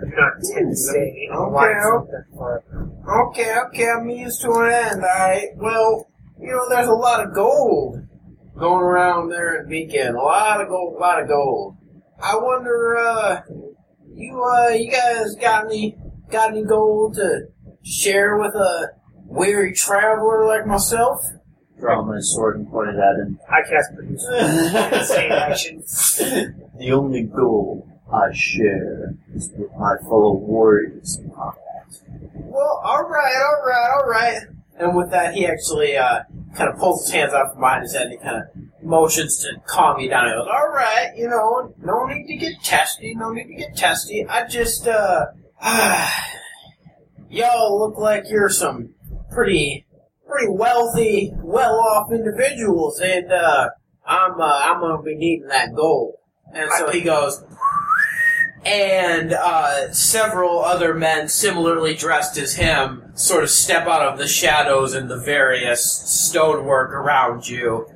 I 0.00 0.04
do 0.04 0.16
not 0.16 0.36
intend 0.38 0.70
to 0.70 0.76
say 0.76 1.10
any 1.10 1.28
Okay. 1.30 2.81
Lines 3.06 3.36
that 3.36 3.44
far. 3.44 3.56
Okay, 3.56 3.56
okay, 3.68 3.88
I'm 3.90 4.08
used 4.08 4.40
to 4.42 4.50
an 4.50 4.72
end. 4.72 5.04
I 5.04 5.46
well, 5.56 6.08
you 6.40 6.50
know, 6.50 6.68
there's 6.68 6.88
a 6.88 6.92
lot 6.92 7.26
of 7.26 7.34
gold 7.34 8.06
going 8.56 8.82
around 8.82 9.30
there 9.30 9.62
in 9.62 9.68
Beacon. 9.68 10.14
A 10.14 10.20
lot 10.20 10.60
of 10.60 10.68
gold, 10.68 10.96
a 10.96 10.98
lot 10.98 11.22
of 11.22 11.28
gold. 11.28 11.76
I 12.22 12.36
wonder, 12.36 12.96
uh, 12.98 13.40
you 14.14 14.42
uh, 14.42 14.68
you 14.68 14.90
guys 14.90 15.34
got 15.36 15.66
any 15.66 15.96
got 16.30 16.50
any 16.50 16.64
gold 16.64 17.14
to 17.14 17.48
share 17.82 18.38
with 18.38 18.54
a 18.54 18.92
weary 19.26 19.72
traveler 19.72 20.46
like 20.46 20.66
myself? 20.66 21.24
Draw 21.78 22.02
my 22.02 22.20
sword 22.20 22.56
and 22.58 22.70
pointed 22.70 22.96
at 22.96 23.16
him. 23.16 23.38
I 23.50 23.62
cast 23.68 23.94
produce. 23.94 24.22
Same 25.08 25.32
action. 25.32 25.82
The 26.78 26.92
only 26.92 27.24
gold 27.24 27.88
I 28.12 28.32
share 28.32 29.14
is 29.34 29.50
with 29.56 29.70
my 29.78 29.96
fellow 30.02 30.34
warriors 30.34 31.18
in. 31.18 31.32
Well, 32.34 32.80
all 32.84 33.04
right, 33.04 33.34
all 33.36 33.66
right, 33.66 33.90
all 33.96 34.08
right. 34.08 34.38
And 34.78 34.96
with 34.96 35.10
that, 35.10 35.34
he 35.34 35.46
actually 35.46 35.96
uh, 35.96 36.20
kind 36.56 36.70
of 36.70 36.78
pulls 36.78 37.04
his 37.04 37.14
hands 37.14 37.32
out 37.32 37.52
from 37.52 37.60
behind 37.60 37.82
his 37.82 37.92
head 37.92 38.02
and 38.02 38.12
he 38.12 38.18
kind 38.18 38.42
of 38.42 38.82
motions 38.82 39.38
to 39.42 39.60
calm 39.66 39.98
me 39.98 40.08
down. 40.08 40.26
He 40.26 40.32
goes, 40.32 40.48
"All 40.52 40.68
right, 40.68 41.12
you 41.16 41.28
know, 41.28 41.74
no 41.78 42.06
need 42.06 42.26
to 42.26 42.36
get 42.36 42.62
testy, 42.62 43.14
no 43.14 43.32
need 43.32 43.48
to 43.48 43.54
get 43.54 43.76
testy. 43.76 44.26
I 44.28 44.46
just, 44.46 44.86
uh, 44.88 45.26
y'all 47.30 47.78
look 47.78 47.98
like 47.98 48.24
you're 48.28 48.48
some 48.48 48.90
pretty, 49.30 49.86
pretty 50.26 50.48
wealthy, 50.50 51.32
well-off 51.36 52.10
individuals, 52.12 53.00
and 53.00 53.30
uh, 53.32 53.70
I'm, 54.06 54.40
uh, 54.40 54.60
I'm 54.64 54.80
gonna 54.80 55.02
be 55.02 55.14
needing 55.14 55.48
that 55.48 55.74
gold." 55.74 56.16
And 56.54 56.70
so 56.76 56.90
he 56.90 57.00
goes, 57.00 57.42
and 58.64 59.32
uh, 59.32 59.92
several 59.92 60.60
other 60.60 60.94
men 60.94 61.28
similarly 61.28 61.94
dressed 61.94 62.38
as 62.38 62.54
him 62.54 63.12
sort 63.14 63.42
of 63.42 63.50
step 63.50 63.86
out 63.86 64.06
of 64.06 64.18
the 64.18 64.28
shadows 64.28 64.94
and 64.94 65.10
the 65.10 65.18
various 65.18 65.84
stonework 65.84 66.90
around 66.92 67.48
you, 67.48 67.88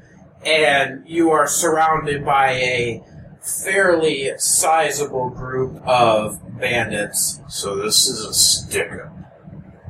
and 0.45 1.09
you 1.09 1.31
are 1.31 1.47
surrounded 1.47 2.25
by 2.25 2.53
a 2.53 3.03
fairly 3.41 4.33
sizable 4.39 5.31
group 5.31 5.81
of 5.87 6.41
bandits. 6.59 7.41
So 7.49 7.77
this 7.77 8.09
is 8.09 8.25
a 8.25 8.35
stick 8.35 8.91
up. 8.93 9.13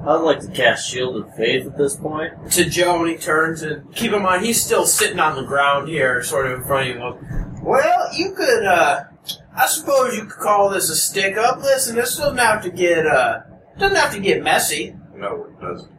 I'd 0.07 0.17
like 0.17 0.41
to 0.41 0.49
cast 0.49 0.89
Shield 0.89 1.17
of 1.17 1.35
Faith 1.35 1.67
at 1.67 1.77
this 1.77 1.97
point. 1.97 2.53
To 2.53 2.65
Joe, 2.65 3.01
and 3.01 3.09
he 3.11 3.17
turns 3.17 3.63
and 3.63 3.93
keep 3.95 4.13
in 4.13 4.23
mind 4.23 4.45
he's 4.45 4.63
still 4.63 4.87
sitting 4.87 5.19
on 5.19 5.35
the 5.37 5.43
ground 5.43 5.89
here, 5.89 6.23
sort 6.23 6.47
of 6.47 6.61
in 6.61 6.67
front 6.67 6.91
of 6.91 6.97
you. 6.97 7.56
Well, 7.67 8.15
you 8.15 8.31
could, 8.33 8.65
uh, 8.65 9.03
I 9.57 9.67
suppose 9.67 10.15
you 10.17 10.23
could 10.27 10.39
call 10.39 10.71
this 10.71 10.89
a 10.89 10.95
stick 10.95 11.37
up. 11.37 11.59
Listen, 11.61 11.97
this 11.97 12.17
doesn't 12.17 12.39
have 12.39 12.63
to 12.63 12.71
get, 12.71 13.05
uh, 13.05 13.41
doesn't 13.77 13.97
have 13.97 14.13
to 14.13 14.21
get 14.21 14.45
messy. 14.45 14.95
No, 15.17 15.47
it 15.47 15.61
doesn't. 15.61 15.91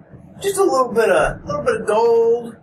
just 0.42 0.58
a 0.58 0.64
little 0.64 0.94
bit 0.94 1.10
of 1.10 1.44
little 1.44 1.64
bit 1.64 1.82
of 1.82 1.88
gold. 1.88 2.56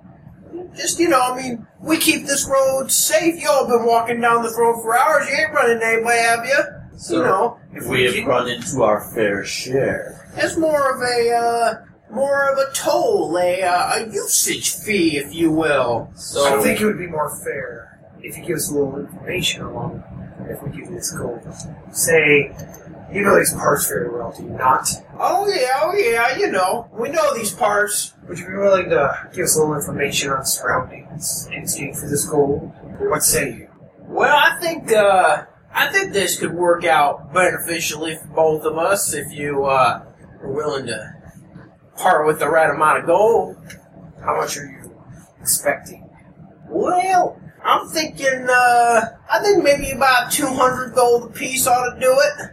Just 0.75 0.99
you 0.99 1.09
know, 1.11 1.21
I 1.21 1.37
mean, 1.37 1.67
we 1.83 1.99
keep 1.99 2.25
this 2.25 2.49
road 2.49 2.91
safe. 2.91 3.43
Y'all 3.43 3.67
been 3.69 3.85
walking 3.85 4.23
down 4.23 4.43
this 4.43 4.57
road 4.59 4.81
for 4.81 4.97
hours. 4.97 5.29
You 5.29 5.37
ain't 5.37 5.53
running 5.53 5.83
anybody, 5.83 6.19
have 6.21 6.47
you? 6.47 6.65
So, 6.97 7.17
you 7.17 7.23
know, 7.25 7.59
if 7.75 7.87
We 7.87 8.05
have 8.05 8.15
keep- 8.15 8.27
run 8.27 8.49
into 8.49 8.83
our 8.85 9.03
fair 9.15 9.45
share. 9.45 10.31
it's 10.37 10.57
more 10.57 10.95
of 10.95 11.03
a 11.03 11.31
uh, 11.31 11.75
more 12.15 12.51
of 12.51 12.57
a 12.59 12.73
toll, 12.73 13.37
a 13.37 13.61
uh, 13.63 13.97
a 13.97 14.07
usage 14.11 14.71
fee, 14.77 15.19
if 15.19 15.35
you 15.35 15.51
will. 15.51 16.11
I 16.47 16.63
think 16.63 16.81
it 16.81 16.87
would 16.87 16.97
be 16.99 17.07
more 17.09 17.37
fair 17.45 17.84
if 18.25 18.39
you 18.39 18.45
give 18.45 18.57
us 18.57 18.71
a 18.71 18.75
little 18.75 18.99
information 18.99 19.63
along 19.63 20.03
if 20.49 20.63
we 20.63 20.71
give 20.71 20.91
you 20.91 20.97
this 20.97 21.13
gold. 21.13 21.41
Say, 21.93 22.55
you 23.13 23.23
know 23.23 23.39
these 23.39 23.53
parts 23.53 23.87
very 23.87 24.11
well, 24.11 24.35
do 24.37 24.43
you 24.43 24.51
not? 24.51 24.89
Oh 25.19 25.47
yeah, 25.47 25.81
oh 25.83 25.95
yeah, 25.95 26.37
you 26.37 26.51
know, 26.51 26.89
we 26.93 27.11
know 27.11 27.35
these 27.35 27.53
parts. 27.53 28.15
Would 28.29 28.39
you 28.39 28.47
be 28.47 28.53
willing 28.55 28.91
to 28.91 29.29
give 29.35 29.45
us 29.45 29.57
a 29.57 29.61
little 29.61 29.75
information 29.75 30.31
on 30.31 30.45
surroundings 30.45 31.47
in 31.47 31.63
exchange 31.63 31.97
for 31.97 32.09
this 32.09 32.25
gold? 32.25 32.73
What 32.99 33.23
say 33.23 33.53
you? 33.53 33.69
Well, 34.01 34.37
I 34.37 34.59
think 34.61 34.93
uh, 34.93 35.45
I 35.73 35.93
think 35.93 36.13
this 36.13 36.39
could 36.39 36.53
work 36.55 36.85
out 36.85 37.33
beneficially 37.33 38.17
for 38.17 38.27
both 38.29 38.65
of 38.65 38.79
us 38.79 39.15
if 39.15 39.33
you 39.33 39.65
uh, 39.65 40.05
are 40.41 40.53
willing 40.53 40.87
to 40.87 41.15
part 41.97 42.27
with 42.27 42.39
the 42.39 42.49
right 42.49 42.71
amount 42.71 43.01
of 43.01 43.07
gold. 43.07 43.57
How 44.25 44.37
much 44.37 44.57
are 44.57 44.67
you 44.67 44.97
expecting? 45.41 46.09
Well, 46.69 47.39
I'm 47.65 47.89
thinking. 47.89 48.47
Uh, 48.49 49.01
I 49.31 49.41
think 49.43 49.65
maybe 49.65 49.91
about 49.91 50.31
two 50.31 50.47
hundred 50.47 50.95
gold 50.95 51.31
apiece 51.31 51.67
ought 51.67 51.95
to 51.95 52.01
do 52.01 52.13
it. 52.13 52.51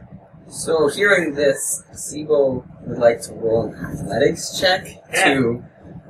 So, 0.47 0.87
hearing 0.89 1.33
this, 1.33 1.83
Sibo 1.93 2.65
would 2.87 2.97
like 2.97 3.21
to 3.21 3.33
roll 3.33 3.67
an 3.73 3.85
athletics 3.85 4.59
check 4.59 4.85
to 5.23 5.63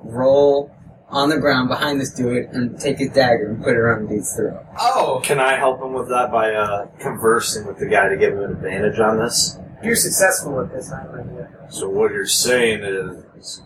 roll 0.03 0.71
on 1.09 1.29
the 1.29 1.37
ground 1.37 1.67
behind 1.67 1.99
this 1.99 2.11
dude 2.13 2.45
and 2.51 2.79
take 2.79 2.97
his 2.97 3.09
dagger 3.09 3.49
and 3.51 3.61
put 3.63 3.73
it 3.73 3.77
around 3.77 4.07
the 4.07 4.15
dude's 4.15 4.33
throat. 4.35 4.65
Oh, 4.79 5.19
Can 5.23 5.39
I 5.39 5.55
help 5.57 5.81
him 5.81 5.93
with 5.93 6.07
that 6.09 6.31
by 6.31 6.53
uh, 6.53 6.85
conversing 6.99 7.67
with 7.67 7.77
the 7.79 7.85
guy 7.85 8.07
to 8.07 8.15
give 8.17 8.33
him 8.33 8.43
an 8.43 8.51
advantage 8.51 8.97
on 8.99 9.19
this? 9.19 9.57
You're 9.83 9.95
successful 9.95 10.59
at 10.61 10.71
this, 10.71 10.91
I 10.91 11.01
have 11.01 11.13
an 11.13 11.29
idea. 11.29 11.49
So 11.69 11.89
what 11.89 12.11
you're 12.11 12.25
saying 12.25 12.81
is 12.83 13.61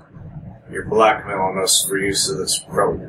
you're 0.71 0.85
blackmailing 0.89 1.59
us 1.61 1.85
for 1.87 1.97
use 1.99 2.29
of 2.29 2.37
this 2.37 2.65
rope. 2.67 3.01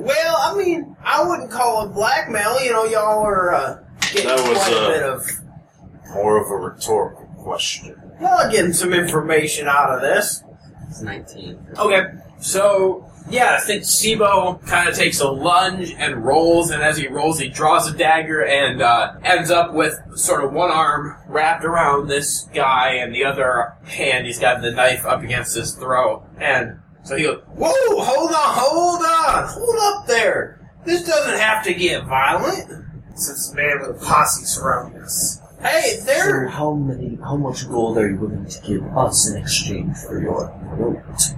Well, 0.00 0.36
I 0.38 0.54
mean, 0.56 0.96
I 1.04 1.22
wouldn't 1.22 1.50
call 1.50 1.86
it 1.86 1.94
blackmail. 1.94 2.62
You 2.62 2.72
know, 2.72 2.84
y'all 2.84 3.24
are 3.24 3.54
uh, 3.54 3.84
getting 4.12 4.28
That 4.28 4.48
was, 4.48 4.58
quite 4.58 4.72
uh, 4.72 4.84
a 4.84 4.88
bit 4.88 5.02
of. 5.02 5.30
More 6.14 6.42
of 6.42 6.50
a 6.50 6.56
rhetorical 6.56 7.26
question. 7.38 8.00
Y'all 8.20 8.28
are 8.30 8.50
getting 8.50 8.72
some 8.72 8.92
information 8.92 9.68
out 9.68 9.90
of 9.90 10.00
this. 10.00 10.42
It's 10.88 11.02
19. 11.02 11.68
Okay, 11.78 12.02
so 12.40 13.08
yeah, 13.30 13.56
I 13.60 13.60
think 13.60 13.84
Sibo 13.84 14.64
kind 14.66 14.88
of 14.88 14.96
takes 14.96 15.20
a 15.20 15.30
lunge 15.30 15.94
and 15.96 16.24
rolls, 16.24 16.70
and 16.70 16.82
as 16.82 16.96
he 16.96 17.06
rolls, 17.06 17.38
he 17.38 17.48
draws 17.48 17.88
a 17.88 17.96
dagger 17.96 18.44
and 18.44 18.82
uh, 18.82 19.14
ends 19.22 19.52
up 19.52 19.72
with 19.72 20.00
sort 20.16 20.44
of 20.44 20.52
one 20.52 20.70
arm 20.70 21.16
wrapped 21.28 21.64
around 21.64 22.08
this 22.08 22.48
guy, 22.52 22.94
and 22.94 23.14
the 23.14 23.24
other 23.24 23.74
hand 23.84 24.26
he's 24.26 24.40
got 24.40 24.62
the 24.62 24.72
knife 24.72 25.06
up 25.06 25.22
against 25.22 25.54
his 25.54 25.72
throat, 25.72 26.24
and 26.38 26.79
so 27.04 27.16
he 27.16 27.24
goes, 27.24 27.42
"Whoa, 27.54 27.72
hold 28.02 28.30
on, 28.30 28.36
hold 28.36 29.02
on, 29.02 29.48
hold 29.48 29.76
up 29.80 30.06
there! 30.06 30.60
This 30.84 31.04
doesn't 31.04 31.38
have 31.38 31.64
to 31.64 31.74
get 31.74 32.04
violent. 32.06 32.68
Since 33.14 33.50
the 33.50 33.56
man 33.56 33.80
with 33.80 34.02
a 34.02 34.06
posse 34.06 34.44
surrounding 34.44 35.02
us. 35.02 35.40
Hey, 35.60 35.96
So 35.98 36.04
there." 36.04 36.48
how 36.48 36.72
many, 36.72 37.18
how 37.22 37.36
much 37.36 37.68
gold 37.68 37.98
are 37.98 38.08
you 38.08 38.16
willing 38.16 38.46
to 38.46 38.60
give 38.62 38.82
us 38.96 39.28
in 39.30 39.36
exchange 39.36 39.96
for 39.98 40.20
your 40.20 40.48
throat? 40.76 41.36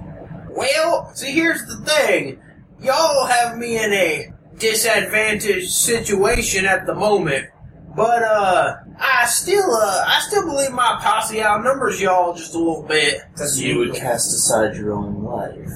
Well, 0.49 1.11
see, 1.13 1.31
here's 1.31 1.65
the 1.65 1.77
thing. 1.77 2.39
Y'all 2.81 3.25
have 3.25 3.57
me 3.57 3.83
in 3.83 3.91
a 3.91 4.31
disadvantaged 4.57 5.71
situation 5.71 6.65
at 6.65 6.85
the 6.85 6.93
moment. 6.93 7.47
But, 7.95 8.23
uh, 8.23 8.75
I 8.99 9.25
still, 9.25 9.73
uh, 9.73 10.03
I 10.07 10.19
still 10.27 10.45
believe 10.45 10.71
my 10.71 10.97
posse 11.01 11.41
outnumbers 11.41 12.01
y'all 12.01 12.33
just 12.33 12.53
a 12.53 12.57
little 12.57 12.83
bit. 12.83 13.21
You 13.55 13.79
would 13.79 13.95
cast 13.95 14.33
aside 14.33 14.75
your 14.75 14.93
own 14.93 15.23
life 15.23 15.69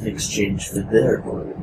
in 0.00 0.06
exchange 0.06 0.68
for 0.68 0.80
their 0.80 1.18
gold. 1.18 1.54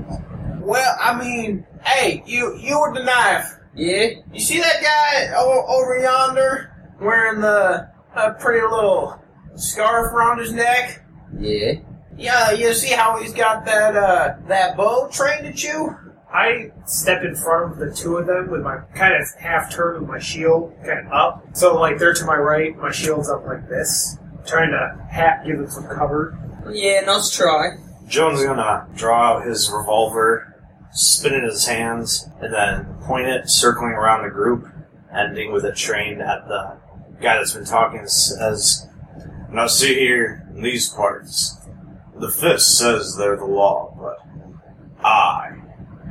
Well, 0.61 0.95
I 0.99 1.17
mean, 1.19 1.65
hey, 1.83 2.23
you, 2.25 2.57
you 2.57 2.81
with 2.81 2.95
the 2.97 3.03
knife. 3.03 3.51
Yeah? 3.75 4.07
You 4.33 4.39
see 4.39 4.59
that 4.59 4.81
guy 4.81 5.33
o- 5.37 5.65
over 5.67 5.99
yonder 5.99 6.71
wearing 6.99 7.41
the, 7.41 7.89
uh, 8.15 8.33
pretty 8.39 8.61
little 8.65 9.21
scarf 9.55 10.11
around 10.13 10.39
his 10.39 10.53
neck? 10.53 11.03
Yeah? 11.37 11.73
Yeah, 12.17 12.51
you 12.51 12.73
see 12.73 12.93
how 12.93 13.19
he's 13.21 13.33
got 13.33 13.65
that, 13.65 13.95
uh, 13.95 14.35
that 14.47 14.77
bow 14.77 15.09
trained 15.11 15.45
at 15.45 15.61
you? 15.61 15.95
I 16.35 16.71
step 16.85 17.23
in 17.23 17.33
front 17.33 17.71
of 17.71 17.77
the 17.79 17.95
two 17.95 18.17
of 18.17 18.27
them 18.27 18.51
with 18.51 18.61
my 18.61 18.79
kind 18.93 19.15
of 19.15 19.25
half 19.39 19.71
turn 19.71 20.01
with 20.01 20.09
my 20.09 20.19
shield 20.19 20.75
kind 20.85 21.07
of 21.07 21.13
up. 21.13 21.45
So 21.53 21.79
like 21.79 21.97
they're 21.97 22.13
to 22.13 22.25
my 22.25 22.35
right, 22.35 22.75
my 22.77 22.91
shield's 22.91 23.29
up 23.29 23.45
like 23.45 23.69
this, 23.69 24.17
trying 24.45 24.71
to 24.71 25.01
half 25.09 25.45
give 25.45 25.57
them 25.57 25.69
some 25.69 25.87
cover. 25.87 26.37
Yeah, 26.69 27.03
let's 27.07 27.33
try. 27.33 27.77
Jones 28.07 28.41
is 28.41 28.45
gonna 28.45 28.85
draw 28.95 29.37
out 29.37 29.47
his 29.47 29.71
revolver, 29.71 30.61
spin 30.91 31.35
it 31.35 31.37
in 31.37 31.45
his 31.45 31.65
hands, 31.65 32.27
and 32.41 32.53
then 32.53 32.85
point 33.03 33.27
it, 33.27 33.49
circling 33.49 33.93
around 33.93 34.23
the 34.23 34.29
group, 34.29 34.67
ending 35.15 35.53
with 35.53 35.63
it 35.63 35.77
trained 35.77 36.21
at 36.21 36.49
the 36.49 36.75
guy 37.21 37.37
that's 37.37 37.53
been 37.53 37.63
talking. 37.63 38.05
Says, 38.07 38.89
"Now 39.49 39.67
see 39.67 39.95
here, 39.95 40.45
in 40.53 40.61
these 40.61 40.89
parts, 40.89 41.57
the 42.13 42.29
fist 42.29 42.77
says 42.77 43.15
they're 43.15 43.37
the 43.37 43.45
law, 43.45 43.95
but 43.97 44.17
I 45.01 45.54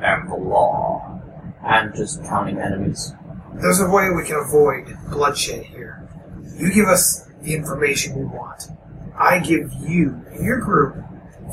am 0.02 0.28
the 0.28 0.36
law." 0.36 1.20
I'm 1.62 1.94
just 1.94 2.22
counting 2.24 2.58
enemies. 2.58 3.14
There's 3.54 3.80
a 3.80 3.88
way 3.88 4.10
we 4.10 4.24
can 4.24 4.36
avoid 4.36 4.96
bloodshed 5.10 5.64
here. 5.64 6.06
You 6.56 6.72
give 6.72 6.86
us 6.86 7.26
the 7.42 7.54
information 7.54 8.18
we 8.18 8.24
want. 8.24 8.68
I 9.18 9.38
give 9.38 9.72
you 9.80 10.20
and 10.30 10.44
your 10.44 10.60
group 10.60 10.96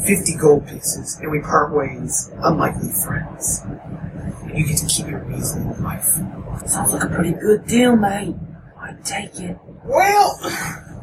50 0.05 0.35
gold 0.35 0.67
pieces, 0.67 1.17
and 1.21 1.31
we 1.31 1.39
part 1.39 1.73
ways, 1.73 2.31
unlikely 2.41 2.91
friends. 2.91 3.61
And 4.43 4.57
you 4.57 4.65
get 4.65 4.77
to 4.77 4.87
keep 4.87 5.07
your 5.07 5.23
measly 5.25 5.63
life. 5.81 6.17
Sounds 6.65 6.93
like 6.93 7.03
a 7.03 7.07
pretty 7.07 7.33
good 7.33 7.67
deal, 7.67 7.95
mate. 7.95 8.35
I'd 8.79 9.03
take 9.05 9.39
it. 9.39 9.57
Well, 9.85 10.37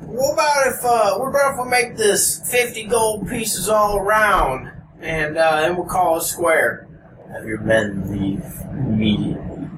what 0.03 0.33
about 0.33 0.67
if 0.67 0.85
uh, 0.85 1.19
what 1.19 1.29
about 1.29 1.55
if 1.55 1.65
we 1.65 1.71
make 1.71 1.97
this 1.97 2.51
fifty 2.51 2.85
gold 2.85 3.29
pieces 3.29 3.69
all 3.69 3.99
around, 3.99 4.73
and 5.01 5.37
uh, 5.37 5.61
then 5.61 5.77
we'll 5.77 5.87
call 5.87 6.19
it 6.19 6.23
square. 6.23 6.88
Have 7.33 7.45
your 7.47 7.61
men 7.61 8.11
leave 8.11 8.45
immediately. 8.73 9.69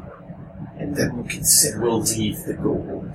And 0.78 0.96
then 0.96 1.16
we'll 1.16 1.26
consider 1.28 1.80
We'll 1.80 2.00
leave 2.00 2.42
the 2.44 2.54
gold. 2.54 3.10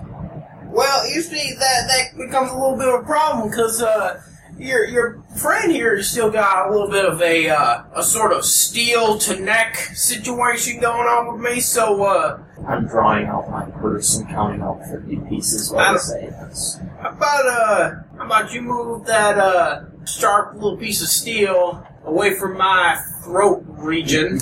Well, 0.68 1.10
you 1.10 1.22
see 1.22 1.54
that 1.54 1.88
that 1.88 2.18
becomes 2.18 2.52
a 2.52 2.54
little 2.54 2.78
bit 2.78 2.88
of 2.90 3.02
a 3.02 3.04
problem 3.06 3.50
because 3.50 3.82
uh, 3.82 4.22
your 4.58 4.86
your 4.86 5.24
friend 5.38 5.72
here 5.72 5.96
has 5.96 6.10
still 6.10 6.30
got 6.30 6.68
a 6.68 6.72
little 6.72 6.90
bit 6.90 7.06
of 7.06 7.22
a 7.22 7.50
uh, 7.50 7.84
a 7.96 8.04
sort 8.04 8.34
of 8.34 8.44
steel 8.44 9.18
to 9.20 9.40
neck 9.40 9.76
situation 9.76 10.80
going 10.82 11.08
on 11.08 11.34
with 11.34 11.42
me. 11.54 11.60
So 11.62 12.04
uh, 12.04 12.44
I'm 12.68 12.88
drawing 12.88 13.26
out 13.28 13.50
my 13.50 13.66
purse 13.80 14.18
and 14.18 14.28
counting 14.28 14.62
out 14.62 14.82
50 14.92 15.16
pieces 15.30 15.72
while 15.72 15.96
I 15.96 15.98
say 15.98 16.28
this. 16.28 16.78
how 17.02 17.10
about 17.12 17.48
uh, 17.48 17.92
how 18.18 18.26
about 18.26 18.54
you 18.54 18.62
move 18.62 19.06
that 19.06 19.38
uh 19.38 19.86
sharp 20.06 20.56
little 20.56 20.78
piece 20.78 21.02
of 21.02 21.08
steel 21.08 21.86
away 22.04 22.36
from 22.38 22.58
my 22.58 22.98
throat 23.24 23.64
region, 23.78 24.40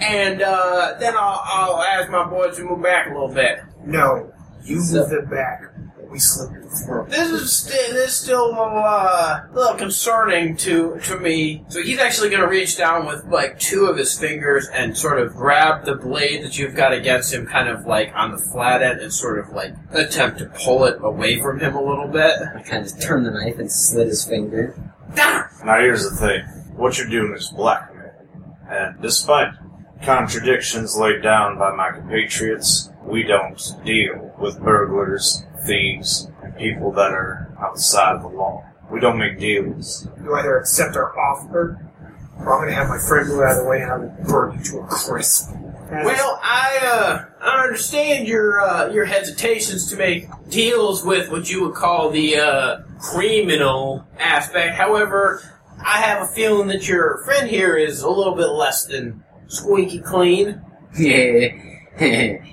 and 0.00 0.42
uh, 0.42 0.94
then 0.98 1.14
I'll, 1.16 1.40
I'll 1.44 1.82
ask 1.82 2.10
my 2.10 2.24
boys 2.28 2.56
to 2.56 2.64
move 2.64 2.82
back 2.82 3.06
a 3.08 3.12
little 3.12 3.32
bit. 3.32 3.60
No, 3.84 4.32
you 4.64 4.80
So- 4.80 5.00
move 5.02 5.12
it 5.12 5.30
back. 5.30 5.62
We 6.10 6.18
slip 6.18 6.52
your 6.52 6.64
throat. 6.64 7.08
This 7.08 7.30
is 7.30 7.50
sti- 7.56 7.92
this 7.94 8.10
is 8.10 8.14
still 8.14 8.52
uh, 8.54 9.40
a 9.48 9.48
little 9.54 9.76
concerning 9.78 10.58
to 10.58 10.98
to 11.04 11.18
me. 11.18 11.64
So 11.68 11.80
he's 11.80 11.98
actually 12.00 12.28
going 12.28 12.42
to 12.42 12.48
reach 12.48 12.76
down 12.76 13.06
with 13.06 13.24
like 13.24 13.58
two 13.58 13.86
of 13.86 13.96
his 13.96 14.18
fingers 14.18 14.68
and 14.74 14.94
sort 14.94 15.18
of 15.18 15.32
grab 15.34 15.86
the 15.86 15.94
blade 15.94 16.44
that 16.44 16.58
you've 16.58 16.74
got 16.74 16.92
against 16.92 17.32
him, 17.32 17.46
kind 17.46 17.66
of 17.70 17.86
like 17.86 18.12
on 18.14 18.30
the 18.32 18.36
flat 18.36 18.82
end, 18.82 19.00
and 19.00 19.10
sort 19.10 19.38
of 19.38 19.54
like 19.54 19.72
attempt 19.92 20.40
to 20.40 20.52
pull 20.62 20.84
it 20.84 20.98
away 21.00 21.40
from 21.40 21.58
him 21.58 21.74
a 21.76 21.82
little 21.82 22.08
bit. 22.08 22.36
I 22.56 22.60
kind 22.60 22.84
of 22.84 23.00
turned 23.00 23.24
the 23.24 23.30
knife 23.30 23.58
and 23.58 23.72
slit 23.72 24.08
his 24.08 24.22
finger. 24.26 24.74
Now 25.64 25.78
here's 25.80 26.04
the 26.10 26.14
thing. 26.14 26.42
What 26.76 26.98
you're 26.98 27.08
doing 27.08 27.32
is 27.34 27.48
blackmail. 27.48 27.91
And 28.72 29.02
despite 29.02 29.52
contradictions 30.02 30.96
laid 30.96 31.22
down 31.22 31.58
by 31.58 31.74
my 31.76 31.90
compatriots, 31.90 32.88
we 33.04 33.22
don't 33.22 33.60
deal 33.84 34.34
with 34.38 34.60
burglars, 34.60 35.44
thieves, 35.66 36.30
and 36.42 36.56
people 36.56 36.90
that 36.92 37.10
are 37.10 37.54
outside 37.60 38.16
of 38.16 38.22
the 38.22 38.28
law. 38.28 38.64
We 38.90 38.98
don't 38.98 39.18
make 39.18 39.38
deals. 39.38 40.08
You 40.24 40.34
either 40.34 40.56
accept 40.56 40.96
our 40.96 41.18
offer, 41.18 41.86
or 42.38 42.54
I'm 42.54 42.62
going 42.62 42.68
to 42.68 42.74
have 42.74 42.88
my 42.88 42.98
friend 42.98 43.28
move 43.28 43.40
out 43.40 43.58
of 43.58 43.64
the 43.64 43.68
way 43.68 43.82
and 43.82 43.92
I 43.92 43.98
will 43.98 44.16
burn 44.26 44.58
you 44.58 44.64
to 44.64 44.78
a 44.78 44.86
crisp. 44.86 45.50
Well, 45.90 46.40
I 46.42 46.78
uh, 46.82 47.24
I 47.42 47.64
understand 47.64 48.26
your 48.26 48.62
uh, 48.62 48.90
your 48.90 49.04
hesitations 49.04 49.90
to 49.90 49.96
make 49.96 50.26
deals 50.48 51.04
with 51.04 51.30
what 51.30 51.50
you 51.50 51.62
would 51.64 51.74
call 51.74 52.08
the 52.08 52.36
uh, 52.38 52.78
criminal 52.98 54.06
aspect. 54.18 54.74
However, 54.74 55.42
I 55.84 55.98
have 55.98 56.22
a 56.22 56.32
feeling 56.32 56.68
that 56.68 56.88
your 56.88 57.22
friend 57.24 57.48
here 57.48 57.76
is 57.76 58.02
a 58.02 58.08
little 58.08 58.34
bit 58.34 58.48
less 58.48 58.84
than 58.84 59.22
squeaky 59.48 60.00
clean. 60.00 60.60
Yeah. 60.94 62.44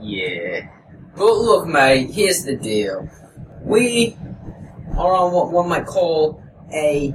yeah. 0.00 0.68
But 1.16 1.34
look, 1.34 1.66
mate, 1.66 2.10
here's 2.12 2.44
the 2.44 2.56
deal. 2.56 3.08
We 3.62 4.16
are 4.96 5.14
on 5.14 5.32
what 5.32 5.50
one 5.50 5.68
might 5.68 5.86
call 5.86 6.40
a 6.72 7.12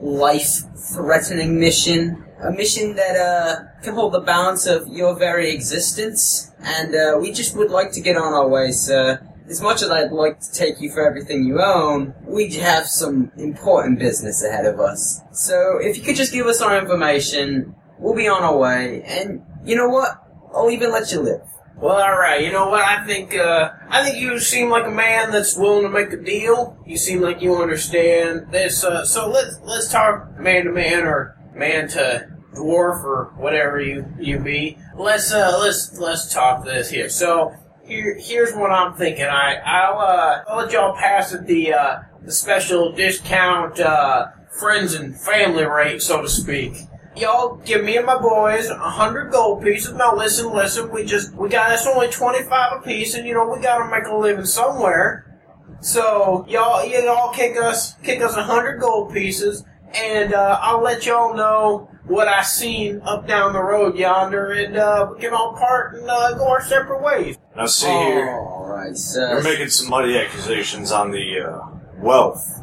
life-threatening 0.00 1.60
mission. 1.60 2.24
A 2.42 2.50
mission 2.50 2.96
that, 2.96 3.16
uh, 3.16 3.82
can 3.82 3.94
hold 3.94 4.14
the 4.14 4.20
balance 4.20 4.66
of 4.66 4.88
your 4.88 5.14
very 5.14 5.52
existence. 5.52 6.50
And, 6.60 6.94
uh, 6.94 7.18
we 7.20 7.30
just 7.30 7.56
would 7.56 7.70
like 7.70 7.92
to 7.92 8.00
get 8.00 8.16
on 8.16 8.32
our 8.32 8.48
way, 8.48 8.72
sir. 8.72 9.20
As 9.48 9.60
much 9.60 9.82
as 9.82 9.90
I'd 9.90 10.12
like 10.12 10.40
to 10.40 10.52
take 10.52 10.80
you 10.80 10.90
for 10.90 11.06
everything 11.06 11.44
you 11.44 11.60
own, 11.60 12.14
we 12.26 12.52
have 12.54 12.86
some 12.86 13.30
important 13.36 13.98
business 13.98 14.42
ahead 14.44 14.66
of 14.66 14.80
us. 14.80 15.20
So 15.32 15.78
if 15.80 15.96
you 15.96 16.02
could 16.02 16.16
just 16.16 16.32
give 16.32 16.46
us 16.46 16.60
our 16.60 16.78
information, 16.78 17.74
we'll 17.98 18.16
be 18.16 18.28
on 18.28 18.42
our 18.42 18.56
way. 18.56 19.02
And 19.04 19.42
you 19.64 19.76
know 19.76 19.88
what? 19.88 20.22
I'll 20.54 20.70
even 20.70 20.90
let 20.90 21.12
you 21.12 21.20
live. 21.20 21.42
Well, 21.76 22.00
all 22.00 22.18
right. 22.18 22.42
You 22.42 22.52
know 22.52 22.70
what? 22.70 22.82
I 22.82 23.04
think 23.04 23.34
uh, 23.34 23.70
I 23.88 24.02
think 24.02 24.18
you 24.18 24.38
seem 24.40 24.70
like 24.70 24.86
a 24.86 24.90
man 24.90 25.30
that's 25.30 25.56
willing 25.56 25.82
to 25.82 25.90
make 25.90 26.10
a 26.10 26.16
deal. 26.16 26.78
You 26.86 26.96
seem 26.96 27.20
like 27.20 27.42
you 27.42 27.56
understand 27.56 28.50
this. 28.50 28.82
Uh, 28.82 29.04
so 29.04 29.28
let's 29.28 29.58
let's 29.62 29.92
talk 29.92 30.38
man 30.38 30.64
to 30.64 30.72
man 30.72 31.02
or 31.02 31.36
man 31.54 31.88
to 31.88 32.30
dwarf 32.54 33.04
or 33.04 33.34
whatever 33.36 33.78
you 33.78 34.06
you 34.18 34.38
be. 34.38 34.78
Let's 34.96 35.30
uh, 35.32 35.58
let's 35.60 35.98
let's 35.98 36.32
talk 36.32 36.64
this 36.64 36.88
here. 36.88 37.10
So 37.10 37.54
here 37.86 38.16
here's 38.18 38.54
what 38.54 38.70
I'm 38.70 38.94
thinking. 38.94 39.24
I 39.24 39.56
I'll 39.64 39.98
uh, 39.98 40.44
I'll 40.48 40.56
let 40.58 40.72
y'all 40.72 40.96
pass 40.96 41.32
at 41.32 41.46
the 41.46 41.72
uh, 41.72 42.02
the 42.22 42.32
special 42.32 42.92
discount 42.92 43.78
uh, 43.80 44.28
friends 44.58 44.94
and 44.94 45.18
family 45.18 45.64
rate, 45.64 46.02
so 46.02 46.22
to 46.22 46.28
speak. 46.28 46.76
Y'all 47.16 47.56
give 47.64 47.82
me 47.82 47.96
and 47.96 48.04
my 48.04 48.18
boys 48.18 48.68
a 48.68 48.76
hundred 48.76 49.30
gold 49.30 49.62
pieces. 49.62 49.94
Now 49.94 50.14
listen, 50.14 50.52
listen, 50.52 50.90
we 50.90 51.04
just 51.04 51.32
we 51.34 51.48
got 51.48 51.70
us 51.70 51.86
only 51.86 52.08
twenty 52.08 52.42
five 52.42 52.80
apiece, 52.80 53.14
and 53.14 53.26
you 53.26 53.34
know 53.34 53.48
we 53.48 53.60
gotta 53.62 53.90
make 53.90 54.06
a 54.06 54.14
living 54.14 54.44
somewhere. 54.44 55.40
So 55.80 56.44
y'all 56.48 56.84
y'all 56.84 57.32
kick 57.32 57.56
us 57.56 57.94
kick 58.02 58.20
us 58.20 58.36
a 58.36 58.42
hundred 58.42 58.80
gold 58.80 59.12
pieces, 59.12 59.64
and 59.96 60.34
uh, 60.34 60.58
I'll 60.62 60.82
let 60.82 61.06
y'all 61.06 61.34
know 61.34 61.90
what 62.04 62.28
I 62.28 62.42
seen 62.42 63.00
up 63.04 63.26
down 63.26 63.52
the 63.52 63.62
road 63.62 63.96
yonder, 63.96 64.52
and 64.52 64.76
uh, 64.76 65.10
we 65.12 65.20
can 65.20 65.32
all 65.32 65.54
part 65.54 65.94
and 65.96 66.08
uh, 66.08 66.34
go 66.34 66.48
our 66.48 66.62
separate 66.62 67.02
ways. 67.02 67.36
Now 67.56 67.66
see 67.66 67.86
here, 67.88 68.28
Alright, 68.38 68.88
you're 68.88 68.94
sir. 68.96 69.42
making 69.42 69.68
some 69.68 69.88
muddy 69.90 70.18
accusations 70.18 70.92
on 70.92 71.10
the 71.10 71.40
uh, 71.40 71.68
wealth 71.98 72.62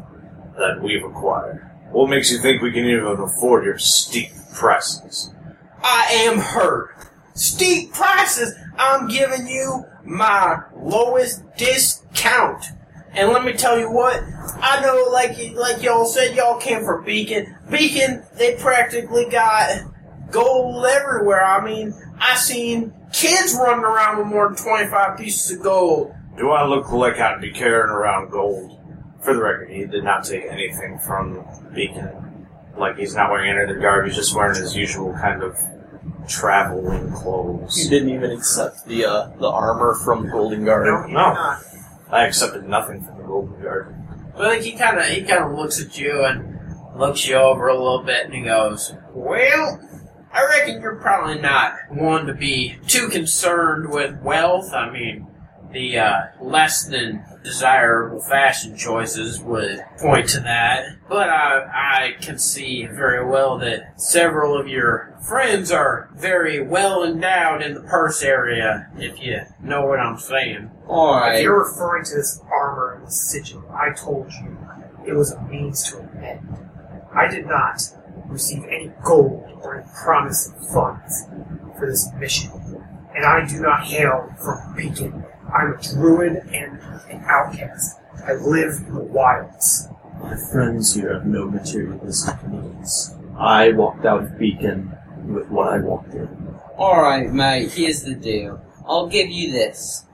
that 0.56 0.80
we've 0.82 1.04
acquired. 1.04 1.70
What 1.90 2.08
makes 2.08 2.30
you 2.30 2.38
think 2.38 2.62
we 2.62 2.72
can 2.72 2.84
even 2.86 3.06
afford 3.18 3.64
your 3.64 3.78
steep 3.78 4.30
prices? 4.54 5.32
I 5.82 6.06
am 6.26 6.38
hurt. 6.38 6.96
Steep 7.34 7.92
prices. 7.92 8.54
I'm 8.78 9.08
giving 9.08 9.46
you 9.46 9.84
my 10.04 10.62
lowest 10.76 11.42
discount. 11.56 12.66
And 13.14 13.30
let 13.30 13.44
me 13.44 13.52
tell 13.52 13.78
you 13.78 13.90
what, 13.90 14.22
I 14.60 14.80
know, 14.80 15.08
like 15.12 15.36
like 15.54 15.82
y'all 15.82 16.04
said, 16.04 16.34
y'all 16.36 16.58
came 16.58 16.84
from 16.84 17.04
Beacon. 17.04 17.56
Beacon, 17.70 18.24
they 18.36 18.56
practically 18.56 19.26
got 19.30 19.82
gold 20.30 20.84
everywhere. 20.84 21.44
I 21.44 21.64
mean, 21.64 21.94
I 22.18 22.34
seen 22.36 22.92
kids 23.12 23.54
running 23.54 23.84
around 23.84 24.18
with 24.18 24.26
more 24.26 24.48
than 24.48 24.56
25 24.56 25.16
pieces 25.18 25.56
of 25.56 25.62
gold. 25.62 26.14
Do 26.36 26.50
I 26.50 26.66
look 26.66 26.90
like 26.90 27.20
I'd 27.20 27.40
be 27.40 27.52
carrying 27.52 27.90
around 27.90 28.30
gold? 28.30 28.80
For 29.22 29.32
the 29.32 29.42
record, 29.42 29.70
he 29.70 29.86
did 29.86 30.04
not 30.04 30.24
take 30.24 30.44
anything 30.50 30.98
from 30.98 31.44
Beacon. 31.74 32.46
Like, 32.76 32.98
he's 32.98 33.14
not 33.14 33.30
wearing 33.30 33.50
any 33.50 33.62
of 33.62 33.68
the 33.74 33.80
garb, 33.80 34.06
he's 34.06 34.16
just 34.16 34.34
wearing 34.34 34.60
his 34.60 34.76
usual 34.76 35.14
kind 35.14 35.42
of 35.42 35.56
traveling 36.28 37.10
clothes. 37.12 37.82
You 37.82 37.88
didn't 37.88 38.10
even 38.10 38.32
accept 38.32 38.86
the 38.86 39.04
uh, 39.06 39.28
the 39.38 39.48
armor 39.48 39.94
from 40.04 40.28
Golden 40.30 40.64
Guard. 40.64 40.86
No, 40.86 41.06
No. 41.06 41.56
I 42.14 42.26
accepted 42.26 42.68
nothing 42.68 43.02
from 43.02 43.18
the 43.18 43.24
Golden 43.24 43.60
Guard. 43.60 43.92
But 44.36 44.46
like 44.46 44.62
he 44.62 44.72
kind 44.72 45.00
of 45.00 45.06
he 45.06 45.22
kind 45.22 45.42
of 45.42 45.58
looks 45.58 45.82
at 45.82 45.98
you 45.98 46.24
and 46.24 46.60
looks 46.96 47.26
you 47.26 47.34
over 47.34 47.66
a 47.66 47.74
little 47.74 48.04
bit, 48.04 48.26
and 48.26 48.32
he 48.32 48.42
goes, 48.42 48.94
"Well, 49.12 49.80
I 50.32 50.44
reckon 50.44 50.80
you're 50.80 51.00
probably 51.00 51.40
not 51.40 51.74
one 51.90 52.26
to 52.26 52.34
be 52.34 52.76
too 52.86 53.08
concerned 53.08 53.90
with 53.90 54.22
wealth. 54.22 54.72
I 54.72 54.90
mean, 54.90 55.26
the 55.74 55.98
uh, 55.98 56.22
less 56.40 56.86
than 56.86 57.22
desirable 57.42 58.20
fashion 58.20 58.76
choices 58.76 59.40
would 59.42 59.80
point 59.98 60.28
to 60.30 60.40
that. 60.40 60.96
But 61.08 61.28
I 61.28 62.14
I 62.14 62.22
can 62.22 62.38
see 62.38 62.86
very 62.86 63.26
well 63.26 63.58
that 63.58 64.00
several 64.00 64.58
of 64.58 64.66
your 64.66 65.14
friends 65.28 65.70
are 65.70 66.08
very 66.14 66.62
well 66.62 67.04
endowed 67.04 67.60
in 67.62 67.74
the 67.74 67.82
purse 67.82 68.22
area, 68.22 68.88
if 68.96 69.20
you 69.20 69.40
know 69.62 69.84
what 69.84 70.00
I'm 70.00 70.18
saying." 70.18 70.70
If 71.34 71.42
you're 71.42 71.64
referring 71.64 72.04
to 72.06 72.14
this 72.14 72.40
armor 72.50 72.94
and 72.94 73.06
the 73.06 73.10
sigil, 73.10 73.64
I 73.70 73.90
told 73.92 74.32
you 74.32 74.56
it 75.06 75.12
was 75.12 75.32
a 75.32 75.42
means 75.42 75.82
to 75.90 75.98
an 75.98 76.24
end. 76.24 76.58
I 77.14 77.28
did 77.28 77.46
not 77.46 77.82
receive 78.26 78.64
any 78.64 78.90
gold 79.04 79.44
or 79.62 79.76
any 79.76 79.86
promise 80.02 80.48
of 80.48 80.68
funds 80.72 81.26
for 81.78 81.90
this 81.90 82.08
mission. 82.18 82.50
And 83.14 83.24
I 83.24 83.46
do 83.46 83.60
not 83.60 83.84
hail 83.84 84.34
from 84.42 84.74
Beacon. 84.74 85.23
I'm 85.54 85.74
a 85.74 85.82
druid 85.82 86.36
and 86.52 86.80
an 87.10 87.24
outcast. 87.28 88.00
I 88.26 88.32
live 88.34 88.82
in 88.88 88.94
the 88.94 89.00
wilds. 89.00 89.88
My 90.20 90.36
friends 90.36 90.94
here 90.94 91.14
have 91.14 91.26
no 91.26 91.46
materialistic 91.46 92.46
needs. 92.48 93.14
I 93.38 93.70
walked 93.72 94.04
out 94.04 94.24
of 94.24 94.38
Beacon 94.38 94.96
with 95.26 95.48
what 95.48 95.72
I 95.72 95.78
wanted. 95.78 96.28
Alright, 96.76 97.30
mate, 97.30 97.70
here's 97.72 98.02
the 98.02 98.14
deal. 98.14 98.60
I'll 98.86 99.06
give 99.06 99.30
you 99.30 99.52
this. 99.52 100.06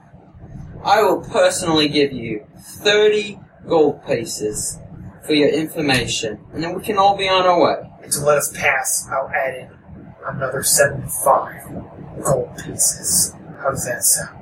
I 0.83 1.01
will 1.01 1.21
personally 1.21 1.87
give 1.87 2.11
you 2.11 2.45
30 2.59 3.39
gold 3.67 4.05
pieces 4.05 4.79
for 5.25 5.33
your 5.33 5.49
information, 5.49 6.39
and 6.53 6.63
then 6.63 6.75
we 6.75 6.83
can 6.83 6.97
all 6.97 7.15
be 7.15 7.27
on 7.27 7.45
our 7.45 7.61
way. 7.61 7.89
And 8.03 8.11
to 8.11 8.21
let 8.21 8.37
us 8.37 8.51
pass, 8.55 9.07
I'll 9.11 9.29
add 9.29 9.55
in 9.55 9.69
another 10.27 10.63
75 10.63 12.23
gold 12.23 12.57
pieces. 12.63 13.35
How 13.59 13.69
does 13.69 13.85
that 13.85 14.03
sound? 14.03 14.40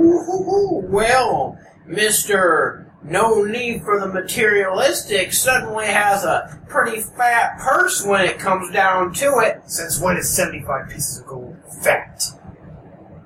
Ooh, 0.00 0.84
well, 0.88 1.58
Mr. 1.88 2.86
No 3.02 3.42
Need 3.44 3.82
for 3.82 3.98
the 4.00 4.08
Materialistic 4.08 5.32
suddenly 5.32 5.86
has 5.86 6.24
a 6.24 6.60
pretty 6.68 7.00
fat 7.00 7.58
purse 7.58 8.04
when 8.04 8.24
it 8.24 8.38
comes 8.38 8.70
down 8.72 9.12
to 9.14 9.38
it. 9.38 9.62
Since 9.66 10.00
when 10.00 10.16
is 10.16 10.28
75 10.34 10.88
pieces 10.88 11.20
of 11.20 11.26
gold 11.26 11.56
fat? 11.82 12.22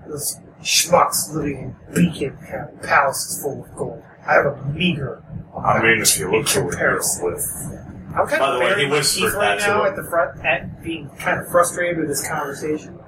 Those 0.08 0.38
schmucks 0.62 1.32
living 1.34 1.74
in 1.88 1.94
Beacon 1.94 2.36
have 2.50 2.80
palaces 2.82 3.42
full 3.42 3.64
of 3.64 3.74
gold. 3.76 4.02
I 4.26 4.34
have 4.34 4.46
a 4.46 4.64
meager. 4.72 5.22
I 5.58 5.82
mean, 5.82 6.00
if 6.00 6.18
you 6.18 6.30
look 6.30 6.54
in 6.56 6.62
at 6.64 6.70
comparison. 6.70 7.24
with. 7.24 7.80
I'm 8.16 8.28
kind 8.28 8.40
By 8.40 8.48
of 8.48 8.54
the 8.54 8.60
way, 8.64 8.80
he 8.80 8.86
my 8.86 8.92
whispered 8.98 9.20
teeth 9.26 9.34
right 9.34 9.58
to 9.60 9.66
now 9.66 9.80
him. 9.84 9.86
at 9.90 9.96
the 9.96 10.04
front, 10.08 10.44
at 10.44 10.82
being 10.84 11.10
kind 11.18 11.40
of 11.40 11.48
frustrated 11.48 11.98
with 11.98 12.08
this 12.08 12.26
conversation. 12.26 12.98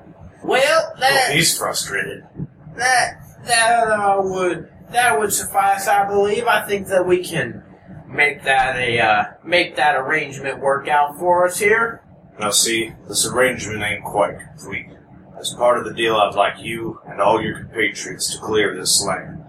Well, 0.43 0.93
that 0.99 1.27
Well, 1.29 1.33
he's 1.37 1.57
frustrated. 1.57 2.25
that 2.77 3.21
that 3.47 3.89
uh, 3.89 4.21
would 4.23 4.71
that 4.91 5.19
would 5.19 5.33
suffice, 5.33 5.89
I 5.89 6.07
believe. 6.09 6.47
I 6.47 6.67
think 6.67 6.89
that 6.89 7.07
we 7.07 7.25
can 7.25 7.63
make 8.09 8.45
that 8.45 8.77
a 8.77 9.01
uh, 9.01 9.25
make 9.45 9.77
that 9.77 9.97
arrangement 9.97 10.61
work 10.61 10.89
out 10.89 11.19
for 11.19 11.47
us 11.47 11.59
here. 11.59 12.03
Now, 12.39 12.51
see, 12.51 12.93
this 13.09 13.27
arrangement 13.27 13.83
ain't 13.83 14.05
quite 14.05 14.39
complete. 14.39 14.87
As 15.39 15.55
part 15.55 15.79
of 15.79 15.85
the 15.85 15.95
deal, 15.95 16.17
I'd 16.17 16.35
like 16.35 16.63
you 16.63 17.01
and 17.07 17.21
all 17.21 17.43
your 17.43 17.59
compatriots 17.59 18.33
to 18.33 18.41
clear 18.41 18.75
this 18.75 19.05
land. 19.05 19.43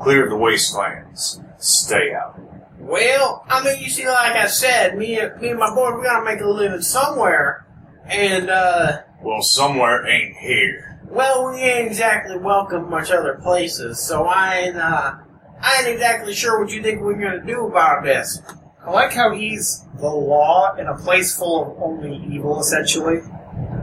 Clear 0.00 0.28
the 0.28 0.36
wastelands. 0.36 1.40
Stay 1.58 2.14
out. 2.14 2.38
Well, 2.78 3.44
I 3.48 3.62
mean, 3.64 3.82
you 3.82 3.90
see, 3.90 4.06
like 4.06 4.36
I 4.36 4.46
said, 4.46 4.96
me 4.96 5.16
me 5.40 5.50
and 5.50 5.58
my 5.58 5.74
boy, 5.74 5.96
we 5.96 6.04
gotta 6.04 6.24
make 6.24 6.40
a 6.40 6.48
living 6.48 6.80
somewhere, 6.80 7.66
and 8.06 8.48
uh. 8.48 9.02
Well, 9.22 9.42
somewhere 9.42 10.06
ain't 10.06 10.36
here. 10.36 10.87
Well, 11.10 11.50
we 11.50 11.58
ain't 11.60 11.86
exactly 11.88 12.36
welcome 12.36 12.90
much 12.90 13.10
other 13.10 13.34
places, 13.42 13.98
so 14.00 14.24
I 14.24 14.54
ain't, 14.56 14.76
uh, 14.76 15.14
I 15.60 15.78
ain't 15.78 15.88
exactly 15.88 16.34
sure 16.34 16.62
what 16.62 16.70
you 16.72 16.82
think 16.82 17.00
we're 17.00 17.14
gonna 17.14 17.44
do 17.44 17.66
about 17.66 18.04
this. 18.04 18.42
I 18.84 18.90
like 18.90 19.12
how 19.12 19.32
he's 19.34 19.84
the 19.98 20.08
law 20.08 20.74
in 20.76 20.86
a 20.86 20.96
place 20.96 21.36
full 21.36 21.62
of 21.72 21.82
only 21.82 22.16
evil, 22.32 22.60
essentially. 22.60 23.20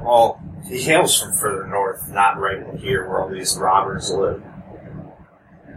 Well, 0.04 0.40
he 0.68 0.82
hails 0.82 1.20
from 1.22 1.34
further 1.34 1.68
north, 1.68 2.08
not 2.10 2.40
right 2.40 2.64
here 2.80 3.08
where 3.08 3.22
all 3.22 3.30
these 3.30 3.58
robbers 3.58 4.12
live. 4.12 4.42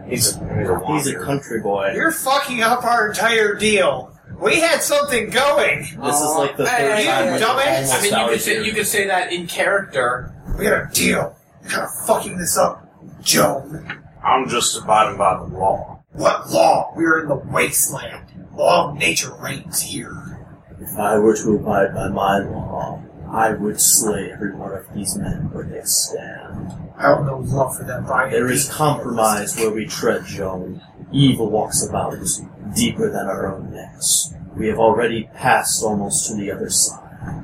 He's 0.07 0.35
a, 0.35 0.57
he's 0.57 0.69
a, 0.69 0.85
He's 0.87 1.07
a 1.07 1.19
country 1.19 1.61
boy. 1.61 1.91
You're 1.93 2.11
fucking 2.11 2.61
up 2.61 2.83
our 2.83 3.09
entire 3.09 3.55
deal. 3.55 4.15
We 4.41 4.59
had 4.59 4.81
something 4.81 5.29
going. 5.29 5.79
This 5.81 6.21
is 6.21 6.35
like 6.37 6.57
the 6.57 6.65
third 6.65 6.93
Hey, 6.95 7.05
time 7.05 7.33
you 7.33 7.45
dumbass. 7.45 7.91
I 7.93 8.01
mean, 8.01 8.13
you 8.13 8.29
could 8.31 8.41
say 8.41 8.63
you 8.65 8.73
could 8.73 8.87
say 8.87 9.07
that 9.07 9.33
in 9.33 9.47
character. 9.47 10.33
We 10.57 10.65
had 10.65 10.73
a 10.73 10.89
deal. 10.93 11.35
You're 11.69 11.77
kind 11.77 11.87
of 11.87 12.07
fucking 12.07 12.37
this 12.37 12.57
up, 12.57 12.83
Joan. 13.21 14.03
I'm 14.23 14.49
just 14.49 14.81
abiding 14.81 15.19
by 15.19 15.37
the 15.37 15.55
law. 15.55 16.03
What 16.13 16.49
law? 16.49 16.91
We're 16.95 17.21
in 17.21 17.27
the 17.27 17.35
wasteland. 17.35 18.25
Law 18.55 18.89
of 18.89 18.97
nature 18.97 19.35
reigns 19.35 19.81
here. 19.81 20.47
If 20.81 20.97
I 20.97 21.19
were 21.19 21.35
to 21.35 21.55
abide 21.57 21.93
by 21.93 22.07
my 22.07 22.39
law, 22.39 23.03
I 23.31 23.51
would 23.51 23.79
slay 23.79 24.31
every 24.31 24.55
one 24.55 24.71
of 24.71 24.91
these 24.95 25.15
men 25.15 25.51
where 25.51 25.63
they 25.63 25.83
stand. 25.83 26.73
I 26.97 27.09
don't 27.09 27.27
know 27.27 27.37
love 27.37 27.77
for 27.77 27.83
that 27.83 28.07
by 28.07 28.29
There 28.29 28.51
is 28.51 28.67
compromise 28.67 29.55
where 29.55 29.69
we 29.69 29.85
tread, 29.85 30.25
Joan. 30.25 30.81
Evil 31.11 31.51
walks 31.51 31.87
about 31.87 32.13
us 32.13 32.41
deeper 32.75 33.11
than 33.11 33.27
our 33.27 33.53
own 33.53 33.71
necks. 33.71 34.33
We 34.55 34.67
have 34.69 34.79
already 34.79 35.29
passed 35.35 35.83
almost 35.83 36.27
to 36.29 36.35
the 36.35 36.51
other 36.51 36.71
side. 36.71 37.37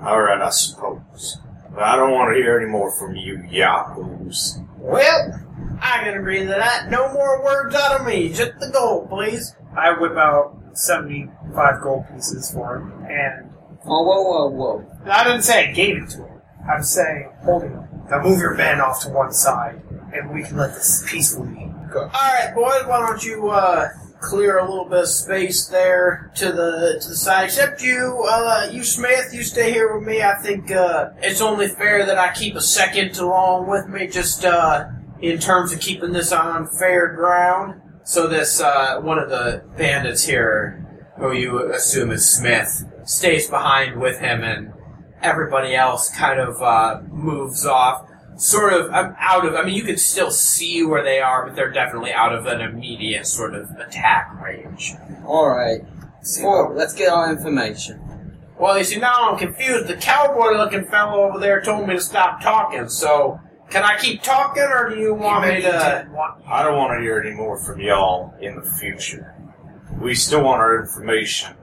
Alright, 0.00 0.40
I 0.40 0.50
suppose. 0.50 1.41
But 1.74 1.84
I 1.84 1.96
don't 1.96 2.12
want 2.12 2.34
to 2.34 2.42
hear 2.42 2.58
any 2.58 2.70
more 2.70 2.90
from 2.92 3.16
you 3.16 3.42
yahoos. 3.50 4.58
Well, 4.76 5.40
I 5.80 6.00
I 6.00 6.04
can 6.04 6.16
agree 6.18 6.40
to 6.40 6.46
that. 6.46 6.90
No 6.90 7.12
more 7.12 7.42
words 7.44 7.74
out 7.74 8.00
of 8.00 8.06
me. 8.06 8.28
Just 8.28 8.58
the 8.60 8.70
gold, 8.72 9.08
please. 9.08 9.54
I 9.76 9.98
whip 9.98 10.16
out 10.16 10.56
75 10.74 11.82
gold 11.82 12.04
pieces 12.12 12.52
for 12.52 12.76
him, 12.76 12.92
and 13.08 13.50
Oh, 13.84 14.02
whoa, 14.04 14.22
whoa, 14.22 14.46
whoa. 14.48 15.10
I 15.10 15.24
didn't 15.24 15.42
say 15.42 15.68
I 15.68 15.72
gave 15.72 15.96
it 15.96 16.08
to 16.10 16.18
him. 16.18 16.40
I'm 16.72 16.84
saying 16.84 17.30
holding 17.42 17.70
him. 17.72 17.84
Now 18.08 18.22
move 18.22 18.38
your 18.38 18.54
men 18.54 18.80
off 18.80 19.02
to 19.02 19.08
one 19.08 19.32
side, 19.32 19.82
and 20.14 20.30
we 20.32 20.44
can 20.44 20.56
let 20.56 20.74
this 20.74 21.04
peacefully 21.08 21.72
go. 21.92 22.02
All 22.02 22.08
right, 22.12 22.52
boys. 22.54 22.86
Why 22.86 23.00
don't 23.04 23.24
you 23.24 23.48
uh, 23.50 23.88
clear 24.22 24.58
a 24.58 24.68
little 24.68 24.88
bit 24.88 25.00
of 25.00 25.08
space 25.08 25.66
there 25.66 26.32
to 26.36 26.46
the 26.46 26.98
to 27.02 27.08
the 27.08 27.16
side? 27.16 27.44
Except 27.44 27.82
you, 27.82 28.24
uh, 28.28 28.68
you 28.72 28.84
Smith, 28.84 29.34
you 29.34 29.42
stay 29.42 29.72
here 29.72 29.94
with 29.94 30.06
me. 30.06 30.22
I 30.22 30.36
think 30.36 30.70
uh, 30.70 31.10
it's 31.18 31.40
only 31.40 31.68
fair 31.68 32.06
that 32.06 32.18
I 32.18 32.32
keep 32.32 32.54
a 32.54 32.60
second 32.60 33.18
along 33.18 33.68
with 33.68 33.88
me, 33.88 34.06
just 34.06 34.44
uh, 34.44 34.86
in 35.20 35.38
terms 35.38 35.72
of 35.72 35.80
keeping 35.80 36.12
this 36.12 36.32
on 36.32 36.66
fair 36.66 37.14
ground. 37.14 37.80
So 38.04 38.26
this 38.26 38.60
uh, 38.60 39.00
one 39.00 39.18
of 39.18 39.28
the 39.28 39.64
bandits 39.76 40.24
here, 40.24 41.10
who 41.18 41.32
you 41.32 41.72
assume 41.72 42.10
is 42.10 42.28
Smith, 42.28 42.84
stays 43.04 43.48
behind 43.48 44.00
with 44.00 44.18
him, 44.18 44.42
and 44.42 44.72
everybody 45.22 45.74
else 45.74 46.10
kind 46.10 46.40
of 46.40 46.60
uh, 46.62 47.00
moves 47.10 47.66
off. 47.66 48.08
Sort 48.42 48.72
of, 48.72 48.90
I'm 48.90 49.14
out 49.20 49.46
of. 49.46 49.54
I 49.54 49.62
mean, 49.62 49.76
you 49.76 49.84
can 49.84 49.96
still 49.96 50.32
see 50.32 50.84
where 50.84 51.04
they 51.04 51.20
are, 51.20 51.46
but 51.46 51.54
they're 51.54 51.70
definitely 51.70 52.10
out 52.10 52.34
of 52.34 52.46
an 52.46 52.60
immediate 52.60 53.24
sort 53.24 53.54
of 53.54 53.70
attack 53.78 54.36
range. 54.42 54.94
Alright. 55.24 55.82
Well, 56.42 56.72
let's 56.74 56.92
get 56.92 57.08
our 57.12 57.30
information. 57.30 58.00
Well, 58.58 58.76
you 58.76 58.82
see, 58.82 58.98
now 58.98 59.30
I'm 59.30 59.38
confused. 59.38 59.86
The 59.86 59.94
cowboy-looking 59.94 60.86
fellow 60.86 61.22
over 61.22 61.38
there 61.38 61.62
told 61.62 61.86
me 61.86 61.94
to 61.94 62.00
stop 62.00 62.40
talking. 62.42 62.88
So, 62.88 63.38
can 63.70 63.84
I 63.84 63.96
keep 63.96 64.24
talking, 64.24 64.64
or 64.64 64.88
do 64.90 64.98
you 64.98 65.14
want 65.14 65.46
me 65.46 65.60
to? 65.62 66.08
I 66.44 66.64
don't 66.64 66.76
want 66.76 66.98
to 66.98 67.00
hear 67.00 67.20
any 67.20 67.36
more 67.36 67.56
from 67.56 67.80
y'all 67.80 68.34
in 68.40 68.56
the 68.56 68.62
future. 68.62 69.36
We 70.00 70.16
still 70.16 70.42
want 70.42 70.60
our 70.60 70.80
information, 70.80 71.54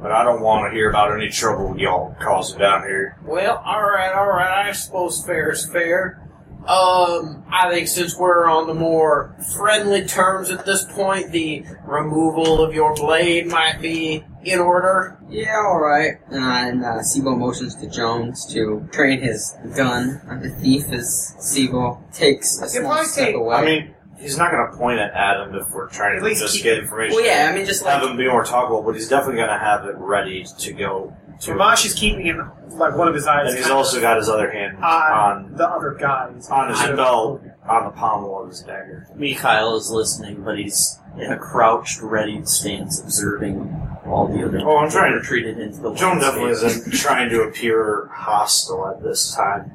but 0.00 0.12
I 0.12 0.24
don't 0.24 0.40
want 0.40 0.70
to 0.70 0.74
hear 0.76 0.90
about 0.90 1.12
any 1.14 1.28
trouble 1.28 1.78
y'all 1.78 2.14
causing 2.20 2.58
down 2.58 2.82
here. 2.82 3.18
Well, 3.24 3.62
all 3.64 3.82
right, 3.82 4.12
all 4.12 4.28
right. 4.28 4.66
I 4.68 4.72
suppose 4.72 5.24
fair 5.24 5.52
is 5.52 5.66
fair. 5.66 6.22
Um, 6.66 7.42
I 7.50 7.70
think 7.70 7.88
since 7.88 8.16
we're 8.18 8.46
on 8.46 8.66
the 8.66 8.74
more 8.74 9.34
friendly 9.56 10.04
terms 10.06 10.50
at 10.50 10.66
this 10.66 10.84
point, 10.84 11.32
the 11.32 11.64
removal 11.86 12.62
of 12.62 12.74
your 12.74 12.94
blade 12.94 13.46
might 13.46 13.80
be 13.80 14.24
in 14.44 14.58
order. 14.58 15.18
Yeah, 15.30 15.56
alright. 15.56 16.18
And 16.28 16.44
I 16.44 16.68
and, 16.68 16.84
uh, 16.84 16.98
Sibo 16.98 17.36
motions 17.36 17.74
to 17.76 17.88
Jones 17.88 18.44
to 18.52 18.86
train 18.92 19.20
his 19.22 19.56
gun 19.74 20.20
on 20.28 20.40
the 20.42 20.50
thief 20.50 20.92
as 20.92 21.34
Sibo 21.40 21.98
takes 22.12 22.60
a 22.60 22.64
If 22.64 22.70
small 22.72 22.92
I 22.92 23.02
step 23.04 23.26
take- 23.28 23.36
away. 23.36 23.56
I 23.56 23.64
mean, 23.64 23.94
he's 24.20 24.36
not 24.36 24.50
going 24.50 24.70
to 24.70 24.76
point 24.76 24.98
it 25.00 25.10
at 25.14 25.40
him 25.40 25.54
if 25.54 25.68
we're 25.70 25.88
trying 25.88 26.16
At 26.16 26.20
to 26.20 26.24
least 26.26 26.40
just 26.42 26.54
keep- 26.54 26.64
get 26.64 26.78
information. 26.78 27.16
well, 27.16 27.24
yeah, 27.24 27.48
I 27.50 27.54
mean, 27.56 27.66
just 27.66 27.84
have 27.84 28.02
like, 28.02 28.10
him 28.12 28.16
be 28.16 28.28
more 28.28 28.44
talkable, 28.44 28.84
but 28.84 28.94
he's 28.94 29.08
definitely 29.08 29.36
going 29.36 29.48
to 29.48 29.58
have 29.58 29.84
it 29.86 29.96
ready 29.96 30.44
to 30.58 30.72
go 30.72 31.16
to. 31.40 31.52
Ramash 31.52 31.84
is 31.86 31.94
keeping 31.94 32.24
him 32.24 32.50
like 32.72 32.96
one 32.96 33.08
of 33.08 33.14
his 33.14 33.26
eyes. 33.26 33.48
and 33.50 33.58
he's 33.58 33.70
also 33.70 34.00
got 34.00 34.16
his 34.18 34.28
other 34.28 34.50
hand 34.50 34.76
on, 34.76 34.82
on 35.12 35.52
the 35.56 35.66
other 35.68 35.96
guys. 35.98 36.48
on 36.50 36.68
his 36.68 36.78
Kind 36.78 36.90
of- 36.92 36.96
belt, 36.96 37.42
on 37.68 37.84
the 37.84 37.90
pommel 37.90 38.42
of 38.42 38.48
his 38.48 38.60
dagger. 38.62 39.06
Mikhail 39.14 39.76
is 39.76 39.90
listening, 39.90 40.42
but 40.42 40.58
he's 40.58 40.98
in 41.18 41.32
a 41.32 41.38
crouched, 41.38 42.00
ready 42.02 42.44
stance, 42.44 43.00
observing 43.00 43.58
all 44.06 44.26
the 44.28 44.44
other. 44.44 44.60
Oh, 44.62 44.78
I'm 44.78 44.90
trying 44.90 45.12
to- 45.12 45.18
retreated 45.18 45.58
into 45.58 45.78
the. 45.80 45.92
Joan 45.94 46.18
landscape. 46.18 46.20
definitely 46.34 46.50
isn't 46.52 46.92
trying 46.94 47.28
to 47.30 47.42
appear 47.42 48.08
hostile 48.12 48.86
at 48.88 49.02
this 49.02 49.34
time, 49.34 49.72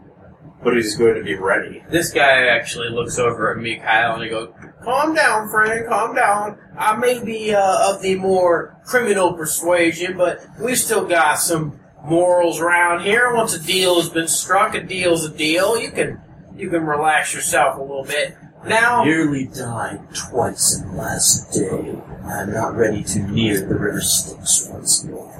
but 0.65 0.75
he's 0.75 0.95
going 0.95 1.13
to 1.13 1.23
be 1.23 1.35
ready. 1.35 1.83
This 1.89 2.11
guy 2.11 2.47
actually 2.47 2.89
looks 2.89 3.19
over 3.19 3.51
at 3.51 3.61
me, 3.61 3.77
Kyle, 3.77 4.15
and 4.15 4.23
he 4.23 4.29
goes, 4.29 4.51
Calm 4.83 5.13
down, 5.13 5.47
friend, 5.47 5.87
calm 5.87 6.15
down. 6.15 6.57
I 6.75 6.95
may 6.97 7.23
be 7.23 7.53
uh, 7.53 7.93
of 7.93 8.01
the 8.01 8.15
more 8.15 8.75
criminal 8.83 9.33
persuasion, 9.33 10.17
but 10.17 10.41
we 10.59 10.73
still 10.73 11.05
got 11.05 11.35
some 11.35 11.79
morals 12.03 12.59
around 12.59 13.03
here. 13.03 13.31
Once 13.33 13.53
a 13.53 13.63
deal 13.63 14.01
has 14.01 14.09
been 14.09 14.27
struck, 14.27 14.73
a 14.73 14.83
deal's 14.83 15.23
a 15.23 15.29
deal. 15.29 15.79
You 15.79 15.91
can 15.91 16.19
you 16.57 16.69
can 16.71 16.83
relax 16.83 17.33
yourself 17.33 17.77
a 17.77 17.81
little 17.81 18.03
bit. 18.03 18.35
Now, 18.65 19.03
Nearly 19.03 19.45
died 19.45 20.01
twice 20.15 20.79
in 20.79 20.87
the 20.89 20.97
last 20.97 21.53
day. 21.53 21.95
I'm 22.25 22.51
not 22.51 22.75
ready 22.75 23.03
to 23.03 23.19
near 23.19 23.59
the 23.59 23.75
river 23.75 24.01
Styx 24.01 24.67
once 24.71 25.03
more. 25.03 25.31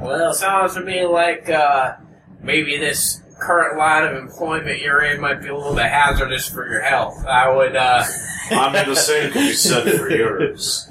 well, 0.00 0.30
it 0.30 0.34
sounds 0.34 0.74
to 0.74 0.80
me 0.80 1.04
like 1.04 1.50
uh, 1.50 1.96
maybe 2.40 2.78
this 2.78 3.20
current 3.38 3.78
line 3.78 4.04
of 4.04 4.16
employment 4.16 4.80
you're 4.80 5.02
in 5.04 5.20
might 5.20 5.40
be 5.40 5.48
a 5.48 5.56
little 5.56 5.74
bit 5.74 5.86
hazardous 5.86 6.48
for 6.48 6.68
your 6.68 6.82
health. 6.82 7.24
I 7.26 7.50
would. 7.54 7.76
Uh, 7.76 8.04
I 8.50 8.72
mean, 8.72 8.88
the 8.88 8.96
same 8.96 9.30
could 9.30 9.40
be 9.40 9.52
said 9.52 9.98
for 9.98 10.10
yours. 10.10 10.88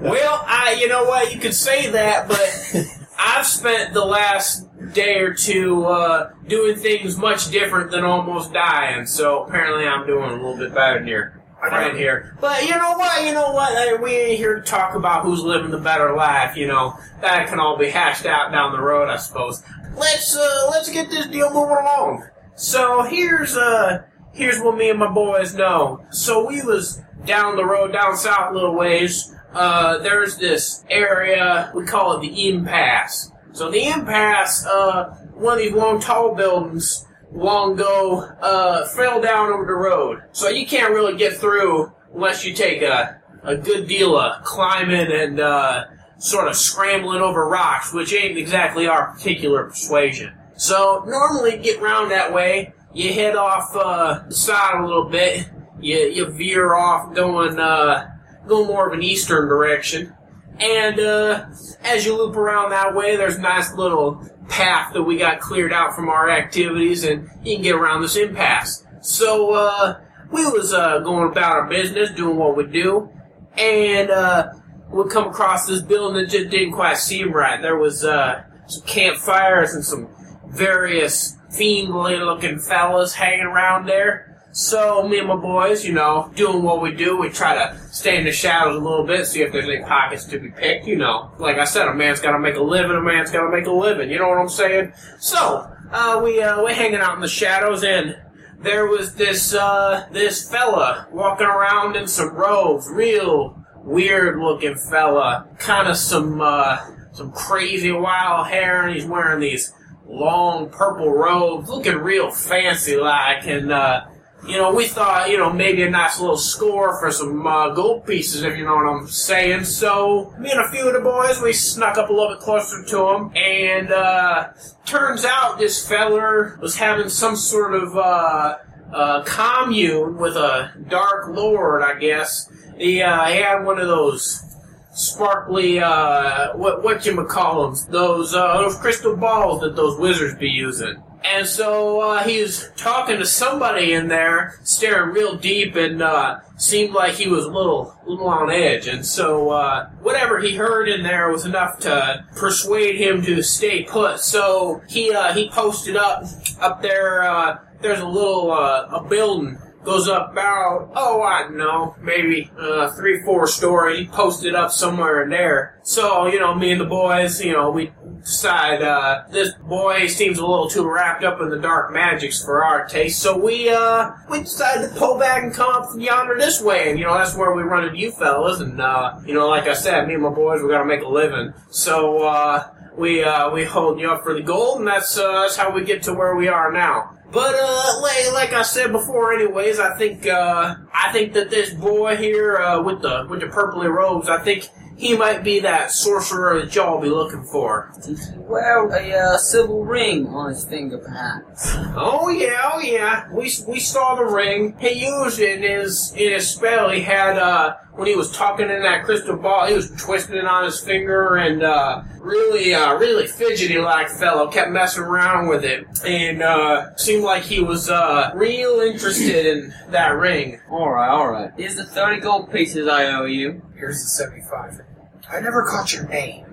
Well, 0.00 0.44
I, 0.46 0.76
you 0.80 0.88
know 0.88 1.04
what, 1.04 1.32
you 1.32 1.40
could 1.40 1.54
say 1.54 1.90
that, 1.90 2.28
but 2.28 2.86
I've 3.18 3.46
spent 3.46 3.94
the 3.94 4.04
last 4.04 4.66
day 4.92 5.18
or 5.18 5.34
two 5.34 5.86
uh, 5.86 6.32
doing 6.46 6.76
things 6.76 7.16
much 7.16 7.50
different 7.50 7.90
than 7.90 8.04
almost 8.04 8.52
dying. 8.52 9.06
So 9.06 9.44
apparently, 9.44 9.86
I'm 9.86 10.06
doing 10.06 10.30
a 10.30 10.34
little 10.34 10.56
bit 10.56 10.74
better 10.74 10.98
than 10.98 11.08
your 11.08 11.40
friend 11.60 11.96
here. 11.96 12.36
But 12.40 12.62
you 12.62 12.76
know 12.76 12.96
what? 12.96 13.24
You 13.24 13.32
know 13.32 13.52
what? 13.52 14.00
We 14.02 14.10
ain't 14.12 14.38
here 14.38 14.56
to 14.56 14.62
talk 14.62 14.94
about 14.94 15.24
who's 15.24 15.42
living 15.42 15.70
the 15.70 15.78
better 15.78 16.14
life. 16.14 16.56
You 16.56 16.68
know 16.68 16.98
that 17.20 17.48
can 17.48 17.58
all 17.58 17.76
be 17.76 17.90
hashed 17.90 18.26
out 18.26 18.52
down 18.52 18.72
the 18.72 18.80
road, 18.80 19.08
I 19.08 19.16
suppose. 19.16 19.62
Let's 19.98 20.36
uh, 20.36 20.68
let's 20.70 20.90
get 20.90 21.10
this 21.10 21.26
deal 21.26 21.52
moving 21.52 21.76
along. 21.76 22.28
So 22.54 23.02
here's 23.02 23.56
uh 23.56 24.04
here's 24.32 24.60
what 24.60 24.76
me 24.76 24.90
and 24.90 24.98
my 24.98 25.10
boys 25.10 25.54
know. 25.54 26.04
So 26.10 26.46
we 26.46 26.62
was 26.62 27.02
down 27.24 27.56
the 27.56 27.64
road, 27.64 27.92
down 27.92 28.16
south 28.16 28.52
a 28.52 28.54
little 28.54 28.74
ways. 28.74 29.34
Uh, 29.52 29.98
there's 29.98 30.36
this 30.36 30.84
area 30.88 31.72
we 31.74 31.84
call 31.84 32.18
it 32.18 32.20
the 32.20 32.48
impasse. 32.48 33.32
So 33.52 33.70
the 33.70 33.88
impasse, 33.88 34.64
uh, 34.66 35.16
one 35.34 35.54
of 35.54 35.58
these 35.58 35.72
long 35.72 36.00
tall 36.00 36.34
buildings 36.34 37.04
long 37.32 37.72
ago 37.72 38.20
uh, 38.40 38.86
fell 38.88 39.20
down 39.20 39.52
over 39.52 39.66
the 39.66 39.72
road. 39.72 40.22
So 40.32 40.48
you 40.48 40.66
can't 40.66 40.94
really 40.94 41.16
get 41.16 41.34
through 41.34 41.92
unless 42.14 42.44
you 42.44 42.54
take 42.54 42.82
a 42.82 43.20
a 43.42 43.56
good 43.56 43.88
deal 43.88 44.18
of 44.18 44.42
climbing 44.44 45.10
and 45.10 45.40
uh, 45.40 45.84
sort 46.18 46.48
of 46.48 46.56
scrambling 46.56 47.20
over 47.20 47.46
rocks, 47.48 47.92
which 47.92 48.12
ain't 48.12 48.36
exactly 48.36 48.86
our 48.86 49.12
particular 49.12 49.64
persuasion. 49.64 50.34
So 50.56 51.04
normally 51.06 51.58
get 51.58 51.80
round 51.80 52.10
that 52.10 52.32
way. 52.32 52.74
You 52.92 53.12
head 53.12 53.36
off 53.36 53.74
uh, 53.74 54.24
the 54.28 54.34
side 54.34 54.80
a 54.80 54.86
little 54.86 55.08
bit. 55.08 55.48
You 55.80 55.96
you 55.96 56.26
veer 56.26 56.74
off 56.74 57.14
going 57.14 57.58
uh, 57.58 58.10
going 58.46 58.66
more 58.66 58.88
of 58.88 58.92
an 58.92 59.02
eastern 59.02 59.48
direction. 59.48 60.14
And 60.58 60.98
uh, 60.98 61.46
as 61.82 62.04
you 62.04 62.16
loop 62.16 62.34
around 62.34 62.70
that 62.70 62.94
way, 62.94 63.16
there's 63.16 63.36
a 63.36 63.40
nice 63.40 63.72
little 63.74 64.26
path 64.48 64.92
that 64.94 65.02
we 65.02 65.16
got 65.16 65.38
cleared 65.38 65.72
out 65.72 65.94
from 65.94 66.08
our 66.08 66.28
activities, 66.28 67.04
and 67.04 67.28
you 67.44 67.54
can 67.54 67.62
get 67.62 67.76
around 67.76 68.02
this 68.02 68.16
impasse. 68.16 68.84
So 69.00 69.52
uh, 69.52 70.00
we 70.32 70.44
was 70.46 70.72
uh, 70.72 70.98
going 71.00 71.30
about 71.30 71.52
our 71.52 71.68
business, 71.68 72.10
doing 72.10 72.36
what 72.36 72.56
we 72.56 72.66
do, 72.66 73.08
and 73.56 74.10
uh, 74.10 74.48
we 74.90 75.08
come 75.08 75.28
across 75.28 75.66
this 75.66 75.82
building 75.82 76.22
that 76.22 76.30
just 76.30 76.50
didn't 76.50 76.72
quite 76.72 76.96
seem 76.96 77.32
right. 77.32 77.60
There 77.60 77.76
was 77.76 78.04
uh, 78.04 78.44
some 78.66 78.86
campfires 78.86 79.74
and 79.74 79.84
some 79.84 80.08
various 80.46 81.36
fiendly 81.50 82.24
looking 82.24 82.58
fellas 82.58 83.14
hanging 83.14 83.46
around 83.46 83.86
there. 83.86 84.24
So 84.52 85.06
me 85.06 85.18
and 85.18 85.28
my 85.28 85.36
boys, 85.36 85.84
you 85.84 85.92
know, 85.92 86.32
doing 86.34 86.62
what 86.62 86.80
we 86.80 86.92
do, 86.92 87.16
we 87.16 87.28
try 87.28 87.54
to 87.54 87.78
stay 87.92 88.16
in 88.16 88.24
the 88.24 88.32
shadows 88.32 88.76
a 88.76 88.78
little 88.78 89.06
bit, 89.06 89.26
see 89.26 89.42
if 89.42 89.52
there's 89.52 89.68
any 89.68 89.84
pockets 89.84 90.24
to 90.24 90.38
be 90.38 90.50
picked. 90.50 90.86
You 90.86 90.96
know, 90.96 91.30
like 91.38 91.58
I 91.58 91.64
said, 91.64 91.86
a 91.86 91.94
man's 91.94 92.20
got 92.20 92.32
to 92.32 92.38
make 92.38 92.56
a 92.56 92.62
living. 92.62 92.96
A 92.96 93.00
man's 93.00 93.30
got 93.30 93.42
to 93.42 93.50
make 93.56 93.66
a 93.66 93.72
living. 93.72 94.10
You 94.10 94.18
know 94.18 94.28
what 94.28 94.38
I'm 94.38 94.48
saying? 94.48 94.94
So 95.18 95.70
uh, 95.92 96.20
we 96.24 96.42
uh, 96.42 96.64
we 96.64 96.72
hanging 96.72 97.00
out 97.00 97.14
in 97.14 97.20
the 97.20 97.28
shadows, 97.28 97.84
and 97.84 98.16
there 98.58 98.86
was 98.86 99.14
this 99.14 99.54
uh, 99.54 100.08
this 100.12 100.50
fella 100.50 101.06
walking 101.12 101.46
around 101.46 101.94
in 101.94 102.08
some 102.08 102.34
robes, 102.34 102.88
real 102.90 103.57
weird 103.88 104.38
looking 104.38 104.76
fella, 104.76 105.48
kind 105.58 105.88
of 105.88 105.96
some 105.96 106.40
uh, 106.40 106.78
some 107.12 107.32
crazy 107.32 107.90
wild 107.90 108.46
hair, 108.46 108.86
and 108.86 108.94
he's 108.94 109.06
wearing 109.06 109.40
these 109.40 109.72
long 110.06 110.70
purple 110.70 111.12
robes, 111.12 111.68
looking 111.68 111.96
real 111.96 112.30
fancy 112.30 112.96
like, 112.96 113.46
and 113.46 113.72
uh, 113.72 114.06
you 114.46 114.56
know, 114.56 114.72
we 114.72 114.86
thought, 114.86 115.30
you 115.30 115.36
know, 115.36 115.52
maybe 115.52 115.82
a 115.82 115.90
nice 115.90 116.20
little 116.20 116.36
score 116.36 116.98
for 117.00 117.10
some 117.10 117.46
uh, 117.46 117.70
gold 117.70 118.06
pieces, 118.06 118.42
if 118.42 118.56
you 118.56 118.64
know 118.64 118.76
what 118.76 118.86
I'm 118.86 119.08
saying. 119.08 119.64
So, 119.64 120.32
me 120.38 120.50
and 120.50 120.60
a 120.60 120.68
few 120.70 120.86
of 120.86 120.94
the 120.94 121.00
boys, 121.00 121.42
we 121.42 121.52
snuck 121.52 121.98
up 121.98 122.08
a 122.08 122.12
little 122.12 122.34
bit 122.34 122.40
closer 122.40 122.84
to 122.84 123.08
him, 123.08 123.36
and 123.36 123.90
uh, 123.90 124.48
turns 124.86 125.24
out 125.24 125.58
this 125.58 125.86
feller 125.86 126.58
was 126.62 126.76
having 126.76 127.08
some 127.08 127.34
sort 127.34 127.74
of 127.74 127.96
uh, 127.96 128.58
uh, 128.92 129.22
commune 129.24 130.16
with 130.16 130.36
a 130.36 130.72
dark 130.88 131.28
lord, 131.28 131.82
I 131.82 131.98
guess. 131.98 132.50
He, 132.78 133.02
uh, 133.02 133.24
had 133.24 133.64
one 133.64 133.80
of 133.80 133.88
those 133.88 134.44
sparkly, 134.92 135.80
uh, 135.80 136.56
what 136.56 136.82
what 136.82 137.04
you 137.06 137.24
call 137.24 137.70
them? 137.70 137.76
Those 137.90 138.34
uh, 138.34 138.58
those 138.58 138.76
crystal 138.76 139.16
balls 139.16 139.60
that 139.62 139.76
those 139.76 139.98
wizards 139.98 140.38
be 140.38 140.48
using. 140.48 141.02
And 141.24 141.46
so 141.46 142.00
uh, 142.00 142.22
he 142.22 142.42
was 142.42 142.70
talking 142.76 143.18
to 143.18 143.26
somebody 143.26 143.92
in 143.92 144.08
there, 144.08 144.58
staring 144.62 145.12
real 145.12 145.36
deep, 145.36 145.74
and 145.74 146.00
uh, 146.00 146.38
seemed 146.56 146.94
like 146.94 147.14
he 147.14 147.28
was 147.28 147.44
a 147.44 147.50
little, 147.50 147.96
little 148.06 148.28
on 148.28 148.50
edge. 148.50 148.86
And 148.86 149.04
so 149.04 149.50
uh, 149.50 149.90
whatever 150.00 150.38
he 150.38 150.54
heard 150.54 150.88
in 150.88 151.02
there 151.02 151.30
was 151.30 151.44
enough 151.44 151.80
to 151.80 152.24
persuade 152.36 152.96
him 152.96 153.22
to 153.22 153.42
stay 153.42 153.82
put. 153.82 154.20
So 154.20 154.80
he 154.88 155.12
uh, 155.12 155.32
he 155.34 155.50
posted 155.50 155.96
up 155.96 156.24
up 156.60 156.82
there. 156.82 157.24
Uh, 157.24 157.58
there's 157.80 158.00
a 158.00 158.08
little 158.08 158.52
uh, 158.52 158.86
a 158.92 159.04
building 159.04 159.58
goes 159.88 160.08
up 160.08 160.32
about 160.32 160.92
oh 160.94 161.22
I 161.22 161.42
don't 161.42 161.56
know 161.56 161.96
maybe 162.00 162.50
three 162.96 163.22
four 163.22 163.46
story. 163.46 164.08
Posted 164.12 164.54
up 164.54 164.70
somewhere 164.70 165.22
in 165.22 165.30
there. 165.30 165.80
So 165.82 166.26
you 166.26 166.38
know 166.38 166.54
me 166.54 166.72
and 166.72 166.80
the 166.80 166.86
boys, 166.86 167.40
you 167.40 167.52
know 167.52 167.70
we 167.70 167.92
decide 168.20 168.82
uh, 168.82 169.24
this 169.30 169.54
boy 169.54 170.06
seems 170.06 170.38
a 170.38 170.46
little 170.46 170.68
too 170.68 170.88
wrapped 170.88 171.24
up 171.24 171.40
in 171.40 171.48
the 171.48 171.58
dark 171.58 171.92
magics 171.92 172.44
for 172.44 172.62
our 172.62 172.86
taste. 172.86 173.20
So 173.20 173.38
we 173.38 173.70
uh, 173.70 174.10
we 174.28 174.40
decided 174.40 174.90
to 174.90 174.94
pull 174.94 175.18
back 175.18 175.42
and 175.42 175.54
come 175.54 175.74
up 175.74 175.90
from 175.90 176.00
yonder 176.00 176.36
this 176.38 176.60
way, 176.60 176.90
and 176.90 176.98
you 176.98 177.04
know 177.06 177.14
that's 177.14 177.34
where 177.34 177.52
we 177.54 177.62
run 177.62 177.84
into 177.84 177.98
you 177.98 178.10
fellas. 178.12 178.60
And 178.60 178.80
uh, 178.80 179.18
you 179.24 179.34
know 179.34 179.48
like 179.48 179.66
I 179.66 179.74
said, 179.74 180.06
me 180.06 180.14
and 180.14 180.22
my 180.22 180.30
boys 180.30 180.62
we 180.62 180.68
got 180.68 180.80
to 180.80 180.84
make 180.84 181.02
a 181.02 181.08
living. 181.08 181.54
So. 181.70 182.22
Uh, 182.22 182.74
we 182.98 183.22
uh, 183.22 183.48
we 183.50 183.64
hold 183.64 184.00
you 184.00 184.10
up 184.10 184.24
for 184.24 184.34
the 184.34 184.42
gold, 184.42 184.80
and 184.80 184.88
that's 184.88 185.16
uh, 185.16 185.42
that's 185.42 185.56
how 185.56 185.70
we 185.70 185.84
get 185.84 186.02
to 186.02 186.12
where 186.12 186.34
we 186.34 186.48
are 186.48 186.72
now. 186.72 187.16
But 187.30 187.54
uh, 187.54 188.00
like, 188.00 188.32
like 188.32 188.52
I 188.54 188.62
said 188.62 188.90
before, 188.90 189.34
anyways, 189.34 189.78
I 189.78 189.96
think 189.98 190.26
uh, 190.26 190.76
I 190.94 191.12
think 191.12 191.34
that 191.34 191.50
this 191.50 191.74
boy 191.74 192.16
here 192.16 192.56
uh, 192.56 192.82
with 192.82 193.02
the 193.02 193.26
with 193.28 193.40
the 193.40 193.46
purpley 193.46 193.92
robes, 193.92 194.28
I 194.30 194.38
think 194.38 194.70
he 194.98 195.16
might 195.16 195.44
be 195.44 195.60
that 195.60 195.92
sorcerer 195.92 196.60
that 196.60 196.74
y'all 196.74 197.00
be 197.00 197.08
looking 197.08 197.44
for. 197.44 197.92
Well, 198.36 198.92
a 198.92 199.12
uh, 199.12 199.38
silver 199.38 199.80
ring 199.84 200.26
on 200.26 200.50
his 200.50 200.64
finger, 200.64 200.98
perhaps. 200.98 201.72
Oh 201.94 202.28
yeah, 202.28 202.70
oh 202.72 202.80
yeah. 202.80 203.32
We 203.32 203.52
we 203.68 203.78
saw 203.78 204.16
the 204.16 204.24
ring. 204.24 204.76
He 204.80 205.06
used 205.06 205.38
it 205.38 205.62
in 205.62 205.80
his 205.80 206.12
in 206.16 206.32
his 206.32 206.50
spell. 206.50 206.90
He 206.90 207.02
had 207.02 207.38
uh 207.38 207.76
when 207.92 208.08
he 208.08 208.16
was 208.16 208.32
talking 208.32 208.70
in 208.70 208.82
that 208.82 209.04
crystal 209.04 209.36
ball, 209.36 209.66
he 209.66 209.74
was 209.74 209.90
twisting 210.02 210.36
it 210.36 210.44
on 210.44 210.64
his 210.64 210.80
finger 210.80 211.36
and 211.36 211.62
uh 211.62 212.02
really 212.18 212.74
uh 212.74 212.94
really 212.94 213.28
fidgety 213.28 213.78
like 213.78 214.08
fellow. 214.08 214.48
Kept 214.50 214.72
messing 214.72 215.04
around 215.04 215.46
with 215.46 215.64
it 215.64 215.86
and 216.04 216.42
uh 216.42 216.96
seemed 216.96 217.22
like 217.22 217.44
he 217.44 217.60
was 217.60 217.88
uh 217.88 218.32
real 218.34 218.80
interested 218.80 219.46
in 219.46 219.74
that 219.90 220.10
ring. 220.16 220.60
Alright, 220.68 221.10
alright. 221.10 221.52
Here's 221.56 221.76
the 221.76 221.84
30 221.84 222.20
gold 222.20 222.52
pieces 222.52 222.88
I 222.88 223.06
owe 223.12 223.26
you. 223.26 223.62
Here's 223.76 224.00
the 224.02 224.08
75. 224.08 224.87
I 225.30 225.40
never 225.40 225.64
caught 225.64 225.92
your 225.92 226.08
name. 226.08 226.46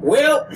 Well, 0.00 0.48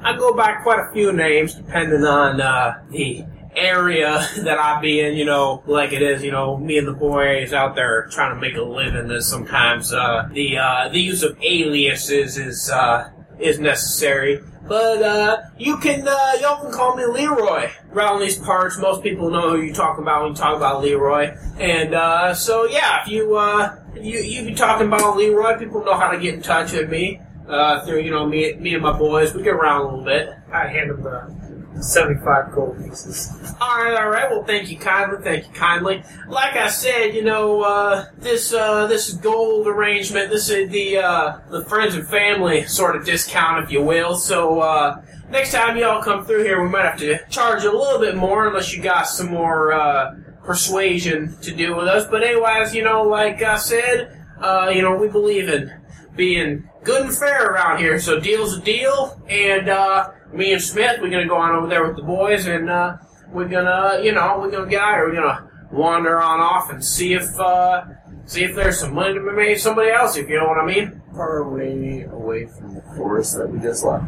I 0.00 0.16
go 0.16 0.34
by 0.34 0.54
quite 0.62 0.80
a 0.80 0.92
few 0.92 1.12
names 1.12 1.54
depending 1.54 2.04
on 2.04 2.40
uh, 2.40 2.82
the 2.90 3.24
area 3.54 4.26
that 4.38 4.58
I 4.58 4.80
be 4.80 5.00
in. 5.00 5.14
You 5.14 5.24
know, 5.24 5.62
like 5.66 5.92
it 5.92 6.02
is. 6.02 6.22
You 6.22 6.30
know, 6.30 6.56
me 6.56 6.78
and 6.78 6.88
the 6.88 6.92
boys 6.92 7.52
out 7.52 7.74
there 7.74 8.08
trying 8.10 8.34
to 8.34 8.40
make 8.40 8.56
a 8.56 8.62
living. 8.62 9.08
That 9.08 9.22
sometimes 9.22 9.92
uh, 9.92 10.28
the 10.32 10.58
uh, 10.58 10.88
the 10.88 11.00
use 11.00 11.22
of 11.22 11.38
aliases 11.42 12.38
is 12.38 12.70
uh, 12.70 13.10
is 13.38 13.58
necessary. 13.58 14.40
But 14.66 15.02
uh, 15.02 15.42
you 15.58 15.76
can 15.78 16.06
uh, 16.06 16.32
y'all 16.40 16.62
can 16.62 16.72
call 16.72 16.96
me 16.96 17.04
Leroy. 17.04 17.70
Around 17.92 18.20
these 18.20 18.38
parts, 18.38 18.78
most 18.78 19.02
people 19.02 19.30
know 19.30 19.50
who 19.50 19.62
you 19.62 19.74
talk 19.74 19.98
about 19.98 20.22
when 20.22 20.30
you 20.32 20.36
talk 20.36 20.56
about 20.56 20.82
Leroy. 20.82 21.36
And 21.58 21.94
uh, 21.94 22.32
so 22.32 22.66
yeah, 22.66 23.02
if 23.02 23.08
you 23.08 23.36
uh, 23.36 23.76
you 23.94 24.18
you 24.18 24.44
be 24.44 24.54
talking 24.54 24.86
about 24.86 25.16
Leroy, 25.16 25.58
people 25.58 25.84
know 25.84 25.94
how 25.94 26.10
to 26.10 26.18
get 26.18 26.34
in 26.34 26.42
touch 26.42 26.72
with 26.72 26.90
me 26.90 27.20
uh, 27.48 27.84
through 27.84 28.00
you 28.00 28.10
know 28.10 28.26
me 28.26 28.54
me 28.54 28.74
and 28.74 28.82
my 28.82 28.96
boys. 28.96 29.34
We 29.34 29.42
get 29.42 29.54
around 29.54 29.80
a 29.80 29.84
little 29.84 30.04
bit. 30.04 30.30
I 30.52 30.66
hand 30.66 30.90
him 30.90 31.02
the 31.02 31.82
75 31.82 32.52
gold 32.52 32.78
pieces. 32.78 33.54
All 33.60 33.82
right, 33.82 33.94
all 33.94 34.10
right. 34.10 34.30
Well, 34.30 34.44
thank 34.44 34.70
you 34.70 34.78
kindly, 34.78 35.18
thank 35.22 35.46
you 35.46 35.52
kindly. 35.54 36.02
Like 36.28 36.56
I 36.56 36.68
said, 36.68 37.14
you 37.14 37.22
know, 37.22 37.62
uh, 37.62 38.06
this 38.18 38.52
uh, 38.52 38.86
this 38.86 39.12
gold 39.12 39.66
arrangement, 39.66 40.30
this 40.30 40.50
is 40.50 40.70
the 40.70 40.98
uh, 40.98 41.38
the 41.50 41.64
friends 41.64 41.94
and 41.94 42.06
family 42.06 42.64
sort 42.66 42.96
of 42.96 43.04
discount, 43.04 43.64
if 43.64 43.70
you 43.70 43.82
will. 43.82 44.14
So 44.16 44.60
uh, 44.60 45.02
next 45.30 45.52
time 45.52 45.76
y'all 45.76 46.02
come 46.02 46.24
through 46.24 46.44
here, 46.44 46.62
we 46.62 46.68
might 46.68 46.84
have 46.84 46.98
to 46.98 47.18
charge 47.28 47.64
a 47.64 47.72
little 47.72 48.00
bit 48.00 48.16
more, 48.16 48.48
unless 48.48 48.74
you 48.74 48.82
got 48.82 49.06
some 49.06 49.30
more 49.30 49.72
uh, 49.72 50.14
persuasion 50.44 51.36
to 51.42 51.54
do 51.54 51.76
with 51.76 51.86
us. 51.86 52.06
But 52.10 52.22
anyways, 52.22 52.74
you 52.74 52.82
know, 52.82 53.02
like 53.02 53.42
I 53.42 53.56
said, 53.56 54.24
uh, 54.40 54.70
you 54.74 54.82
know, 54.82 54.96
we 54.96 55.08
believe 55.08 55.48
in 55.48 55.72
being 56.16 56.68
good 56.84 57.06
and 57.06 57.16
fair 57.16 57.52
around 57.52 57.78
here. 57.78 57.98
So 58.00 58.20
deal's 58.20 58.58
a 58.58 58.60
deal, 58.60 59.20
and 59.28 59.68
uh, 59.68 60.10
me 60.32 60.52
and 60.52 60.62
Smith, 60.62 61.00
we're 61.00 61.10
gonna 61.10 61.28
go 61.28 61.36
on 61.36 61.54
over 61.54 61.68
there 61.68 61.86
with 61.86 61.96
the 61.96 62.02
boys, 62.02 62.46
and 62.46 62.68
uh, 62.68 62.96
we're 63.28 63.48
gonna, 63.48 64.00
you 64.02 64.12
know, 64.12 64.38
we're 64.38 64.50
gonna 64.50 64.68
get 64.68 64.82
out 64.82 64.94
here. 64.94 65.08
We're 65.08 65.14
gonna 65.14 65.50
wander 65.70 66.20
on 66.20 66.40
off 66.40 66.70
and 66.70 66.84
see 66.84 67.14
if 67.14 67.38
uh, 67.38 67.84
see 68.26 68.44
if 68.44 68.54
there's 68.54 68.80
some 68.80 68.94
money 68.94 69.14
to 69.14 69.20
be 69.20 69.32
made 69.32 69.58
somebody 69.58 69.90
else, 69.90 70.16
if 70.16 70.28
you 70.28 70.38
know 70.38 70.46
what 70.46 70.58
I 70.58 70.66
mean. 70.66 71.02
far 71.14 71.38
away 71.38 72.02
away 72.02 72.46
from 72.46 72.74
the 72.74 72.82
forest 72.96 73.36
that 73.36 73.48
we 73.48 73.58
just 73.60 73.84
left. 73.84 74.04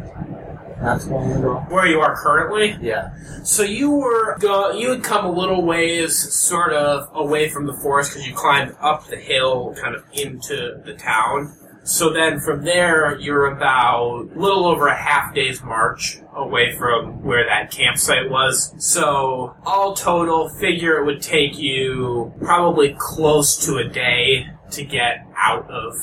Not 0.81 1.01
too 1.01 1.09
long 1.09 1.31
ago. 1.31 1.65
Where 1.69 1.87
you 1.87 1.99
are 2.01 2.15
currently. 2.15 2.77
Yeah. 2.81 3.15
So 3.43 3.63
you 3.63 3.91
were 3.91 4.37
go, 4.39 4.71
you 4.71 4.91
had 4.91 5.03
come 5.03 5.25
a 5.25 5.31
little 5.31 5.63
ways, 5.63 6.17
sort 6.17 6.73
of 6.73 7.09
away 7.13 7.49
from 7.49 7.65
the 7.65 7.73
forest 7.73 8.11
because 8.11 8.27
you 8.27 8.33
climbed 8.33 8.75
up 8.81 9.07
the 9.07 9.17
hill, 9.17 9.75
kind 9.81 9.95
of 9.95 10.03
into 10.13 10.81
the 10.85 10.93
town. 10.93 11.55
So 11.83 12.11
then 12.11 12.39
from 12.39 12.63
there, 12.65 13.15
you're 13.19 13.45
about 13.45 14.29
a 14.35 14.39
little 14.39 14.65
over 14.65 14.87
a 14.87 14.95
half 14.95 15.35
day's 15.35 15.61
march 15.61 16.19
away 16.33 16.75
from 16.75 17.23
where 17.23 17.45
that 17.45 17.69
campsite 17.69 18.29
was. 18.29 18.73
So 18.79 19.55
all 19.65 19.93
total, 19.93 20.49
figure 20.49 20.97
it 20.97 21.05
would 21.05 21.21
take 21.21 21.59
you 21.59 22.33
probably 22.41 22.95
close 22.97 23.65
to 23.67 23.77
a 23.77 23.87
day 23.87 24.47
to 24.71 24.83
get 24.83 25.27
out 25.37 25.69
of 25.69 25.93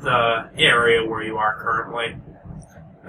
the 0.00 0.50
area 0.58 1.08
where 1.08 1.22
you 1.22 1.36
are 1.36 1.56
currently. 1.62 2.16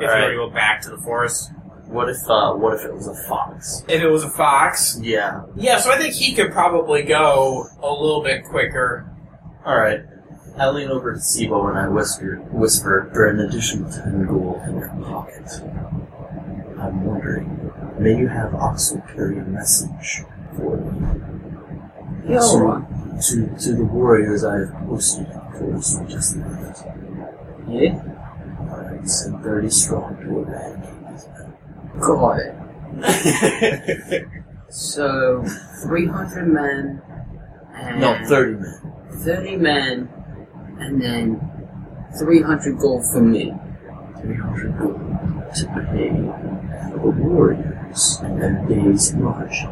If 0.03 0.09
you 0.17 0.23
were 0.23 0.29
to 0.31 0.35
go 0.35 0.49
back 0.49 0.81
to 0.81 0.89
the 0.89 0.97
forest. 0.97 1.51
What 1.85 2.07
if 2.09 2.17
uh 2.29 2.53
what 2.53 2.73
if 2.73 2.85
it 2.85 2.93
was 2.93 3.07
a 3.07 3.15
fox? 3.27 3.83
If 3.89 4.01
it 4.01 4.07
was 4.07 4.23
a 4.23 4.29
fox, 4.29 4.97
Yeah. 5.01 5.43
Yeah, 5.55 5.77
so 5.79 5.91
I 5.91 5.97
think 5.97 6.13
he 6.13 6.33
could 6.33 6.51
probably 6.53 7.03
go 7.03 7.67
a 7.83 7.91
little 7.91 8.23
bit 8.23 8.45
quicker. 8.45 9.09
Alright. 9.65 10.05
I 10.57 10.69
lean 10.69 10.89
over 10.89 11.13
to 11.13 11.19
Sibo 11.19 11.67
and 11.69 11.77
I 11.77 11.87
whisper 11.89 12.37
whisper 12.51 13.09
for 13.13 13.27
an 13.27 13.39
additional 13.41 13.91
ten 13.91 14.25
gold 14.25 14.61
in 14.67 14.77
your 14.79 14.89
pocket. 15.03 15.49
I'm 16.79 17.05
wondering, 17.05 17.71
may 17.99 18.17
you 18.17 18.27
have 18.27 18.51
Oxel 18.53 19.01
carry 19.13 19.37
a 19.39 19.43
message 19.43 20.21
for 20.55 20.77
me? 20.77 22.39
So, 22.39 22.85
to, 23.35 23.55
to 23.59 23.75
the 23.75 23.83
warriors 23.85 24.43
I 24.43 24.59
have 24.59 24.73
posted 24.87 25.27
in 25.27 25.33
the 25.33 25.57
forest 25.59 26.01
we 26.01 26.07
just 26.11 26.35
left. 26.37 26.83
Yeah? 27.67 28.01
Alright, 29.01 29.09
send 29.09 29.43
30 29.43 29.69
strong 29.69 30.15
to 30.17 30.39
eradicate 30.39 31.09
these 31.11 31.27
men. 31.27 31.53
Got 31.99 32.39
it. 32.39 34.27
So, 34.69 35.43
300 35.83 36.47
men. 36.47 37.01
And 37.73 37.99
No, 37.99 38.17
30 38.25 38.53
men. 38.59 38.93
30 39.13 39.55
men, 39.57 40.09
and 40.79 41.01
then 41.01 41.41
300 42.17 42.77
gold 42.77 43.03
for 43.11 43.21
me. 43.21 43.53
300 44.21 44.77
gold 44.79 44.99
to 45.55 45.65
pay 45.65 46.09
for 46.91 46.99
the 46.99 47.11
warriors 47.91 48.19
and 48.23 48.41
their 48.41 48.65
day's 48.67 49.13
march. 49.13 49.63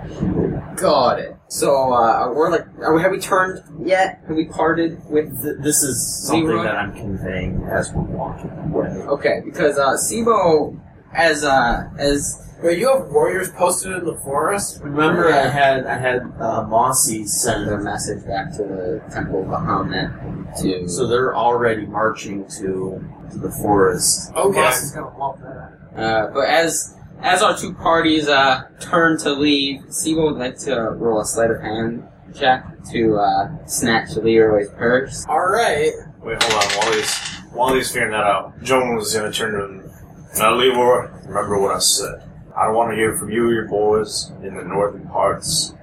Got 0.77 1.19
it. 1.19 1.35
So, 1.47 1.93
uh, 1.93 2.31
we're 2.33 2.51
like, 2.51 2.65
are 2.79 2.93
we, 2.93 3.01
have 3.01 3.11
we 3.11 3.19
turned 3.19 3.61
yet? 3.87 4.21
Have 4.27 4.35
we 4.35 4.45
parted 4.45 4.99
with 5.09 5.41
Th- 5.41 5.55
This 5.59 5.81
is 5.81 6.25
something 6.27 6.45
Leroy? 6.47 6.63
that 6.63 6.75
I'm 6.75 6.93
conveying 6.93 7.63
as 7.71 7.91
we're 7.91 8.03
walking 8.03 8.51
away. 8.51 8.87
Okay, 8.89 9.41
because, 9.43 9.77
uh, 9.79 9.95
Sibo, 9.97 10.79
as, 11.13 11.43
uh, 11.43 11.89
as, 11.97 12.45
But 12.61 12.77
you 12.77 12.87
have 12.93 13.07
warriors 13.07 13.49
posted 13.51 13.93
in 13.93 14.05
the 14.05 14.15
forest? 14.23 14.79
Remember, 14.83 15.31
I 15.33 15.47
had 15.47 15.87
I 15.87 15.97
had 15.97 16.21
uh, 16.39 16.67
Mossy 16.67 17.25
send 17.25 17.69
a 17.69 17.77
message 17.79 18.23
back 18.27 18.51
to 18.57 18.63
the 18.63 19.01
Temple 19.11 19.41
of 19.41 19.47
Bahamut 19.47 20.61
to, 20.61 20.87
So 20.89 21.07
they're 21.07 21.33
already 21.35 21.85
marching 21.87 22.45
to 22.59 23.01
to 23.31 23.37
the 23.37 23.49
forest. 23.49 24.31
Okay. 24.35 24.59
Boss 24.61 24.83
is 24.83 24.91
gonna 24.91 25.17
love 25.17 25.39
that. 25.39 25.99
uh, 26.03 26.27
but 26.33 26.47
as, 26.49 26.95
as 27.21 27.41
our 27.41 27.57
two 27.57 27.73
parties, 27.73 28.27
uh, 28.27 28.63
turn 28.79 29.17
to 29.19 29.31
leave, 29.33 29.81
Sibo 29.87 30.31
would 30.31 30.39
like 30.39 30.57
to 30.59 30.75
roll 30.75 31.21
a 31.21 31.25
sleight 31.25 31.51
of 31.51 31.61
hand 31.61 32.07
check 32.33 32.65
to, 32.91 33.15
uh, 33.15 33.65
snatch 33.65 34.15
Leroy's 34.15 34.69
purse. 34.69 35.25
Alright. 35.27 35.91
Wait, 36.21 36.41
hold 36.43 36.53
on. 36.63 36.69
While 36.77 36.93
he's 36.93 37.17
while 37.51 37.73
he's 37.73 37.91
figuring 37.91 38.11
that 38.11 38.23
out, 38.23 38.61
Joan 38.61 38.95
was 38.95 39.13
gonna 39.13 39.31
turn 39.31 39.53
to 39.53 39.65
him. 39.65 39.91
Now, 40.37 40.53
Leroy, 40.53 41.09
remember 41.25 41.59
what 41.59 41.75
I 41.75 41.79
said. 41.79 42.23
I 42.55 42.65
don't 42.65 42.75
want 42.75 42.91
to 42.91 42.95
hear 42.95 43.15
from 43.17 43.31
you 43.31 43.47
or 43.47 43.53
your 43.53 43.67
boys 43.67 44.31
in 44.43 44.55
the 44.55 44.63
northern 44.63 45.07
parts 45.07 45.73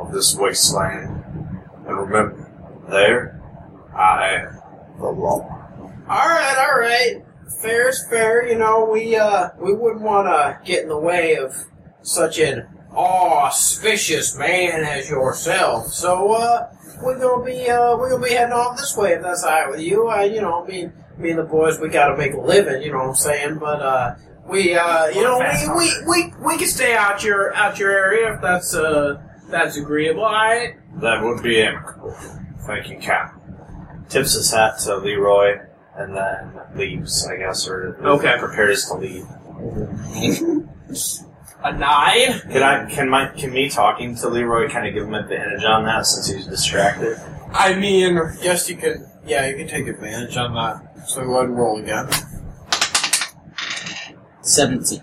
of 0.00 0.12
this 0.12 0.34
wasteland. 0.34 1.24
And 1.86 1.96
remember, 1.98 2.50
there, 2.88 3.40
I 3.94 4.28
am 4.28 4.62
the 4.98 5.08
law. 5.08 5.40
Alright, 6.08 6.56
alright. 6.58 7.24
Fair's 7.60 8.06
fair, 8.08 8.46
you 8.48 8.56
know, 8.58 8.88
we, 8.90 9.16
uh, 9.16 9.50
we 9.58 9.74
wouldn't 9.74 10.02
want 10.02 10.26
to 10.26 10.58
get 10.64 10.82
in 10.82 10.88
the 10.88 10.98
way 10.98 11.36
of 11.36 11.54
such 12.02 12.38
an 12.38 12.66
auspicious 12.94 14.36
man 14.36 14.82
as 14.84 15.08
yourself. 15.08 15.86
So, 15.88 16.32
uh, 16.32 16.68
we're 17.02 17.18
gonna 17.18 17.44
be, 17.44 17.68
uh, 17.68 17.96
we're 17.96 18.10
gonna 18.10 18.24
be 18.24 18.30
heading 18.32 18.52
off 18.52 18.76
this 18.76 18.96
way 18.96 19.12
if 19.12 19.22
that's 19.22 19.44
alright 19.44 19.70
with 19.70 19.80
you. 19.80 20.08
Uh, 20.08 20.20
you 20.22 20.40
know, 20.40 20.64
me, 20.64 20.82
and- 20.82 20.92
me 21.18 21.30
and 21.30 21.38
the 21.38 21.44
boys, 21.44 21.78
we 21.78 21.88
gotta 21.88 22.16
make 22.16 22.32
a 22.34 22.40
living, 22.40 22.82
you 22.82 22.90
know 22.92 22.98
what 22.98 23.08
I'm 23.08 23.14
saying? 23.14 23.58
But, 23.58 23.80
uh, 23.80 24.14
we, 24.48 24.74
uh, 24.74 25.06
you 25.08 25.22
know, 25.22 25.38
we, 25.38 25.68
we, 25.76 25.92
we, 26.08 26.34
we 26.44 26.58
can 26.58 26.66
stay 26.68 26.94
out 26.96 27.22
your, 27.22 27.54
out 27.54 27.78
your 27.78 27.90
area 27.90 28.34
if 28.34 28.40
that's, 28.40 28.74
uh, 28.74 29.20
that's 29.48 29.76
agreeable, 29.76 30.24
alright? 30.24 30.76
That 31.00 31.22
would 31.22 31.42
be 31.42 31.62
amicable. 31.62 32.14
Thank 32.66 32.88
you, 32.88 32.98
Cap. 32.98 33.34
Tips 34.08 34.34
his 34.34 34.50
hat 34.52 34.78
to 34.80 34.96
Leroy 34.96 35.58
and 35.96 36.16
then 36.16 36.52
leaves, 36.74 37.26
I 37.26 37.36
guess, 37.36 37.68
or 37.68 37.96
Okay. 38.04 38.36
prepares 38.38 38.86
to 38.86 38.94
leave. 38.94 39.26
A 41.64 41.72
nine? 41.72 42.40
Can 42.50 42.62
I? 42.62 42.90
Can 42.90 43.08
my? 43.08 43.28
Can 43.28 43.52
me 43.52 43.68
talking 43.68 44.16
to 44.16 44.28
Leroy 44.28 44.68
kind 44.68 44.86
of 44.86 44.94
give 44.94 45.04
him 45.04 45.14
advantage 45.14 45.64
on 45.64 45.84
that 45.84 46.06
since 46.06 46.28
he's 46.28 46.46
distracted? 46.46 47.16
I 47.52 47.74
mean, 47.74 48.18
yes, 48.40 48.68
you 48.68 48.76
could, 48.76 49.04
yeah, 49.26 49.46
you 49.46 49.56
can 49.56 49.68
take 49.68 49.86
advantage 49.86 50.36
on 50.36 50.54
that. 50.54 51.08
So 51.08 51.24
go 51.24 51.36
ahead 51.36 51.50
and 51.50 51.56
roll 51.56 51.78
again. 51.78 52.08
17. 54.42 55.00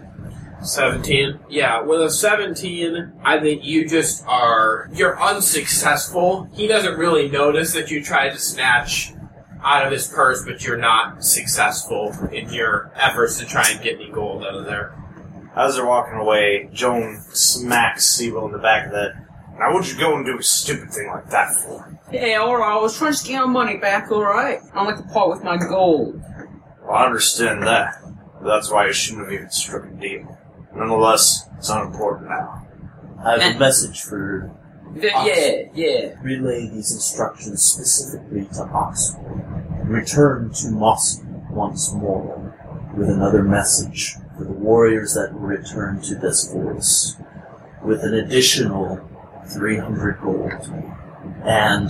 17. 0.61 1.39
Yeah, 1.49 1.81
with 1.81 2.01
a 2.01 2.09
17, 2.09 3.13
I 3.23 3.39
think 3.39 3.63
you 3.63 3.87
just 3.87 4.25
are. 4.27 4.89
You're 4.93 5.17
unsuccessful. 5.21 6.49
He 6.53 6.67
doesn't 6.67 6.97
really 6.97 7.29
notice 7.29 7.71
that 7.73 7.89
you 7.89 8.03
tried 8.03 8.31
to 8.31 8.39
snatch 8.39 9.13
out 9.63 9.85
of 9.85 9.91
his 9.91 10.07
purse, 10.07 10.43
but 10.45 10.63
you're 10.63 10.77
not 10.77 11.23
successful 11.23 12.13
in 12.31 12.51
your 12.51 12.91
efforts 12.95 13.39
to 13.39 13.45
try 13.45 13.69
and 13.69 13.81
get 13.81 13.95
any 13.95 14.09
gold 14.09 14.43
out 14.43 14.55
of 14.55 14.65
there. 14.65 14.95
As 15.55 15.75
they're 15.75 15.85
walking 15.85 16.17
away, 16.19 16.69
Joan 16.73 17.21
smacks 17.31 18.17
Sibo 18.17 18.45
in 18.45 18.51
the 18.51 18.59
back 18.59 18.85
of 18.87 18.91
the 18.91 18.99
head. 18.99 19.25
Now, 19.57 19.73
what'd 19.73 19.91
you 19.91 19.99
go 19.99 20.15
and 20.15 20.25
do 20.25 20.37
a 20.39 20.43
stupid 20.43 20.89
thing 20.91 21.07
like 21.07 21.29
that 21.31 21.53
for? 21.55 21.99
Hey, 22.09 22.37
alright, 22.37 22.71
I 22.71 22.79
was 22.81 22.97
trying 22.97 23.13
to 23.13 23.25
get 23.27 23.39
my 23.41 23.45
money 23.47 23.77
back, 23.77 24.09
alright? 24.11 24.59
I 24.73 24.83
like 24.85 24.97
to 24.97 25.03
part 25.03 25.29
with 25.29 25.43
my 25.43 25.57
gold. 25.57 26.21
Well, 26.81 26.91
I 26.95 27.05
understand 27.05 27.63
that. 27.63 27.95
But 28.41 28.47
that's 28.47 28.71
why 28.71 28.87
you 28.87 28.93
shouldn't 28.93 29.25
have 29.25 29.33
even 29.33 29.49
struck 29.49 29.85
a 29.85 29.89
deal. 29.89 30.37
Nonetheless, 30.73 31.49
it's 31.57 31.69
unimportant 31.69 32.29
now. 32.29 32.65
I 33.21 33.37
have 33.37 33.55
a 33.55 33.59
message 33.59 34.01
for 34.03 34.49
Th- 34.93 35.11
yeah, 35.13 35.63
yeah. 35.73 36.15
relay 36.21 36.69
these 36.69 36.93
instructions 36.93 37.61
specifically 37.61 38.45
to 38.45 38.63
Oxel. 38.71 39.19
Return 39.89 40.51
to 40.61 40.69
Moscow 40.69 41.25
once 41.49 41.91
more 41.93 42.55
with 42.95 43.09
another 43.09 43.41
message 43.41 44.17
for 44.37 44.43
the 44.43 44.53
warriors 44.53 45.15
that 45.15 45.33
will 45.33 45.39
return 45.39 45.99
to 46.01 46.13
this 46.13 46.51
forest 46.51 47.17
with 47.83 48.03
an 48.03 48.13
additional 48.13 49.01
300 49.47 50.21
gold 50.21 50.71
and 51.43 51.89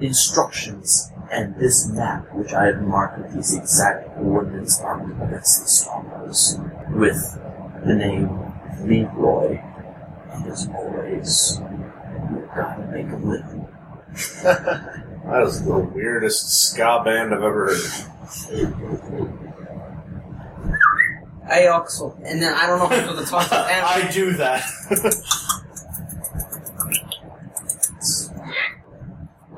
instructions 0.00 1.10
and 1.32 1.56
this 1.56 1.88
map 1.88 2.32
which 2.34 2.52
I 2.52 2.66
have 2.66 2.82
marked 2.82 3.18
with 3.18 3.34
these 3.34 3.52
exact 3.52 4.14
coordinates 4.14 4.80
marked 4.80 5.10
against 5.20 5.62
the 5.62 5.68
stars 5.68 6.60
with 6.90 7.36
the 7.84 7.94
name 7.94 8.28
Leroy 8.84 9.60
and 10.30 10.46
as 10.46 10.68
always 10.68 11.60
You've 12.30 12.54
got 12.54 12.76
to 12.76 12.86
make 12.92 13.10
a 13.10 13.16
living. 13.16 13.68
That 15.24 15.42
is 15.44 15.64
the 15.64 15.78
weirdest 15.78 16.70
ska 16.70 17.02
band 17.04 17.34
I've 17.34 17.42
ever 17.42 17.68
heard. 17.68 17.80
Hey, 21.48 21.66
Oxel. 21.66 22.16
And 22.24 22.42
then 22.42 22.54
I 22.54 22.66
don't 22.66 22.78
know 22.78 22.88
for 23.06 23.14
the 23.14 23.24
top 23.24 23.44
of 23.44 23.52
I 23.52 24.10
do 24.10 24.32
that. 24.34 24.64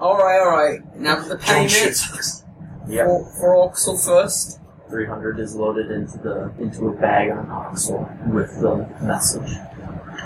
Alright, 0.00 0.40
alright. 0.40 0.96
Now 1.00 1.22
for 1.22 1.30
the 1.30 1.38
payment. 1.38 1.70
shits. 1.70 2.44
Yep. 2.88 3.06
For, 3.06 3.24
for 3.40 3.54
Oxel 3.56 3.96
first. 4.04 4.60
300 4.88 5.40
is 5.40 5.56
loaded 5.56 5.90
into 5.90 6.18
the 6.18 6.52
into 6.60 6.88
a 6.88 6.92
bag 6.92 7.30
on 7.30 7.46
Oxel 7.46 8.06
with 8.32 8.60
the 8.60 8.86
message. 9.04 9.50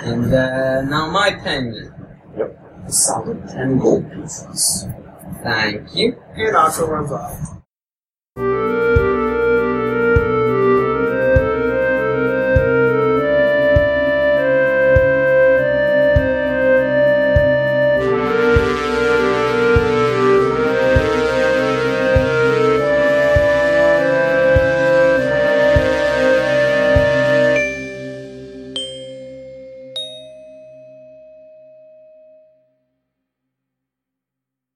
And 0.03 0.33
uh, 0.35 0.83
now 0.83 1.09
my 1.11 1.33
payment. 1.33 1.93
A 2.37 2.93
solid 2.93 3.49
10 3.49 3.79
gold 3.79 4.11
pieces. 4.13 4.87
Thank 5.43 5.95
you. 5.95 6.23
And 6.35 6.57
Oxel 6.57 6.89
runs 6.89 7.13
off. 7.13 8.70